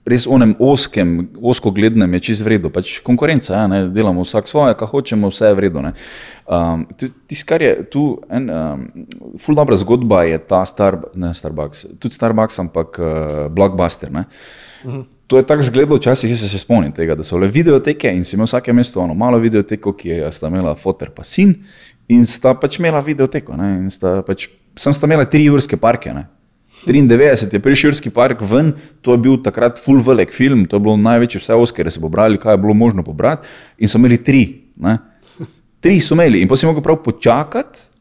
res 0.06 0.26
onem 0.30 0.54
oskem, 0.62 1.16
osko 1.42 1.72
glednem 1.74 2.12
je 2.16 2.20
čez 2.28 2.40
vredo, 2.46 2.70
pač 2.70 3.00
konkurenca, 3.04 3.52
ja, 3.56 3.64
ne, 3.70 3.80
delamo 3.90 4.22
vsak 4.22 4.46
svoje, 4.48 4.76
kar 4.78 4.88
hočemo, 4.92 5.30
vse 5.32 5.50
je 5.50 5.56
vredo. 5.58 5.82
Um, 5.82 6.86
Tisto, 6.94 7.48
kar 7.50 7.64
je 7.64 7.72
tu, 7.90 8.04
en, 8.30 8.46
um, 8.46 8.86
ful 9.42 9.58
dobra 9.58 9.76
zgodba 9.76 10.22
je 10.28 10.38
ta 10.46 10.62
Star, 10.68 11.00
ne 11.18 11.32
Starbucks, 11.34 11.98
tudi 11.98 12.14
Starbucks, 12.14 12.62
ampak 12.62 13.02
uh, 13.02 13.10
Blockbuster. 13.50 14.14
Mhm. 14.14 15.04
To 15.26 15.36
je 15.36 15.46
tako 15.46 15.60
izgledalo 15.60 15.96
včasih, 15.96 16.30
jaz 16.30 16.50
se 16.50 16.58
spomnim 16.58 16.92
tega, 16.94 17.16
da 17.18 17.24
so 17.26 17.38
le 17.38 17.48
videoteke 17.50 18.12
in 18.14 18.24
si 18.24 18.36
imel 18.36 18.46
vsake 18.46 18.72
mesto 18.72 19.00
ono 19.02 19.14
malo 19.14 19.38
videoteko, 19.42 19.92
ki 19.98 20.08
je 20.08 20.32
sta 20.32 20.48
imela 20.48 20.76
fotor 20.78 21.10
pa 21.10 21.24
sin 21.24 21.54
in 22.08 22.22
sta 22.26 22.54
pač 22.54 22.78
imela 22.78 23.00
videoteko. 23.02 23.56
Ne, 23.58 23.72
in 23.80 23.90
sta 23.90 24.20
pač, 24.26 24.46
sem 24.78 24.94
sta 24.94 25.10
imela 25.10 25.26
tri 25.26 25.48
urske 25.50 25.76
parke. 25.82 26.14
Ne. 26.14 26.28
93 26.86 27.54
je 27.54 27.60
prišel 27.60 27.90
Širski 27.90 28.10
park 28.14 28.44
ven, 28.46 28.74
to 29.02 29.16
je 29.16 29.18
bil 29.18 29.40
takrat 29.42 29.80
full 29.82 30.02
velik 30.04 30.30
film, 30.34 30.66
to 30.70 30.76
je 30.76 30.84
bilo 30.84 30.96
največje 31.00 31.40
vse 31.40 31.58
oskere, 31.58 31.90
se 31.90 32.00
pobrali, 32.00 32.38
kaj 32.38 32.54
je 32.54 32.62
bilo 32.62 32.74
možno 32.74 33.02
pobrati. 33.02 33.48
In 33.78 33.88
so 33.88 33.98
imeli 33.98 34.20
tri. 34.22 34.44
Ne? 34.76 34.98
Tri 35.80 35.98
so 36.00 36.14
imeli 36.14 36.44
in 36.44 36.48
potem 36.48 36.60
si 36.60 36.70
mogel 36.70 36.84
prav 36.84 37.00
počakati. 37.02 37.95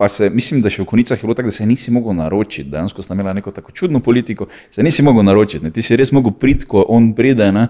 Pa 0.00 0.08
se, 0.08 0.30
mislim, 0.32 0.62
da 0.64 0.70
še 0.72 0.80
v 0.80 0.88
konicah 0.88 1.18
je 1.20 1.28
bilo 1.28 1.36
tako, 1.36 1.52
da 1.52 1.54
se 1.58 1.66
nisi 1.68 1.92
mogel 1.92 2.14
naročiti. 2.16 2.70
Dejansko 2.72 3.04
sta 3.04 3.12
imela 3.14 3.34
neko 3.36 3.52
tako 3.52 3.74
čudno 3.76 4.00
politiko, 4.00 4.46
se 4.72 4.82
nisi 4.82 5.04
mogel 5.04 5.26
naročiti. 5.28 5.64
Ne? 5.66 5.72
Ti 5.76 5.84
si 5.84 5.98
res 6.00 6.12
mogel 6.16 6.32
priti, 6.40 6.64
ko 6.70 6.86
on 6.88 7.10
pride, 7.16 7.50
uh, 7.52 7.66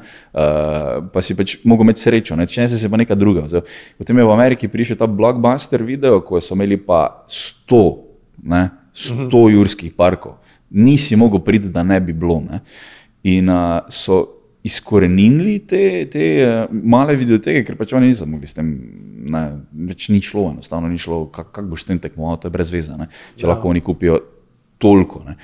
pa 1.11 1.23
si 1.27 1.35
pač 1.35 1.57
mogel 1.67 1.89
imeti 1.89 2.07
srečo, 2.07 2.39
ne? 2.39 2.47
če 2.47 2.63
ne 2.63 2.69
si 2.71 2.91
pa 2.91 3.01
neka 3.03 3.19
druga. 3.19 3.49
Zdaj, 3.51 3.67
potem 3.99 4.23
je 4.23 4.29
v 4.31 4.37
Ameriki 4.37 4.71
prišel 4.71 5.01
ta 5.01 5.11
blockbuster 5.11 5.83
video, 5.83 6.23
ko 6.23 6.39
so 6.39 6.55
imeli 6.55 6.79
pa 6.79 7.25
100, 7.27 7.83
ne? 8.47 8.69
100 8.95 9.43
jurskih 9.55 9.91
parkov 9.99 10.39
nisi 10.71 11.17
mogel 11.17 11.41
priti, 11.41 11.69
da 11.69 11.83
ne 11.83 12.01
bi 12.01 12.13
bilo. 12.13 12.41
Ne. 12.51 12.61
In 13.23 13.49
uh, 13.49 13.81
so 13.89 14.40
izkorenili 14.63 15.59
te, 15.67 15.85
te 16.13 16.27
uh, 16.45 16.67
male 16.71 17.17
videoteke, 17.17 17.63
ker 17.65 17.79
pač 17.79 17.95
oni 17.97 18.11
niso 18.11 18.27
mogli 18.29 18.49
s 18.49 18.57
tem, 18.57 18.69
ne, 19.33 19.45
več 19.89 20.11
ni 20.13 20.21
šlo, 20.25 20.51
enostavno 20.55 20.91
ni 20.91 21.01
šlo, 21.01 21.25
kako 21.33 21.55
kak 21.57 21.71
boš 21.71 21.87
s 21.87 21.91
tem 21.91 22.03
tekmoval, 22.03 22.37
to 22.41 22.51
je 22.51 22.55
brez 22.59 22.73
veze, 22.73 22.97
ne, 22.99 23.09
če 23.37 23.47
ja. 23.47 23.55
lahko 23.55 23.73
oni 23.73 23.81
kupijo 23.85 24.21
toliko. 24.81 25.25
Ne. 25.27 25.39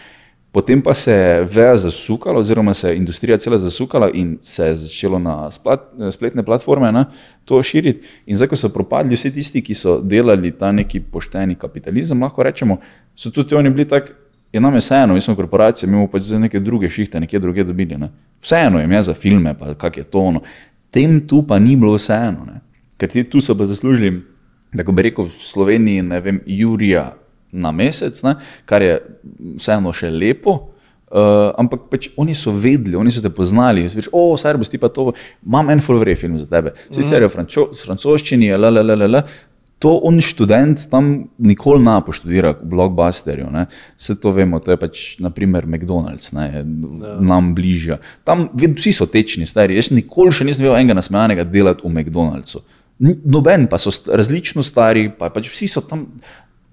Potem 0.56 0.80
pa 0.80 0.94
se 0.96 1.12
je 1.12 1.40
veja 1.52 1.76
zasukala, 1.76 2.40
oziroma 2.40 2.74
se 2.74 2.88
je 2.88 2.96
industrija 2.96 3.36
cela 3.38 3.58
zasukala 3.60 4.08
in 4.14 4.38
se 4.40 4.70
je 4.70 4.76
začelo 4.86 5.18
na 5.18 5.50
splat, 5.52 5.90
spletne 6.10 6.44
platforme 6.44 6.92
ne, 6.92 7.04
to 7.44 7.60
širiti. 7.62 8.06
In 8.26 8.40
zdaj, 8.40 8.48
ko 8.48 8.56
so 8.56 8.70
propadli 8.72 9.16
vsi 9.16 9.34
tisti, 9.36 9.60
ki 9.60 9.76
so 9.76 9.98
delali 10.00 10.54
ta 10.56 10.72
neki 10.72 11.02
pošteni 11.12 11.58
kapitalizem, 11.60 12.24
lahko 12.24 12.46
rečemo, 12.48 12.78
so 13.12 13.30
tudi 13.30 13.54
oni 13.54 13.70
bili 13.70 13.84
tako 13.88 14.16
je 14.56 14.60
nam 14.60 14.74
je 14.74 14.82
vseeno, 14.84 15.14
mi 15.14 15.20
smo 15.20 15.36
korporacije, 15.36 15.88
mi 15.88 15.94
imamo 15.94 16.08
pač 16.10 16.22
za 16.22 16.38
neke 16.38 16.60
druge 16.60 16.90
šihte, 16.90 17.20
nekje 17.20 17.38
druge 17.38 17.64
dobili. 17.64 17.98
Ne. 17.98 18.10
Vseeno 18.42 18.80
jim 18.80 18.92
je 18.92 19.02
za 19.02 19.14
filme, 19.14 19.54
pa 19.58 19.74
kak 19.74 19.96
je 19.96 20.04
to 20.04 20.20
ono. 20.32 20.40
Tem 20.90 21.20
tu 21.26 21.42
pa 21.46 21.58
ni 21.58 21.76
bilo 21.76 21.94
vseeno, 21.94 22.46
ne. 22.46 22.60
ker 22.96 23.10
ti 23.12 23.24
tu 23.24 23.40
so 23.40 23.54
pa 23.54 23.66
zaslužili, 23.68 24.22
da 24.72 24.84
bi 24.84 25.02
rekel 25.02 25.28
v 25.28 25.32
Sloveniji, 25.32 26.02
ne 26.02 26.20
vem, 26.20 26.40
Jurija 26.46 27.10
na 27.52 27.72
mesec, 27.72 28.22
ne, 28.24 28.36
kar 28.64 28.82
je 28.82 28.96
vseeno 29.56 29.92
še 29.92 30.10
lepo. 30.10 30.56
Uh, 31.06 31.52
ampak 31.54 31.84
pač 31.86 32.08
oni 32.18 32.34
so 32.34 32.50
vedeli, 32.50 32.96
oni 32.98 33.12
so 33.14 33.20
te 33.22 33.30
poznali. 33.30 33.84
Veš, 33.86 34.08
o, 34.10 34.32
servis, 34.40 34.72
ti 34.72 34.80
pa 34.82 34.88
to, 34.90 35.12
imam 35.46 35.68
en 35.70 35.78
fulvre 35.80 36.16
film 36.18 36.34
za 36.40 36.48
tebe. 36.50 36.72
Sicer 36.90 37.22
je 37.22 37.28
v 37.30 37.44
francoščini, 37.78 38.50
la, 38.58 38.72
la, 38.74 38.82
la, 38.82 38.96
la, 38.98 39.06
la, 39.06 39.22
To 39.84 39.98
on 40.08 40.20
študent 40.24 40.80
tam 40.88 41.28
nikoli 41.36 41.84
ne 41.84 41.98
poštudira 42.00 42.54
v 42.56 42.68
blockbusterju. 42.72 43.50
Ne. 43.52 43.66
Vse 44.00 44.16
to 44.20 44.32
vemo, 44.32 44.60
to 44.64 44.72
je 44.72 44.80
pač 44.80 45.02
naprimer 45.20 45.68
McDonald's, 45.68 46.32
ne, 46.32 46.46
ja. 46.48 46.62
nam 47.20 47.52
bližje. 47.54 48.00
Tam 48.24 48.48
vsi 48.56 48.94
so 48.96 49.04
tečni, 49.10 49.44
stari. 49.44 49.76
Jaz 49.76 49.92
nikoli 49.92 50.32
še 50.32 50.48
nisem 50.48 50.64
videl 50.64 50.78
enega 50.78 50.96
nasmejanega 50.96 51.44
delati 51.44 51.84
v 51.84 51.92
McDonald'su. 51.92 52.64
Noben 53.04 53.68
pa 53.68 53.76
so 53.76 53.92
različno 53.92 54.64
stari, 54.64 55.10
pa 55.12 55.28
pač 55.28 55.52
vsi 55.52 55.68
so 55.68 55.84
tam 55.84 56.08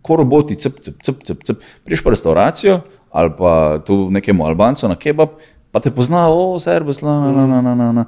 kot 0.04 0.20
roboti, 0.24 0.56
cep, 0.60 0.80
cep, 0.84 0.99
cep, 1.04 1.24
cep, 1.28 1.43
cep. 1.43 1.64
Priješ 1.84 2.04
pa 2.04 2.16
restauracijo 2.16 2.82
ali 3.14 3.30
pa 3.38 3.84
tu 3.86 4.10
nekemu 4.10 4.45
Albancu 4.45 4.88
na 4.89 4.95
kebab 4.97 5.38
pa 5.74 5.82
te 5.82 5.90
poznajo, 5.92 6.54
vse 6.60 6.76
je 6.78 6.82
bilo, 6.86 8.06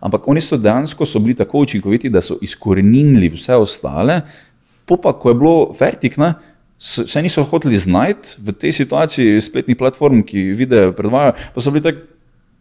ampak 0.00 0.28
oni 0.28 0.42
so 0.42 0.58
dejansko 0.58 1.06
so 1.06 1.22
bili 1.22 1.36
tako 1.38 1.62
učinkoviti, 1.62 2.10
da 2.10 2.20
so 2.20 2.34
izkorenili 2.42 3.30
vse 3.30 3.54
ostale, 3.54 4.20
pa 4.86 5.12
ko 5.12 5.30
je 5.30 5.34
bilo 5.34 5.56
vertikne. 5.80 6.34
Se 6.78 7.22
niso 7.22 7.42
hoteli 7.42 7.76
znajti 7.76 8.38
v 8.38 8.52
tej 8.54 8.72
situaciji 8.72 9.40
spletnih 9.42 9.76
platform, 9.76 10.22
ki 10.22 10.52
video 10.54 10.92
predvajajo, 10.94 11.34
pa 11.54 11.62
so 11.62 11.70
bili 11.74 11.86
tako, 11.86 12.18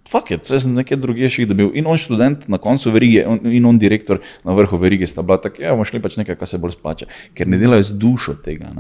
fuck 0.09 0.31
it, 0.31 0.45
zdaj 0.45 0.63
sem 0.63 0.77
nekaj 0.77 1.01
drugih 1.01 1.33
še 1.33 1.45
dobil. 1.49 1.73
In 1.77 1.89
on 1.89 1.97
študent 2.01 2.45
na 2.49 2.61
koncu 2.61 2.93
verige, 2.93 3.25
in 3.25 3.65
on 3.65 3.81
direktor 3.81 4.21
na 4.45 4.53
vrhu 4.57 4.77
verige 4.81 5.09
sta 5.09 5.25
bila 5.25 5.37
tako, 5.41 5.65
ja, 5.65 5.73
bomo 5.73 5.85
šli 5.85 6.01
pač 6.01 6.17
nekaj, 6.21 6.37
kar 6.37 6.49
se 6.49 6.61
bolj 6.61 6.77
splača, 6.77 7.09
ker 7.37 7.49
ne 7.49 7.59
delajo 7.61 7.89
z 7.89 7.97
dušo 8.01 8.37
tega. 8.45 8.73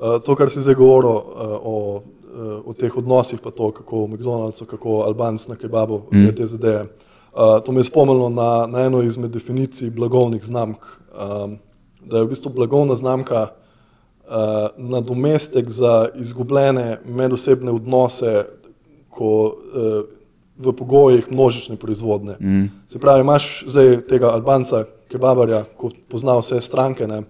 Uh, 0.00 0.18
to, 0.24 0.38
kar 0.38 0.50
si 0.50 0.62
zdaj 0.64 0.78
govoril 0.78 1.14
uh, 1.14 1.58
o 1.60 1.74
o 2.64 2.72
teh 2.72 2.96
odnosih, 2.96 3.40
pa 3.42 3.50
to, 3.50 3.70
kako 3.70 4.04
v 4.04 4.08
McDonald'su, 4.14 4.66
kako 4.66 5.02
Albanci 5.06 5.50
na 5.50 5.56
kebabu, 5.56 6.02
vse 6.12 6.32
mm. 6.32 6.36
te 6.36 6.46
zadeve. 6.46 6.86
Uh, 7.32 7.62
to 7.64 7.72
me 7.72 7.80
je 7.80 7.84
spomnilo 7.84 8.28
na, 8.28 8.66
na 8.66 8.86
eno 8.86 9.02
izmed 9.02 9.30
definicij 9.30 9.90
blagovnih 9.90 10.44
znamk. 10.44 10.76
Um, 11.10 11.58
da 12.04 12.18
je 12.18 12.24
v 12.24 12.28
bistvu 12.28 12.50
blagovna 12.50 12.96
znamka 12.96 13.46
uh, 13.46 14.34
nadomestek 14.76 15.70
za 15.70 16.08
izgubljene 16.14 16.98
medosebne 17.04 17.70
odnose, 17.70 18.44
ko, 19.08 19.30
uh, 19.46 20.04
v 20.58 20.72
pogojih 20.72 21.32
množične 21.32 21.76
proizvodne. 21.76 22.36
Mm. 22.40 22.64
Se 22.88 22.98
pravi, 22.98 23.20
imaš 23.20 23.64
zdaj 23.66 24.00
tega 24.08 24.30
Albanca, 24.30 24.84
kebabarja, 25.10 25.64
ko 25.76 25.90
pozna 26.08 26.38
vse 26.38 26.60
stranke. 26.60 27.06
Ne, 27.06 27.22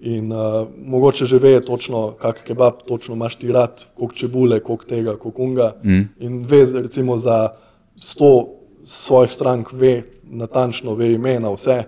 In 0.00 0.32
uh, 0.32 0.68
mogoče 0.76 1.24
že 1.24 1.38
ve 1.38 1.60
točno, 1.64 2.12
kak 2.20 2.42
kebab 2.44 2.82
točno 2.86 3.14
imaš 3.14 3.34
ti 3.34 3.52
rad, 3.52 3.86
koliko 3.94 4.14
čebule, 4.14 4.60
koliko 4.60 4.84
tega, 4.84 5.16
koliko 5.16 5.42
unga. 5.42 5.74
Mm. 5.84 6.02
In 6.18 6.44
ve, 6.48 6.66
recimo 6.82 7.18
za 7.18 7.48
sto 7.96 8.48
svojih 8.84 9.32
strank, 9.32 9.72
ve 9.72 10.02
natančno, 10.22 10.94
ve 10.94 11.12
imena, 11.12 11.50
vse. 11.50 11.84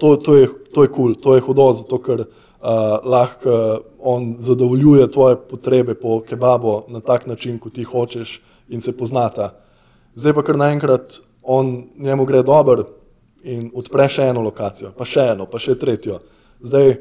To, 0.00 0.16
to 0.16 0.36
je 0.36 0.48
kul, 0.72 0.88
cool, 0.96 1.14
to 1.14 1.34
je 1.34 1.40
hudo, 1.40 1.72
zato 1.72 1.98
ker 1.98 2.20
uh, 2.20 2.26
lahko 3.04 3.80
on 4.00 4.36
zadovoljuje 4.38 5.10
tvoje 5.10 5.36
potrebe 5.36 5.94
po 5.94 6.20
kebabu 6.20 6.82
na 6.88 7.00
tak 7.00 7.26
način, 7.26 7.58
kot 7.58 7.72
ti 7.72 7.84
hočeš 7.84 8.40
in 8.68 8.80
se 8.80 8.96
poznata. 8.96 9.52
Zdaj 10.14 10.32
pa 10.32 10.42
kar 10.42 10.56
naenkrat 10.56 11.20
on 11.42 11.84
njemu 11.98 12.24
gre 12.24 12.42
dobro 12.42 12.84
in 13.42 13.70
odpre 13.74 14.08
še 14.08 14.30
eno 14.32 14.40
lokacijo, 14.40 14.92
pa 14.96 15.04
še 15.04 15.30
eno, 15.34 15.46
pa 15.46 15.58
še 15.58 15.76
tretjo. 15.78 16.18
Zdaj, 16.60 16.96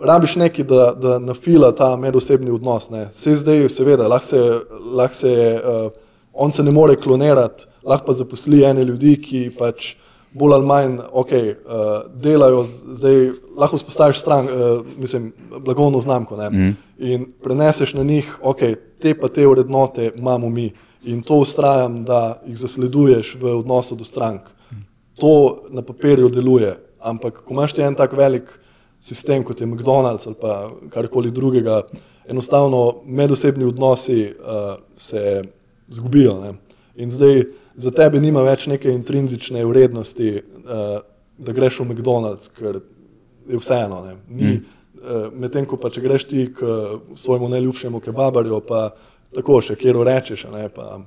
rabiš 0.00 0.36
nekaj, 0.36 0.64
da, 0.64 0.92
da 0.96 1.18
nafila 1.18 1.72
ta 1.74 1.96
medosebni 1.96 2.50
odnos. 2.50 2.90
Ne. 2.90 3.08
Vse 3.10 3.36
zdaj, 3.36 3.68
seveda, 3.68 4.08
lahko 4.08 4.26
se, 4.26 4.60
lahko 4.94 5.14
se 5.14 5.34
uh, 5.64 5.92
on 6.32 6.52
se 6.52 6.62
ne 6.62 6.70
more 6.70 6.96
klonirati, 6.96 7.66
lahko 7.84 8.06
pa 8.06 8.12
zaposli 8.12 8.64
ene 8.64 8.84
ljudi, 8.84 9.16
ki 9.22 9.50
pač 9.58 9.94
bolj 10.32 10.54
ali 10.54 10.66
manj 10.66 10.96
okay, 11.12 11.52
uh, 11.52 11.90
delajo, 12.22 12.64
zdaj 12.66 13.30
lahko 13.56 13.78
spostaviš 13.78 14.20
stran, 14.20 14.48
uh, 14.48 14.86
mislim, 14.96 15.32
blagovno 15.58 16.00
znamko 16.00 16.36
mm. 16.36 16.72
in 16.98 17.26
preneseš 17.42 17.94
na 17.94 18.02
njih, 18.02 18.38
ok, 18.42 18.58
te 19.00 19.14
pa 19.18 19.28
te 19.28 19.46
vrednote 19.46 20.10
imamo 20.16 20.48
mi 20.48 20.70
in 21.04 21.20
to 21.22 21.34
ustrajam, 21.42 22.04
da 22.04 22.40
jih 22.46 22.56
zasleduješ 22.58 23.34
v 23.40 23.58
odnosu 23.58 23.96
do 23.96 24.04
strank. 24.04 24.40
To 25.20 25.62
na 25.70 25.82
papirju 25.82 26.28
deluje, 26.28 26.76
ampak 27.00 27.42
ko 27.44 27.54
imaš 27.54 27.72
ti 27.72 27.82
en 27.82 27.94
tak 27.94 28.12
velik 28.12 28.48
sistem, 29.02 29.42
kot 29.44 29.60
je 29.60 29.66
McDonald's 29.66 30.26
ali 30.26 30.36
pa 30.40 30.70
karkoli 30.90 31.30
drugega, 31.30 31.82
enostavno 32.28 33.02
medosebni 33.04 33.64
odnosi 33.64 34.30
uh, 34.30 34.74
se 34.96 35.42
zgubijo. 35.88 36.40
Ne? 36.40 36.54
In 36.94 37.10
zdaj 37.10 37.42
za 37.74 37.90
tebe 37.90 38.20
nima 38.20 38.42
več 38.46 38.66
neke 38.70 38.92
intrinzične 38.94 39.64
vrednosti, 39.66 40.36
uh, 40.38 41.00
da 41.38 41.52
greš 41.52 41.80
v 41.80 41.88
McDonald's, 41.90 42.50
ker 42.54 42.78
je 43.48 43.58
vseeno. 43.58 44.04
Mm. 44.28 44.60
Uh, 45.02 45.32
Medtem 45.34 45.66
ko 45.66 45.76
pa 45.82 45.90
če 45.90 46.04
greš 46.04 46.28
ti 46.30 46.46
k 46.54 46.76
svojemu 47.14 47.48
najljubšemu 47.56 48.00
kebabarju, 48.00 48.60
pa 48.68 48.92
tako 49.34 49.58
še 49.64 49.74
kjer 49.80 49.98
rečeš, 50.06 50.46
ne, 50.52 50.68
pa 50.70 51.00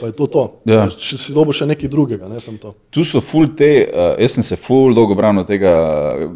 Pa 0.00 0.10
je 0.10 0.16
to 0.18 0.26
to. 0.26 0.44
Ja. 0.70 0.84
Če 0.90 1.18
si 1.20 1.34
dobil 1.36 1.56
še 1.56 1.68
nekaj 1.70 1.90
drugega, 1.90 2.28
ne 2.30 2.42
sem 2.42 2.58
to. 2.60 2.74
Tu 2.94 3.06
so 3.06 3.22
ful 3.24 3.52
te, 3.58 3.70
uh, 3.86 4.14
jaz 4.20 4.36
sem 4.36 4.46
se 4.46 4.58
ful 4.60 4.94
dolgo 4.96 5.16
branil 5.18 5.46
tega, 5.48 5.74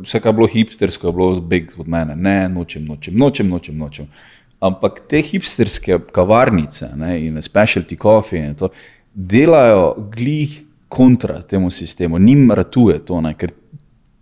vse 0.02 0.22
kar 0.22 0.32
je 0.32 0.38
bilo 0.40 0.50
hipstersko, 0.50 1.10
je 1.10 1.18
bilo 1.20 1.30
zbeg 1.38 1.72
od 1.78 1.90
mene. 1.90 2.16
Ne, 2.16 2.40
nočem, 2.52 2.86
nočem, 2.86 3.16
nočem, 3.18 3.48
nočem. 3.50 3.78
nočem. 3.78 4.10
Ampak 4.60 5.04
te 5.06 5.20
hipsterske 5.22 6.00
kavarnice 6.12 6.90
ne, 6.98 7.14
in 7.28 7.38
specialty 7.42 7.98
coffee 8.00 8.42
in 8.42 8.56
to 8.58 8.72
delajo 9.14 9.92
glih 10.10 10.64
kontra 10.88 11.42
temu 11.42 11.70
sistemu, 11.70 12.18
njim 12.18 12.50
ratuje 12.50 12.98
to, 13.04 13.20
ne, 13.20 13.34
ker 13.38 13.52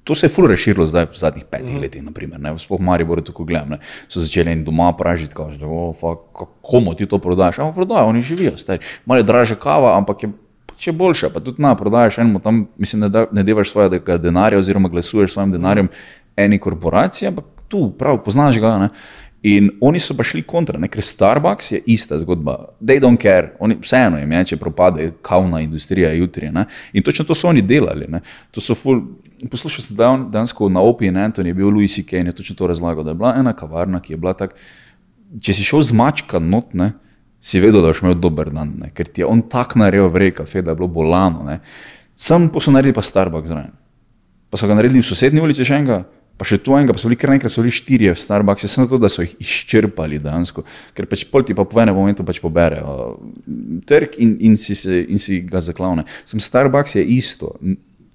to 0.06 0.14
se 0.14 0.26
je 0.26 0.30
ful 0.30 0.46
reširilo 0.46 0.86
zdaj 0.86 1.08
v 1.10 1.18
zadnjih 1.18 1.44
petih 1.50 1.74
mm. 1.74 1.82
letih, 1.82 2.02
naprimer, 2.06 2.40
ne, 2.40 2.54
sploh 2.62 2.80
Maribor, 2.80 3.20
tako 3.26 3.44
gledam, 3.44 3.74
ne, 3.74 3.78
so 4.08 4.22
začeli 4.22 4.54
in 4.54 4.62
doma 4.64 4.92
pražiti, 4.94 5.34
kaže, 5.34 5.58
da, 5.58 5.66
oh, 5.66 5.90
fuck, 5.90 6.46
komu 6.62 6.94
ti 6.94 7.08
to 7.10 7.18
prodaš, 7.18 7.58
ampak 7.58 7.74
prodajo, 7.74 8.12
oni 8.14 8.22
živijo, 8.22 8.54
stari, 8.58 8.84
malo 9.04 9.24
je 9.24 9.26
draže 9.26 9.58
kava, 9.58 9.96
ampak 9.98 10.22
je 10.22 10.30
če 10.78 10.92
boljša, 10.92 11.30
pa 11.34 11.40
tudi 11.40 11.62
na 11.64 11.74
prodajaš 11.76 12.20
enemu 12.22 12.40
tam, 12.44 12.66
mislim, 12.78 13.06
ne, 13.06 13.08
da, 13.08 13.26
ne 13.32 13.42
devaš 13.42 13.72
svojega 13.72 14.18
denarja 14.20 14.60
oziroma 14.60 14.88
glasuješ 14.92 15.32
svojim 15.32 15.52
denarjem 15.56 15.88
eni 16.36 16.58
korporaciji, 16.60 17.30
ampak 17.32 17.44
tu, 17.68 17.90
prav, 17.98 18.20
poznaš 18.24 18.60
ga. 18.62 18.76
Ne? 18.78 18.88
In 19.46 19.68
oni 19.80 20.00
so 20.02 20.14
pa 20.18 20.24
šli 20.26 20.42
kontra, 20.42 20.78
ne? 20.82 20.88
ker 20.90 21.04
Starbucks 21.04 21.70
je 21.76 21.78
ista 21.94 22.18
zgodba. 22.18 22.56
They 22.80 22.98
don't 23.02 23.20
care, 23.22 23.52
oni, 23.62 23.76
vseeno 23.82 24.18
jim 24.18 24.32
je, 24.34 24.40
če 24.50 24.58
propade 24.58 25.06
kavna 25.22 25.60
industrija 25.62 26.10
jutri. 26.16 26.48
Ne? 26.50 26.64
In 26.92 27.04
točno 27.06 27.28
to 27.28 27.36
so 27.36 27.46
oni 27.52 27.62
delali. 27.62 28.08
Ful... 28.74 29.04
Poslušal 29.52 29.84
sem 29.84 30.24
dansko 30.32 30.70
na 30.72 30.80
Opi 30.82 31.10
in 31.10 31.20
Antoni, 31.20 31.52
je 31.52 31.58
bil 31.58 31.68
Louis 31.68 31.92
C.K. 31.92 32.24
in 32.24 32.32
je 32.32 32.38
točno 32.40 32.56
to 32.56 32.66
razlagal, 32.66 33.04
da 33.04 33.12
je 33.12 33.20
bila 33.20 33.34
ena 33.36 33.52
kavarna, 33.52 34.00
ki 34.00 34.14
je 34.14 34.18
bila 34.18 34.32
tako, 34.34 34.56
če 35.42 35.54
si 35.54 35.66
šel 35.66 35.84
zmačka 35.92 36.40
not, 36.42 36.74
ne? 36.74 36.94
si 37.40 37.60
vedel, 37.62 37.84
da 37.84 37.92
boš 37.92 38.00
imel 38.02 38.16
dober 38.18 38.48
dan, 38.50 38.72
ne? 38.80 38.90
ker 38.96 39.06
ti 39.06 39.22
je 39.22 39.28
on 39.28 39.44
tak 39.46 39.76
naredil 39.78 40.08
v 40.10 40.24
reka, 40.24 40.48
da 40.48 40.72
je 40.72 40.78
bilo 40.80 40.88
bolano. 40.90 41.44
Ne? 41.46 41.60
Sam 42.16 42.48
pa 42.50 42.64
so 42.64 42.74
naredili 42.74 42.96
pa 42.96 43.04
Starbucks 43.04 43.52
zraven. 43.52 43.76
Pa 44.50 44.58
so 44.58 44.66
ga 44.66 44.74
naredili 44.74 45.04
v 45.04 45.06
sosednji 45.06 45.44
ulici 45.44 45.68
še 45.68 45.78
enega, 45.78 46.00
pa 46.36 46.46
še 46.48 46.58
tu 46.60 46.74
enega, 46.76 46.92
pa 46.92 47.00
so 47.00 47.08
bili 47.08 47.18
kar 47.20 47.32
nekaj, 47.32 47.50
so 47.52 47.64
bili 47.64 47.74
štirje 47.74 48.12
v 48.12 48.20
Starbucks, 48.20 48.66
sem 48.68 48.84
zato, 48.84 49.00
da 49.00 49.10
so 49.12 49.24
jih 49.24 49.32
izčrpali 49.42 50.20
dejansko, 50.22 50.66
ker 50.96 51.08
pač 51.08 51.24
pol 51.30 51.46
ti 51.46 51.56
pa 51.56 51.64
po 51.68 51.80
enem 51.80 51.96
momentu 51.96 52.26
pač 52.28 52.40
poberejo 52.44 53.16
trg 53.88 54.18
in, 54.22 54.36
in, 54.50 54.58
si 54.60 54.76
se, 54.78 55.00
in 55.08 55.22
si 55.22 55.40
ga 55.48 55.62
zaklavne. 55.64 56.04
Sem 56.28 56.42
Starbucks 56.42 56.98
je 56.98 57.06
isto, 57.16 57.54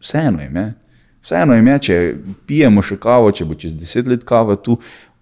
vseeno 0.01 0.45
jim 0.45 0.61
je. 0.61 0.67
Vseeno 1.21 1.53
jim 1.57 1.67
je, 1.69 1.79
če 1.85 1.97
pijemo 2.49 2.81
še 2.85 2.97
kavo, 3.01 3.29
če 3.33 3.45
bo 3.45 3.57
čez 3.57 3.75
deset 3.77 4.09
let 4.09 4.25
kava 4.27 4.57
tu, 4.57 4.79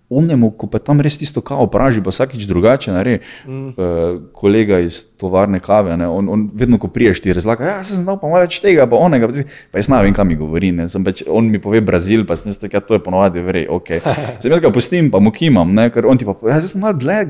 onemu, 0.10 0.50
ko 0.58 0.68
pa 0.68 0.80
tam 0.82 1.02
res 1.06 1.18
tisto 1.22 1.42
kavo 1.46 1.68
praži, 1.70 2.02
pa 2.02 2.10
vsakič 2.14 2.48
drugače 2.50 2.94
naredi. 2.94 3.22
Mm. 3.46 3.68
Uh, 3.78 4.18
kolega 4.34 4.80
iz 4.82 5.02
tovarne 5.22 5.60
kave, 5.62 5.98
ne, 5.98 6.08
on, 6.10 6.30
on 6.30 6.46
vedno, 6.58 6.80
ko 6.82 6.90
priješ, 6.94 7.22
ti 7.22 7.34
razlaga, 7.34 7.68
ja, 7.68 7.84
sem 7.86 8.02
znal 8.02 8.18
pa 8.22 8.30
malo 8.32 8.42
več 8.46 8.60
tega, 8.64 8.88
pa 8.90 8.98
onega, 8.98 9.30
pa, 9.30 9.46
pa 9.72 9.82
jaz 9.82 9.92
ne 9.92 10.02
vem, 10.06 10.16
kam 10.18 10.30
mi 10.32 10.38
govori. 10.40 10.72
Pač, 11.06 11.24
on 11.30 11.50
mi 11.52 11.62
pove 11.62 11.82
Brazil, 11.86 12.26
pa 12.28 12.38
sem 12.40 12.54
rekel, 12.54 12.80
ja, 12.80 12.86
to 12.86 12.98
je 12.98 13.04
ponovadi, 13.06 13.44
vrej, 13.46 13.68
ok. 13.70 13.94
Sem 14.42 14.54
jaz 14.54 14.62
ga 14.64 14.72
pustim, 14.74 15.10
pa 15.14 15.22
mu 15.22 15.32
kimam, 15.36 15.72
ne, 15.76 15.90
ker 15.94 16.08
on 16.10 16.20
ti 16.20 16.28
pa 16.28 16.34
pove, 16.38 16.54
ja, 16.54 16.60
sem 16.64 16.82
malo 16.82 16.98
dlje, 17.00 17.22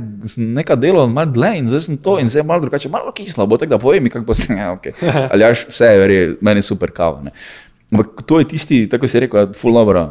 nekaj 0.60 0.80
delo, 0.80 1.08
malo 1.12 1.34
dlje 1.36 1.54
in 1.60 1.72
zdaj 1.72 1.86
sem 1.88 1.98
to 2.04 2.18
in 2.22 2.32
zdaj 2.32 2.46
malo 2.48 2.64
drugače, 2.66 2.92
malo 2.94 3.14
kislo, 3.16 3.48
bo 3.50 3.60
tako 3.60 3.76
da 3.76 3.82
povem 3.82 4.06
mi, 4.06 4.14
kako 4.14 4.28
bo 4.30 4.38
se, 4.38 4.54
ja, 4.62 4.72
ok. 4.76 4.92
Ali 5.32 5.48
jaš, 5.48 5.68
vse 5.72 5.92
je, 5.94 6.04
vrej, 6.06 6.30
meni 6.46 6.64
super 6.66 6.94
kava. 6.96 7.24
Ne. 7.28 7.36
Ampak 7.92 8.22
to 8.26 8.40
je 8.40 8.48
tisti, 8.48 8.84
tako 8.90 9.10
je 9.10 9.26
rekel, 9.26 9.54
full 9.58 9.74
dobro. 9.74 10.06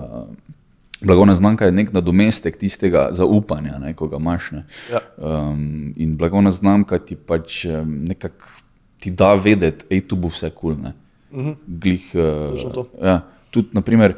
Blagovna 1.01 1.35
znamka 1.35 1.65
je 1.65 1.73
nek 1.73 1.93
nadomestek 1.93 2.57
tistega 2.59 3.09
zaupanja, 3.15 3.79
ne, 3.79 3.95
ko 3.95 4.09
ga 4.09 4.19
imaš. 4.19 4.51
Ja. 4.93 5.03
Um, 5.17 5.93
in 5.97 6.17
blagovna 6.17 6.51
znamka 6.51 6.99
ti 6.99 7.17
pač 7.17 7.65
nekako 7.87 8.51
ti 8.99 9.11
da 9.11 9.35
vedeti, 9.35 9.87
je 9.91 10.01
tu 10.09 10.17
bo 10.17 10.29
vse 10.29 10.51
kul. 10.51 10.75
Cool, 10.75 10.93
mhm. 11.33 11.53
Glih. 11.67 12.11
Uh, 12.15 12.87
ja, 13.03 13.21
tudi, 13.51 13.69
naprimer, 13.73 14.17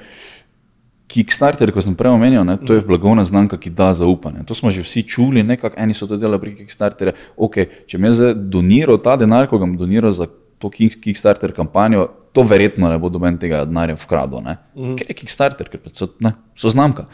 Kickstarter, 1.11 1.73
ko 1.75 1.83
sem 1.83 1.97
prej 1.99 2.15
omenil, 2.15 2.45
ne, 2.47 2.55
to 2.55 2.77
je 2.77 2.81
mhm. 2.81 2.87
blagovna 2.87 3.25
znamka, 3.27 3.59
ki 3.59 3.73
da 3.75 3.91
zaupanje. 3.95 4.45
To 4.47 4.55
smo 4.55 4.71
že 4.71 4.85
vsi 4.87 5.03
čuli, 5.03 5.43
nekako 5.43 5.75
eni 5.77 5.95
so 5.95 6.07
to 6.07 6.17
delali 6.17 6.41
pri 6.41 6.55
Kickstarterju. 6.63 7.17
Okay, 7.37 7.67
če 7.87 7.99
mi 7.99 8.09
je 8.09 8.13
zdaj 8.19 8.35
doniral 8.35 9.01
ta 9.03 9.17
denar, 9.19 9.51
ko 9.51 9.59
ga 9.59 9.67
bom 9.67 9.77
doniral 9.77 10.15
za 10.15 10.31
to 10.61 10.71
Kickstarter 10.71 11.53
kampanjo, 11.57 12.09
to 12.33 12.45
verjetno 12.47 12.91
ne 12.93 12.99
bo 13.01 13.09
doben 13.09 13.39
tega 13.41 13.65
denarja 13.65 13.97
vkradil, 13.99 14.41
mm 14.41 14.57
-hmm. 14.75 14.97
ker 14.99 15.07
je 15.09 15.15
Kickstarter, 15.15 15.69
ker 15.69 15.81
so, 15.93 16.09
ne, 16.21 16.33
so 16.55 16.69
znamka. 16.69 17.07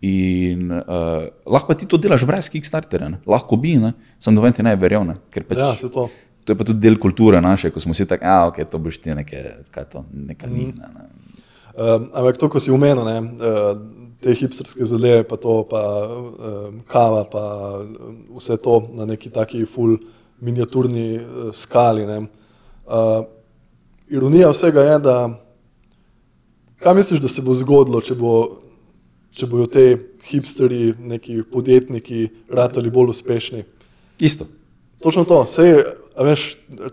In 0.00 0.70
uh, 0.72 1.28
lahko 1.46 1.74
ti 1.74 1.86
to 1.86 1.96
delaš 1.96 2.24
brez 2.24 2.48
Kickstarterja, 2.48 3.08
ne? 3.08 3.18
lahko 3.26 3.56
bi, 3.56 3.76
ne? 3.76 3.92
sem 4.18 4.34
doven 4.34 4.52
ti 4.52 4.62
ne 4.62 4.76
verjel. 4.76 5.04
Ne? 5.04 5.16
Pač, 5.48 5.58
ja, 5.58 5.74
to. 5.92 6.08
to 6.44 6.52
je 6.52 6.56
pa 6.56 6.64
tudi 6.64 6.80
del 6.80 6.96
kulture 6.98 7.40
naše, 7.40 7.70
ko 7.70 7.80
smo 7.80 7.94
si 7.94 8.06
tako, 8.06 8.24
da 8.24 8.48
okay, 8.48 8.64
to 8.64 8.78
boš 8.78 8.98
ti 8.98 9.14
nekaj, 9.14 9.42
kaj 9.70 9.84
to, 9.84 10.04
neka 10.12 10.46
mm 10.46 10.52
-hmm. 10.52 10.66
mina. 10.66 10.88
Ne? 10.94 11.04
Uh, 11.76 12.02
ampak 12.12 12.36
to, 12.36 12.48
ko 12.48 12.60
si 12.60 12.70
umenil, 12.70 13.04
ne, 13.04 13.20
uh, 13.20 13.76
te 14.20 14.34
hipsterske 14.34 14.84
zadeve, 14.84 15.22
pa 15.24 15.36
to, 15.36 15.64
pa 15.70 15.82
uh, 16.08 16.74
kava, 16.86 17.24
pa 17.24 17.44
vse 18.36 18.56
to 18.56 18.88
na 18.94 19.04
neki 19.04 19.30
taki 19.30 19.66
full 19.66 19.98
miniaturni 20.40 21.16
uh, 21.16 21.52
skali. 21.52 22.06
Ne, 22.06 22.26
uh, 22.90 23.24
ironija 24.10 24.50
vsega 24.50 24.80
je, 24.80 24.98
da 24.98 25.16
kaj 26.82 26.94
misliš, 26.94 27.20
da 27.20 27.28
se 27.28 27.42
bo 27.42 27.54
zgodilo, 27.54 28.00
če, 28.00 28.14
bo, 28.18 28.34
če 29.36 29.46
bojo 29.46 29.66
te 29.70 29.84
hipsteri, 30.30 30.94
neki 30.98 31.42
podjetniki, 31.52 32.28
ratali 32.50 32.90
bolj 32.90 33.14
uspešni? 33.14 33.64
Isto. 34.20 34.46
Točno 35.00 35.24
to. 35.24 35.44
Sej, 35.48 35.78
veš, 36.20 36.46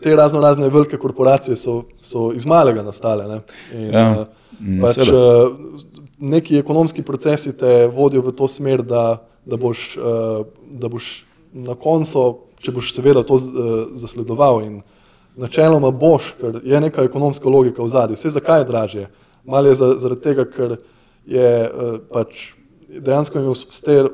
te 0.03 0.15
razno 0.15 0.41
razne 0.41 0.69
velike 0.71 0.97
korporacije 0.97 1.57
so, 1.59 1.81
so 1.99 2.31
iz 2.35 2.45
malega 2.45 2.83
nastale. 2.83 3.27
Ne? 3.27 3.39
In, 3.75 3.87
ja, 3.93 4.09
uh, 4.21 4.27
pač, 4.83 5.01
uh, 5.11 5.97
neki 6.17 6.57
ekonomski 6.57 7.03
procesi 7.03 7.55
te 7.57 7.87
vodijo 7.93 8.23
v 8.25 8.35
to 8.35 8.47
smer, 8.47 8.83
da, 8.83 9.23
da, 9.45 9.57
boš, 9.59 9.89
uh, 9.97 10.45
da 10.79 10.91
boš 10.91 11.25
na 11.53 11.75
koncu, 11.75 12.29
če 12.63 12.71
boš 12.75 12.93
seveda 12.95 13.23
to 13.27 13.39
uh, 13.39 13.75
zasledoval 13.99 14.63
in 14.65 14.79
načeloma 15.37 15.91
boš, 15.91 16.33
ker 16.41 16.59
je 16.63 16.81
neka 16.81 17.03
ekonomska 17.05 17.49
logika 17.49 17.83
v 17.83 17.89
zadnji. 17.89 18.15
Vse 18.17 18.29
zakaj 18.29 18.61
je 18.61 18.65
dražje? 18.65 19.09
Malo 19.45 19.69
je 19.69 19.75
zaradi 19.75 20.21
tega, 20.21 20.45
ker 20.49 20.77
je 21.25 21.49
uh, 21.69 21.99
pač 22.11 22.57
dejansko 22.87 23.39
jim 23.39 23.45
je, 23.45 23.51
uspel, 23.51 24.09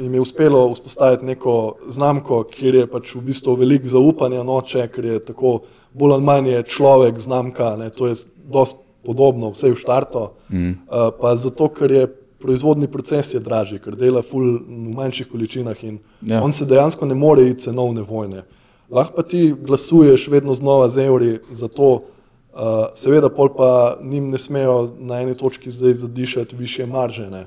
jim 0.00 0.14
je 0.14 0.20
uspelo 0.20 0.72
vzpostaviti 0.72 1.24
neko 1.24 1.76
znamko, 1.88 2.42
kjer 2.50 2.74
je 2.74 2.86
pač 2.86 3.14
v 3.14 3.22
bistvu 3.28 3.56
veliko 3.58 3.90
zaupanja 3.90 4.42
noče, 4.46 4.86
ker 4.94 5.04
je 5.04 5.20
tako 5.24 5.58
bolj 5.92 6.16
ali 6.16 6.24
manj 6.24 6.50
človek 6.70 7.18
znamka, 7.18 7.74
ne, 7.76 7.90
to 7.90 8.06
je 8.06 8.14
dosti 8.50 8.78
podobno, 9.04 9.50
vse 9.52 9.74
v 9.74 9.78
štartu. 9.78 10.28
Mm. 10.48 10.70
Uh, 10.70 11.10
pa 11.20 11.34
zato, 11.36 11.68
ker 11.68 11.92
je 11.92 12.06
proizvodni 12.40 12.88
proces 12.88 13.34
je 13.34 13.40
dražji, 13.40 13.80
ker 13.84 13.96
dela 13.96 14.22
ful 14.22 14.58
v 14.64 14.94
manjših 14.96 15.28
količinah 15.32 15.84
in 15.84 15.98
ja. 16.22 16.42
on 16.42 16.52
se 16.52 16.64
dejansko 16.68 17.06
ne 17.06 17.14
more 17.14 17.42
iti 17.48 17.66
cenovne 17.66 18.02
vojne. 18.02 18.44
Uh, 18.44 18.63
lahko 18.94 19.16
pa 19.16 19.22
ti 19.22 19.54
glasuješ 19.60 20.28
vedno 20.28 20.54
znova 20.54 20.88
z 20.88 21.06
evri 21.06 21.38
za 21.50 21.68
to, 21.68 21.92
uh, 21.92 22.60
seveda 22.94 23.28
pol 23.28 23.50
pa 23.56 23.98
njim 24.02 24.30
ne 24.30 24.38
smejo 24.38 24.94
na 24.98 25.20
eni 25.20 25.34
točki 25.36 25.70
zdaj 25.70 25.94
zadišati 25.94 26.56
više 26.56 26.86
marže. 26.86 27.30
Ne. 27.30 27.44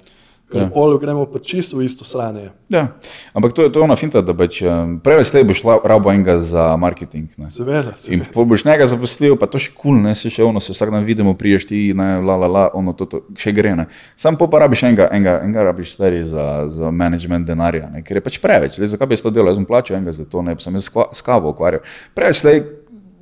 Ker 0.47 0.61
ja. 0.61 0.67
pol 0.71 0.95
gremo 0.95 1.25
pa 1.27 1.41
čisto 1.43 1.75
v 1.75 1.83
isto 1.83 2.07
stanje. 2.07 2.53
Ja. 2.71 2.95
Ampak 3.35 3.51
to 3.51 3.67
je, 3.67 3.71
to 3.71 3.79
je 3.79 3.83
ona 3.83 3.97
finta, 3.99 4.21
da 4.23 4.31
pač, 4.31 4.61
prej 5.03 5.25
slej 5.27 5.43
boš 5.43 5.59
rabo 5.83 6.07
enega 6.07 6.39
za 6.39 6.71
marketing. 6.79 7.27
Ne. 7.35 7.51
Seveda. 7.51 7.91
seveda. 7.99 8.15
In 8.15 8.23
pol 8.31 8.47
boš 8.47 8.63
njega 8.63 8.87
zaposlil, 8.87 9.35
pa 9.35 9.51
to 9.51 9.59
še 9.59 9.75
kul, 9.75 9.91
cool, 9.91 9.99
ne 10.07 10.15
se 10.15 10.31
še 10.31 10.47
ono, 10.47 10.63
se 10.63 10.71
vsak 10.71 10.93
dan 10.95 11.03
vidimo, 11.03 11.35
priješ 11.35 11.67
ti, 11.67 11.81
ne, 11.91 12.23
la, 12.23 12.39
la, 12.39 12.47
la, 12.47 12.63
ono, 12.71 12.95
to, 12.95 13.09
to 13.11 13.21
še 13.35 13.51
gre. 13.51 13.75
Ne. 13.75 13.89
Sam 14.15 14.39
pa 14.39 14.47
rabiš 14.47 14.87
enega, 14.87 15.11
enega, 15.11 15.35
enega 15.43 15.67
rabiš 15.67 15.97
stari 15.99 16.23
za, 16.23 16.69
za 16.71 16.95
management 16.95 17.43
denarja, 17.43 17.91
ne. 17.91 18.05
ker 18.07 18.21
je 18.21 18.23
pač 18.23 18.39
preveč. 18.39 18.79
Le, 18.79 18.87
zakaj 18.87 19.11
bi 19.11 19.19
se 19.19 19.27
to 19.27 19.35
delal? 19.35 19.51
Jaz 19.51 19.59
sem 19.59 19.67
plačal 19.67 19.99
enega 19.99 20.15
za 20.15 20.23
to, 20.31 20.47
ne, 20.47 20.55
sem 20.63 20.79
jaz 20.79 20.87
s 20.87 21.27
kavo 21.27 21.51
ukvarjal. 21.51 21.83
Preveč 22.15 22.39
slej 22.39 22.63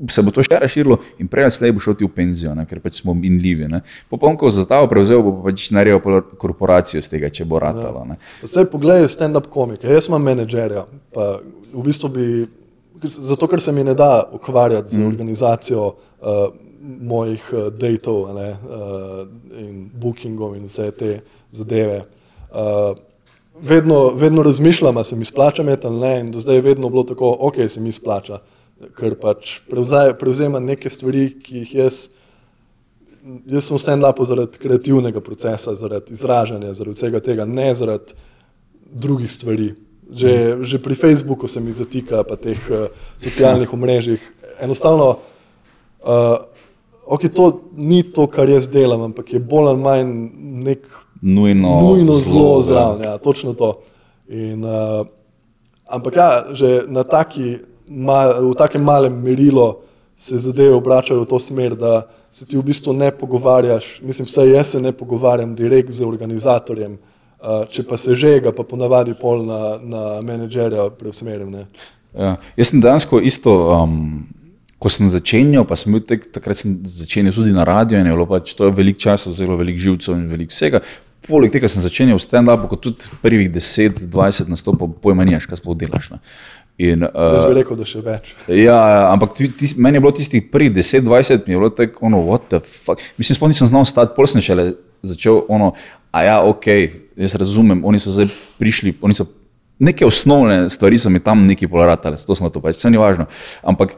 se 0.10 0.22
bo 0.22 0.32
to 0.32 0.44
še 0.44 0.60
razširilo 0.60 0.98
in 1.22 1.30
prej 1.32 1.50
slej 1.56 1.74
bo 1.76 1.84
šel 1.84 1.96
ti 2.00 2.08
v 2.08 2.12
penzijo, 2.16 2.54
ne, 2.58 2.66
ker 2.68 2.82
pač 2.84 3.00
smo 3.00 3.16
minljivi. 3.16 3.68
Popolnko 4.12 4.52
za 4.52 4.66
ta 4.68 4.82
prevzel 4.92 5.24
bo 5.24 5.38
pač 5.46 5.70
naredil 5.76 6.02
korporacijo 6.42 7.04
z 7.04 7.14
tega, 7.14 7.32
če 7.32 7.48
bo 7.48 7.62
ratalo. 7.64 8.04
Ja. 8.12 8.20
Zdaj 8.44 8.70
poglej 8.74 9.08
stand-up 9.12 9.48
komike, 9.54 9.88
jaz 9.88 10.10
imam 10.12 10.24
menedžerja, 10.28 10.86
pa 11.16 11.38
v 11.72 11.86
bistvu 11.86 12.12
bi, 12.12 12.28
zato 13.08 13.48
ker 13.52 13.64
se 13.64 13.74
mi 13.76 13.86
ne 13.88 13.96
da 13.98 14.26
ukvarjati 14.36 14.96
z 14.96 15.00
mm. 15.00 15.08
organizacijo 15.08 15.88
uh, 15.88 16.46
mojih 16.84 17.50
uh, 17.54 17.68
datov 17.74 18.30
ne, 18.36 18.50
uh, 18.52 19.24
in 19.62 19.86
bookingov 19.94 20.58
in 20.60 20.68
vse 20.68 20.92
te 20.92 21.20
zadeve. 21.52 22.04
Uh, 22.52 22.98
Vedno, 23.56 24.10
vedno 24.12 24.44
razmišljam, 24.44 24.98
se 25.08 25.16
mi 25.16 25.24
splača 25.26 25.64
imeti 25.64 25.88
ali 25.88 26.00
ne, 26.00 26.10
in 26.20 26.32
do 26.36 26.42
zdaj 26.44 26.58
je 26.58 26.62
vedno 26.62 26.90
bilo 26.92 27.06
tako, 27.08 27.30
ok, 27.40 27.56
se 27.72 27.80
mi 27.80 27.92
splača 27.96 28.42
ker 28.96 29.16
pač 29.20 29.60
prevzema 30.20 30.60
neke 30.60 30.90
stvari, 30.92 31.30
ki 31.40 31.64
jih 31.64 31.74
jaz, 31.80 32.00
jaz 33.50 33.70
sem 33.72 34.02
lapo 34.02 34.26
zaradi 34.28 34.60
kreativnega 34.62 35.24
procesa, 35.24 35.76
zaradi 35.76 36.14
izražanja, 36.14 36.74
zaradi 36.74 36.98
vsega 36.98 37.22
tega, 37.24 37.46
ne 37.46 37.72
zaradi 37.76 38.18
drugih 38.92 39.32
stvari. 39.32 39.74
Že, 40.06 40.62
že 40.62 40.78
pri 40.78 40.94
Facebooku 40.94 41.48
se 41.50 41.58
mi 41.60 41.74
zatika, 41.74 42.22
pa 42.24 42.38
teh 42.38 42.60
uh, 42.70 42.92
socialnih 43.18 43.72
omrežjih. 43.74 44.22
Enostavno, 44.62 45.18
uh, 46.06 46.46
okay, 47.10 47.32
to 47.34 47.66
ni 47.74 48.04
to, 48.04 48.28
kar 48.30 48.46
jaz 48.46 48.70
delam, 48.70 49.02
ampak 49.10 49.34
je 49.34 49.42
bolj 49.42 49.72
ali 49.72 49.82
manj 49.82 50.12
nek 50.68 50.86
nujno, 51.26 51.80
nujno 51.82 52.20
zelo 52.22 52.62
zraven. 52.62 53.02
Ja, 53.02 53.18
točno 53.18 53.56
to. 53.58 53.82
In, 54.30 54.62
uh, 54.62 55.10
ampak 55.90 56.22
ja, 56.22 56.30
že 56.54 56.86
na 56.86 57.02
taki 57.02 57.66
mal, 57.88 58.38
v 58.50 58.54
takem 58.58 58.84
malem 58.84 59.14
merilu 59.24 59.76
se 60.16 60.40
zadeve 60.40 60.76
obračajo 60.76 61.24
v 61.24 61.30
to 61.30 61.40
smer, 61.40 61.76
da 61.76 62.08
se 62.32 62.46
ti 62.46 62.58
v 62.58 62.64
bistvu 62.64 62.94
ne 62.94 63.12
pogovarjaš, 63.12 64.00
mislim, 64.04 64.26
vsaj 64.28 64.52
jaz 64.52 64.68
se 64.68 64.82
ne 64.82 64.92
pogovarjam 64.92 65.56
direkt 65.56 65.92
z 65.92 66.04
organizatorjem, 66.04 66.98
če 67.70 67.84
pa 67.88 67.98
se 67.98 68.16
že 68.16 68.40
ga 68.44 68.52
pa 68.52 68.64
ponavadi 68.64 69.14
pol 69.20 69.46
na, 69.46 69.60
na 69.80 70.04
menedžerja 70.22 70.90
preusmerim. 71.00 71.52
Ne. 71.52 71.68
Ja. 72.16 72.36
Jaz 72.58 72.72
sem 72.72 72.82
dejansko 72.82 73.20
isto, 73.24 73.54
um, 73.76 74.26
ko 74.80 74.92
sem 74.92 75.08
začenjal, 75.12 75.68
pa 75.68 75.78
sem 75.80 75.96
bil 75.96 76.04
tek, 76.08 76.28
takrat 76.36 76.60
sem 76.60 76.80
začenjal 76.84 77.36
tudi 77.36 77.56
na 77.56 77.64
radio 77.68 78.00
in 78.00 78.08
je 78.08 78.16
bilo 78.16 78.28
pač 78.30 78.56
to 78.56 78.72
veliko 78.72 79.04
časa, 79.08 79.34
zelo 79.36 79.60
veliko 79.60 79.84
živcev 79.84 80.16
in 80.16 80.28
veliko 80.32 80.56
vsega. 80.56 80.84
Poleg 81.26 81.50
tega 81.50 81.68
sem 81.72 81.82
začenjal 81.82 82.20
stand-up, 82.22 82.68
kot 82.70 82.84
tudi 82.86 83.10
prvih 83.24 83.48
10-20 83.50 84.52
nastopov, 84.52 84.92
pojma 85.02 85.26
nimaš, 85.26 85.48
kaj 85.50 85.64
sploh 85.64 85.78
delaš. 85.80 86.12
Ne. 86.14 86.20
In, 86.78 87.06
uh, 87.08 87.36
Jaz 87.38 87.46
bi 87.48 87.56
rekel, 87.56 87.78
da 87.80 87.86
še 87.88 88.02
več. 88.04 88.34
Ja, 88.52 88.78
ampak 89.14 89.38
tis, 89.40 89.78
meni 89.80 89.96
je 89.96 90.04
bilo 90.04 90.12
tistih 90.16 90.44
prvih 90.52 90.74
10-20, 90.76 91.48
mi 91.48 91.56
je 91.56 91.62
bilo 91.62 91.72
tako, 91.72 92.04
ono, 92.10 92.20
what 92.28 92.50
the 92.52 92.60
fuck. 92.60 93.00
Mislim, 93.16 93.38
sploh 93.38 93.52
nisem 93.52 93.70
znal 93.72 93.88
stati, 93.88 94.12
pol 94.18 94.28
sem 94.28 94.44
šele 94.44 94.74
začel, 95.06 95.40
ono, 95.48 95.72
a 96.12 96.26
ja, 96.28 96.36
ok, 96.44 96.68
jaz 97.16 97.38
razumem, 97.40 97.80
oni 97.88 98.02
so 98.04 98.12
zdaj 98.12 98.28
prišli, 98.60 98.98
oni 99.06 99.16
so 99.16 99.30
neke 99.80 100.06
osnovne 100.08 100.70
stvari 100.70 101.00
so 101.00 101.12
mi 101.12 101.24
tam 101.24 101.46
neki 101.48 101.68
polaratale, 101.72 102.20
to 102.20 102.36
smo 102.36 102.52
to 102.52 102.60
pač, 102.64 102.80
vse 102.80 102.92
ni 102.92 103.00
važno. 103.00 103.28
Ampak 103.64 103.96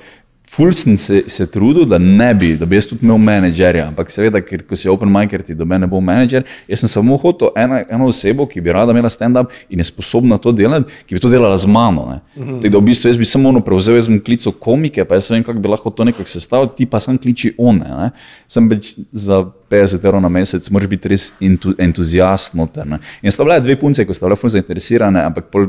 Ful 0.49 0.71
sem 0.71 0.95
se, 0.97 1.23
se 1.27 1.45
trudil, 1.45 1.83
da 1.85 1.97
ne 1.99 2.33
bi, 2.33 2.53
da 2.57 2.65
bi 2.65 2.77
jaz 2.77 2.85
tudi 2.87 3.03
imel 3.05 3.19
menedžerja, 3.19 3.89
ampak 3.91 4.07
seveda, 4.11 4.39
ker 4.41 4.61
ko 4.63 4.77
si 4.79 4.87
open 4.87 5.09
micer, 5.11 5.41
ti 5.43 5.55
do 5.55 5.65
mene 5.67 5.83
ne 5.83 5.89
bo 5.91 5.99
menedžer. 6.01 6.45
Jaz 6.71 6.85
sem 6.85 6.91
samo 6.91 7.17
hotel 7.19 7.51
eno, 7.59 7.81
eno 7.83 8.07
osebo, 8.07 8.45
ki 8.47 8.63
bi 8.63 8.71
rada 8.71 8.95
imela 8.95 9.11
stand-up 9.11 9.51
in 9.69 9.83
je 9.83 9.89
sposobna 9.89 10.37
to 10.39 10.53
delati, 10.55 11.03
ki 11.05 11.17
bi 11.17 11.21
to 11.21 11.31
delala 11.33 11.57
z 11.59 11.67
mano. 11.67 12.05
Uh 12.07 12.45
-huh. 12.45 12.61
Tako 12.61 12.71
da 12.73 12.77
v 12.77 12.87
bistvu 12.87 13.09
jaz 13.09 13.17
bi 13.17 13.25
samo 13.25 13.49
ono 13.49 13.59
prevzel, 13.59 13.95
jaz 13.95 14.07
bi 14.07 14.19
klical 14.19 14.53
komike, 14.59 15.05
pa 15.05 15.19
jaz 15.19 15.29
vem, 15.31 15.43
kako 15.43 15.59
bi 15.59 15.67
lahko 15.67 15.89
to 15.89 16.03
nekako 16.03 16.29
sestavil, 16.29 16.69
ti 16.77 16.85
pa 16.85 16.99
sem 16.99 17.17
kliči 17.17 17.53
one. 17.57 17.85
Ne? 17.85 18.09
Sem 18.47 18.69
več 18.69 18.95
za 19.11 19.43
50 19.69 20.05
evrov 20.05 20.21
na 20.21 20.29
mesec, 20.29 20.69
moraš 20.69 20.89
biti 20.89 21.07
res 21.07 21.33
entu, 21.41 21.73
entuzijast 21.77 22.53
noter. 22.53 22.87
Ne? 22.87 22.99
In 23.21 23.31
sta 23.31 23.43
bile 23.43 23.59
dve 23.59 23.75
punce, 23.75 24.05
ko 24.05 24.13
sta 24.13 24.25
bile 24.25 24.35
ful 24.35 24.49
zainteresirane, 24.49 25.23
ampak 25.23 25.51
pol, 25.51 25.67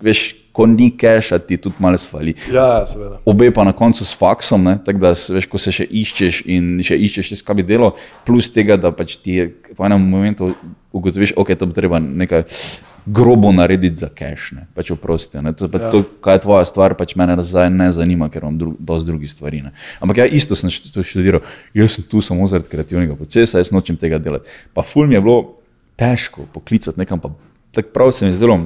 veš, 0.00 0.45
ko 0.56 0.64
ni 0.66 0.88
keša, 0.96 1.38
ti 1.44 1.58
tudi 1.60 1.76
malo 1.84 1.98
svali. 2.00 2.32
Ja, 2.48 2.64
ja, 2.80 2.86
seveda. 2.88 3.18
Obe 3.28 3.50
pa 3.52 3.64
na 3.68 3.74
koncu 3.76 4.04
s 4.04 4.16
faksom, 4.16 4.64
tako 4.84 5.02
da 5.02 5.12
veš, 5.12 5.48
ko 5.52 5.60
se 5.60 5.74
še 5.76 5.84
iščeš 5.84 6.40
in 6.48 6.78
še 6.86 6.96
iščeš, 6.96 7.42
kaj 7.44 7.58
bi 7.58 7.66
delo, 7.68 7.92
plus 8.24 8.48
tega, 8.52 8.78
da 8.80 8.88
pač 8.96 9.18
ti 9.20 9.36
je 9.36 9.50
v 9.52 9.84
enem 9.84 10.06
momentu 10.08 10.54
ugotoviš, 10.96 11.36
ok, 11.36 11.52
to 11.60 11.68
bo 11.68 11.76
treba 11.76 12.00
nekaj. 12.00 12.48
Grobo 13.06 13.52
narediti 13.54 14.00
za 14.00 14.08
cache, 14.10 14.64
pač 14.74 14.88
oprosti. 14.90 15.38
To, 15.38 15.68
pa 15.70 15.78
ja. 15.78 15.90
to, 15.94 16.00
kaj 16.26 16.34
je 16.34 16.40
tvoja 16.42 16.64
stvar, 16.66 16.96
pač 16.98 17.12
mene 17.14 17.36
nazaj 17.38 17.68
ne 17.70 17.86
zanima, 17.94 18.26
ker 18.34 18.42
imam 18.42 18.56
dru, 18.58 18.72
dosti 18.82 19.06
drugih 19.06 19.30
stvari. 19.30 19.60
Ne. 19.62 19.70
Ampak 20.02 20.24
ja, 20.24 20.26
isto 20.26 20.58
sem 20.58 20.72
študiral. 20.74 21.44
Jaz 21.70 22.00
sem 22.00 22.08
tu 22.10 22.18
samo 22.18 22.48
zaradi 22.50 22.72
kreativnega 22.72 23.14
procesa, 23.14 23.62
jaz 23.62 23.70
nočem 23.70 23.94
tega 23.94 24.18
delati. 24.18 24.50
Pa 24.74 24.82
ful 24.82 25.06
mi 25.06 25.14
je 25.14 25.22
bilo 25.22 25.38
težko 25.94 26.48
poklicati 26.50 26.98
nekam, 26.98 27.22
pa 27.22 27.30
tako 27.78 27.94
prav 27.94 28.10
se 28.10 28.26
mi 28.26 28.34
zdelo, 28.34 28.58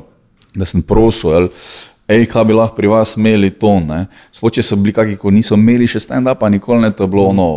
da 0.54 0.66
sem 0.66 0.82
prosil, 0.82 1.48
hej, 2.10 2.26
kaj 2.30 2.44
bi 2.48 2.56
lahko 2.56 2.76
pri 2.76 2.90
vas 2.90 3.16
imeli 3.16 3.50
to. 3.50 3.72
Sploh 4.34 4.52
če 4.54 4.64
so 4.66 4.78
bili 4.78 4.94
kakšni, 4.96 5.18
ki 5.20 5.34
niso 5.34 5.58
imeli 5.58 5.88
še 5.90 6.02
stand-upa, 6.06 6.50
nikoli 6.50 6.86
ne 6.86 6.92
to 6.94 7.08
bilo 7.10 7.30
ono. 7.30 7.48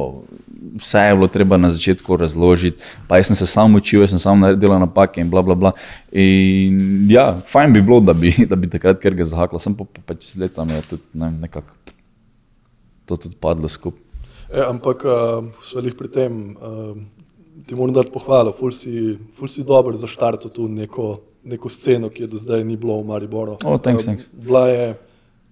Vse 0.73 1.03
je 1.05 1.13
bilo 1.13 1.27
treba 1.29 1.57
na 1.61 1.69
začetku 1.69 2.15
razložiti, 2.17 2.81
pa 3.05 3.19
jaz 3.19 3.29
sem 3.29 3.37
se 3.37 3.45
sam 3.45 3.75
učil, 3.77 4.01
jaz 4.01 4.15
sem 4.15 4.21
sam 4.23 4.39
naredil 4.41 4.71
napake 4.81 5.21
in 5.21 5.29
bla, 5.29 5.43
bla, 5.45 5.53
bla. 5.53 5.71
In 6.09 7.05
ja, 7.13 7.27
fajn 7.45 7.75
bi 7.75 7.83
bilo, 7.85 7.99
da 8.01 8.15
bi, 8.17 8.33
da 8.49 8.57
bi 8.57 8.71
takrat 8.73 9.01
kar 9.01 9.13
ga 9.13 9.27
zahakla, 9.29 9.61
sem 9.61 9.75
pa 9.77 9.85
pač 9.85 10.31
z 10.31 10.41
letami 10.41 10.81
tudi 10.89 11.05
ne, 11.13 11.29
nekako 11.45 11.77
to 13.05 13.19
tudi 13.27 13.37
padlo 13.37 13.69
skupaj. 13.69 14.01
E, 14.49 14.63
ampak, 14.65 15.05
uh, 15.05 15.45
svalih 15.69 15.93
pri 15.97 16.09
tem, 16.13 16.41
uh, 16.57 16.97
ti 17.67 17.77
moram 17.77 17.93
dati 17.93 18.09
pohvalo, 18.13 18.53
ful 18.57 18.73
si, 18.73 19.13
ful 19.37 19.49
si 19.49 19.65
dober 19.65 19.97
za 19.97 20.09
štartu 20.09 20.49
tu 20.49 20.65
neko 20.69 21.19
neko 21.43 21.69
sceno, 21.69 22.09
ki 22.09 22.23
je 22.23 22.27
do 22.27 22.37
zdaj 22.37 22.63
ni 22.63 22.77
bilo 22.77 23.01
v 23.01 23.07
Mariboru. 23.07 23.57
Oh, 23.65 23.79
thanks, 23.81 24.03
thanks. 24.03 24.27
Bila 24.31 24.67
je 24.67 24.93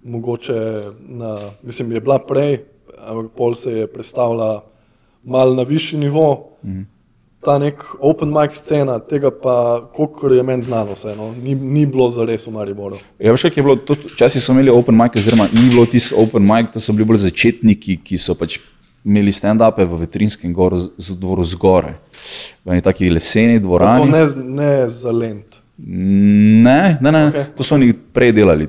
mogoče, 0.03 0.81
na, 0.99 1.37
mislim, 1.63 1.91
je 1.91 1.99
bila 1.99 2.19
prej, 2.19 2.59
ampak 3.07 3.31
pol 3.37 3.55
se 3.55 3.71
je 3.71 3.87
predstavila 3.87 4.63
mal 5.23 5.55
na 5.55 5.63
višji 5.63 5.99
nivo. 5.99 6.49
Mm 6.63 6.71
-hmm. 6.71 6.85
Ta 7.41 7.59
nek 7.59 7.83
open 7.99 8.29
mic 8.29 8.53
scena, 8.53 8.99
tega 8.99 9.31
pa, 9.31 9.87
koliko 9.93 10.27
je 10.27 10.43
meni 10.43 10.63
znano, 10.63 10.93
vseeno, 10.93 11.33
ni, 11.43 11.55
ni 11.55 11.85
bilo 11.85 12.09
za 12.09 12.25
res 12.25 12.47
v 12.47 12.51
Mariboru. 12.51 12.97
Ja, 13.19 13.31
veš, 13.31 13.41
kaj 13.41 13.51
je 13.55 13.63
bilo, 13.63 13.77
včasih 14.13 14.43
so 14.43 14.51
imeli 14.51 14.69
open 14.69 14.95
mic, 14.95 15.11
oziroma 15.15 15.47
ni 15.53 15.69
bilo 15.69 15.85
tisti 15.85 16.15
open 16.17 16.45
mic, 16.45 16.69
to 16.73 16.79
so 16.79 16.93
bili 16.93 17.05
bolj 17.05 17.17
začetniki, 17.17 17.97
ki 18.03 18.17
so 18.17 18.35
pač 18.35 18.59
imeli 19.05 19.31
stand-upe 19.31 19.85
v 19.85 19.97
vetrinskem 19.97 20.53
dvoru 21.19 21.43
zgoraj, 21.43 21.93
v 22.65 22.69
neki 22.71 22.83
taki 22.83 23.09
leseni 23.09 23.59
dvorani. 23.59 24.11
To 24.11 24.17
ne, 24.17 24.53
ne 24.55 24.89
za 24.89 25.11
lent. 25.11 25.60
Ne, 25.77 26.97
ne, 27.01 27.11
ne. 27.11 27.27
Okay. 27.29 27.45
to 27.57 27.63
so 27.63 27.75
oni 27.75 27.93
prej 27.93 28.31
delali. 28.37 28.67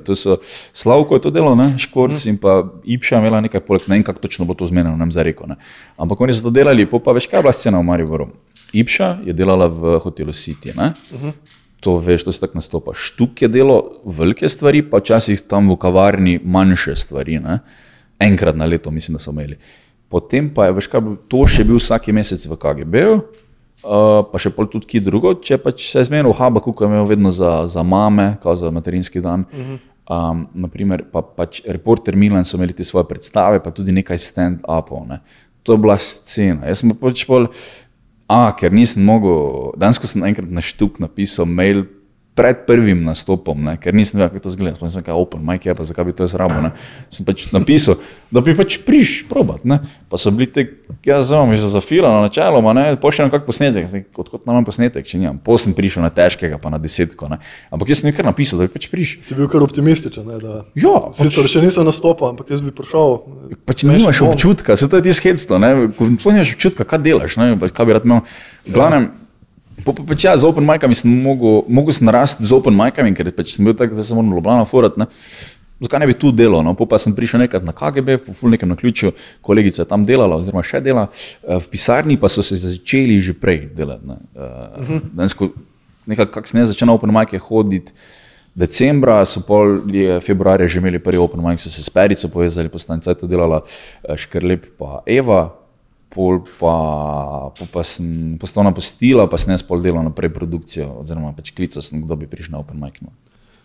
Slavko 0.73 1.15
je 1.15 1.21
to 1.21 1.31
delo, 1.31 1.55
ne? 1.55 1.73
Škorc 1.77 2.25
mm. 2.25 2.29
in 2.29 2.37
pa 2.41 2.63
Ipša 2.83 3.19
imela 3.21 3.41
nekaj 3.43 3.61
poleg, 3.67 3.85
ne 3.87 3.99
vem, 3.99 4.05
kako 4.07 4.23
točno 4.23 4.45
bo 4.49 4.55
to 4.57 4.65
zmenjeno, 4.65 4.97
vem 4.97 5.11
za 5.11 5.23
reko. 5.23 5.45
Ne? 5.47 5.59
Ampak 5.97 6.21
oni 6.21 6.33
so 6.33 6.47
to 6.47 6.53
delali, 6.53 6.87
pa, 6.89 6.99
pa 7.03 7.13
veš, 7.13 7.27
kaj 7.29 7.39
je 7.39 7.45
bila 7.45 7.53
scena 7.53 7.81
v 7.83 7.87
Mariboru. 7.91 8.27
Ipša 8.73 9.17
je 9.27 9.35
delala 9.37 9.67
v 9.69 9.99
hotelu 10.01 10.33
City, 10.33 10.73
ne? 10.77 10.93
Mm 11.11 11.17
-hmm. 11.17 11.31
to 11.79 11.97
veš, 11.97 12.23
to 12.23 12.31
se 12.31 12.39
tako 12.39 12.57
nastopa. 12.57 12.91
Štuk 12.93 13.41
je 13.41 13.47
delo 13.47 14.01
velike 14.05 14.49
stvari, 14.49 14.81
pa 14.81 14.97
včasih 14.97 15.41
tam 15.41 15.69
v 15.69 15.75
kavarni 15.75 16.39
manjše 16.43 16.95
stvari, 16.95 17.39
ne? 17.39 17.59
enkrat 18.19 18.55
na 18.55 18.65
leto 18.65 18.91
mislim, 18.91 19.13
da 19.13 19.19
so 19.19 19.31
imeli. 19.31 19.57
Potem 20.09 20.49
pa 20.53 20.65
je, 20.65 20.73
veš, 20.73 20.87
kaj, 20.87 21.01
to 21.27 21.45
še 21.47 21.63
bil 21.63 21.79
vsaki 21.81 22.13
mesec 22.13 22.45
v 22.45 22.57
KGB-u. 22.57 23.21
Uh, 23.83 24.23
pa 24.31 24.39
še 24.39 24.47
pol 24.55 24.69
tudi 24.71 24.87
ki 24.87 25.01
drugo, 25.03 25.33
če 25.35 25.57
pač 25.59 25.89
se 25.91 25.99
je 25.99 26.07
zmeril 26.07 26.31
v 26.31 26.37
Habaku, 26.37 26.71
ki 26.71 26.85
je 26.85 26.87
imel 26.87 27.07
vedno 27.09 27.33
za, 27.35 27.65
za 27.67 27.83
mame, 27.83 28.37
kot 28.43 28.61
za 28.61 28.71
materinski 28.71 29.19
dan. 29.21 29.43
Uh 29.51 29.59
-huh. 29.59 29.79
um, 30.07 30.47
naprimer, 30.65 31.03
pa, 31.11 31.21
pač 31.21 31.61
reporter 31.67 32.15
Milan 32.15 32.45
so 32.45 32.57
imeli 32.57 32.73
te 32.73 32.83
svoje 32.83 33.03
predstave, 33.09 33.59
pa 33.63 33.71
tudi 33.71 33.91
nekaj 33.91 34.17
stand-upov. 34.17 35.07
Ne. 35.07 35.19
To 35.63 35.73
je 35.73 35.77
bila 35.77 35.97
scena. 35.97 36.65
Jaz 36.67 36.79
sem 36.79 36.89
pa 36.89 36.95
pač 37.07 37.25
pol, 37.25 37.47
a, 38.27 38.51
ker 38.51 38.71
nisem 38.71 39.03
mogel, 39.03 39.71
danes 39.77 39.99
ko 39.99 40.07
sem 40.07 40.23
enkrat 40.23 40.51
na 40.51 40.61
štuk 40.61 40.99
napisal 40.99 41.45
mail 41.45 41.85
pred 42.35 42.65
prvim 42.65 43.03
nastopom, 43.05 43.59
ne, 43.61 43.75
ker 43.77 43.93
nisem 43.93 44.17
vedel, 44.17 44.31
kako 44.33 44.43
to 44.47 44.51
zgleda. 44.55 44.75
Spomnim 44.77 44.89
se, 44.89 45.01
kaj 45.05 45.13
open, 45.13 45.43
majke 45.45 45.73
pa, 45.77 45.85
zakaj 45.85 46.07
bi 46.07 46.15
to 46.17 46.25
jaz 46.25 46.33
rabo. 46.37 46.63
Ne. 46.65 46.71
Sem 47.13 47.27
pač 47.27 47.45
napisal, 47.53 47.99
da 48.33 48.41
bi 48.41 48.55
pač 48.57 48.79
priš, 48.85 49.11
probat. 49.29 49.61
Ne. 49.69 49.77
Pa 50.09 50.17
so 50.17 50.33
bili 50.33 50.49
te, 50.49 50.65
jaz 51.05 51.29
znam, 51.29 51.53
že 51.53 51.69
zafilano 51.69 52.23
načeloma, 52.25 52.73
ne, 52.73 52.85
pošljem 53.01 53.29
kak 53.33 53.45
posnetek, 53.45 53.85
odkot 54.17 54.49
nam 54.49 54.65
posnetek, 54.65 55.05
če 55.05 55.21
nimam. 55.21 55.37
Potem 55.45 55.69
sem 55.69 55.77
prišel 55.77 56.05
na 56.05 56.09
težkega, 56.13 56.57
pa 56.57 56.73
na 56.73 56.81
desetko. 56.81 57.29
Ne. 57.29 57.37
Ampak 57.69 57.93
jaz 57.93 58.01
sem 58.01 58.09
nekaj 58.09 58.25
napisal, 58.25 58.63
da 58.63 58.69
bi 58.69 58.73
pač 58.73 58.89
priš. 58.89 59.17
Si 59.21 59.37
bil 59.37 59.49
kar 59.51 59.61
optimističen, 59.65 60.25
ne, 60.25 60.41
da. 60.41 60.63
Ja. 60.73 61.05
Sicer 61.13 61.45
pač, 61.45 61.53
še 61.53 61.61
nisem 61.61 61.85
nastopil, 61.85 62.33
ampak 62.33 62.49
jaz 62.49 62.65
bi 62.65 62.73
prišel. 62.73 63.19
Pač 63.69 63.85
nimaš 63.85 64.25
občutka, 64.25 64.73
se 64.79 64.89
to 64.89 64.97
je 64.97 65.05
ti 65.05 65.13
sketsto, 65.13 65.61
ne, 65.61 65.93
ko 65.93 66.09
nimaš 66.09 66.57
občutka, 66.57 66.87
kaj 66.87 67.05
delaš, 67.05 67.37
ne, 67.37 67.53
kaj 67.61 67.85
bi 67.85 67.99
rad 67.99 68.09
imel. 68.09 68.25
Glavnem, 68.65 69.11
ja. 69.11 69.22
Po, 69.83 69.93
po, 69.93 70.05
pač 70.07 70.23
ja, 70.23 70.37
z 70.37 70.47
open 70.47 70.65
micami 70.67 70.95
sem 70.95 71.11
mogel, 71.11 71.63
mogel 71.67 71.95
sem 71.95 72.07
narasti 72.07 72.47
z 72.47 72.55
open 72.55 72.75
micami, 72.77 73.11
ker 73.15 73.31
pač 73.35 73.57
sem 73.57 73.67
bil 73.67 73.75
tako, 73.77 73.97
da 73.97 74.05
sem 74.05 74.17
moral 74.17 74.39
Ljubljana 74.39 74.69
furat. 74.69 74.97
Ne. 75.01 75.09
Zakaj 75.83 75.99
ne 75.99 76.07
bi 76.07 76.15
tu 76.15 76.31
delal? 76.31 76.63
No? 76.63 76.73
Pa 76.77 76.97
sem 77.01 77.15
prišel 77.15 77.43
nekaj 77.43 77.63
na 77.65 77.75
KGB, 77.75 78.17
po 78.23 78.35
ful 78.37 78.53
nekem 78.53 78.69
na 78.69 78.77
ključu, 78.79 79.11
kolegica 79.43 79.81
je 79.83 79.89
tam 79.89 80.05
delala, 80.07 80.39
oziroma 80.39 80.63
še 80.63 80.79
dela, 80.83 81.09
eh, 81.09 81.59
v 81.59 81.67
pisarni 81.67 82.15
pa 82.19 82.31
so 82.31 82.43
se 82.45 82.55
začeli 82.55 83.19
že 83.21 83.35
prej 83.35 83.67
delati. 83.75 84.07
Ne. 84.07 84.17
Uh, 84.35 85.01
Densko, 85.11 85.51
nekaj, 86.07 86.29
kak 86.31 86.47
sem 86.47 86.61
jaz 86.61 86.71
začel 86.71 86.87
na 86.87 86.95
open 86.95 87.11
mic 87.11 87.35
hoditi. 87.49 87.91
Decembra 88.53 89.17
so 89.25 89.41
pol 89.41 89.81
februarja 90.21 90.69
že 90.69 90.77
imeli 90.77 91.01
prvi 91.01 91.17
open 91.17 91.41
mic, 91.41 91.59
so 91.59 91.73
se 91.73 91.83
s 91.83 91.89
Perico 91.89 92.29
povezali, 92.29 92.69
postanci 92.69 93.09
je 93.09 93.17
to 93.17 93.27
delala 93.27 93.63
eh, 93.65 94.15
Škrlep 94.15 94.77
pa 94.77 95.01
Eva, 95.09 95.51
pol 96.13 96.39
pa, 96.59 96.75
pol 97.57 97.67
pa 97.73 97.83
sem 97.83 98.37
postala 98.39 98.71
postila, 98.71 99.27
pa 99.29 99.41
sem 99.41 99.53
jaz 99.55 99.65
pol 99.65 99.81
delal 99.81 100.05
naprej 100.05 100.33
produkcijo, 100.35 100.89
oziroma 101.01 101.33
pač 101.33 101.51
klical 101.57 101.81
sem, 101.81 102.03
kdo 102.05 102.17
bi 102.19 102.29
prišel 102.29 102.57
na 102.57 102.61
Open 102.61 102.79
Mic. 102.79 103.01
No. 103.01 103.09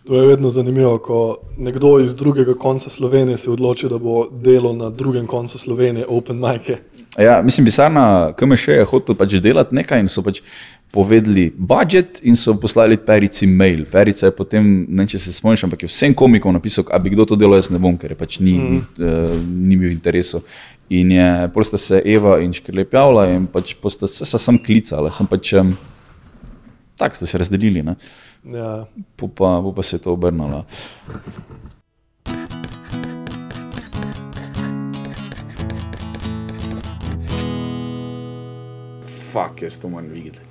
To 0.07 0.15
je 0.15 0.27
vedno 0.27 0.49
zanimivo, 0.49 0.97
ko 0.97 1.37
nekdo 1.57 1.99
iz 1.99 2.15
drugega 2.15 2.53
konca 2.53 2.89
Slovenije 2.89 3.37
se 3.37 3.51
odloči, 3.51 3.89
da 3.89 3.97
bo 3.97 4.27
delal 4.31 4.77
na 4.77 4.89
drugem 4.89 5.27
koncu 5.27 5.59
Slovenije 5.59 6.05
Open 6.09 6.39
Mic. 6.39 6.71
Ja, 7.17 7.41
mislim, 7.41 7.65
pisarna 7.65 8.33
KMŠ 8.33 8.67
je 8.67 8.85
hotel 8.85 9.15
pač 9.15 9.35
delati 9.43 9.75
nekaj 9.75 9.99
in 9.99 10.09
so 10.09 10.23
pač 10.25 10.41
povedali 10.91 11.53
budžet 11.53 12.19
in 12.25 12.35
so 12.35 12.55
poslali 12.57 12.97
Perici 12.97 13.45
mail. 13.47 13.85
Perica 13.85 14.25
je 14.25 14.33
potem, 14.33 14.85
ne 14.89 15.05
če 15.07 15.19
se 15.21 15.33
spomniš, 15.33 15.67
ampak 15.67 15.85
je 15.85 15.89
vsem 15.89 16.15
komikom 16.17 16.53
napisal, 16.53 16.87
a 16.89 16.97
bi 16.97 17.13
kdo 17.13 17.27
to 17.29 17.37
delal, 17.37 17.59
jaz 17.61 17.69
ne 17.69 17.81
bom, 17.81 17.97
ker 17.97 18.15
je 18.15 18.17
pač 18.17 18.39
ni, 18.41 18.57
mm. 18.57 18.71
ni, 18.73 18.81
uh, 19.05 19.37
ni 19.69 19.77
bil 19.77 19.93
interesov. 19.93 20.41
In 20.89 21.13
je, 21.13 21.29
pol 21.53 21.67
sta 21.67 21.77
se 21.77 22.01
Eva 22.01 22.39
in 22.41 22.55
Škrlep 22.57 22.97
javila 22.97 23.27
in 23.29 23.45
pač 23.45 23.75
posta 23.77 24.09
se 24.09 24.25
sem 24.25 24.57
klicala, 24.57 25.13
sem 25.13 25.29
pač 25.29 25.53
um, 25.61 25.69
tako 26.97 27.21
ste 27.21 27.29
se 27.29 27.37
razdelili, 27.37 27.85
ne. 27.85 27.95
Ja. 28.49 28.85
Po 29.15 29.29
pa, 29.29 29.59
po 29.61 29.73
pa 29.75 29.85
se 29.85 29.99
je 29.99 30.01
to 30.07 30.17
obrnilo. 30.17 30.65
Fuck, 39.29 39.61
jaz 39.61 39.77
to 39.77 39.89
moram 39.89 40.09
videti. 40.09 40.48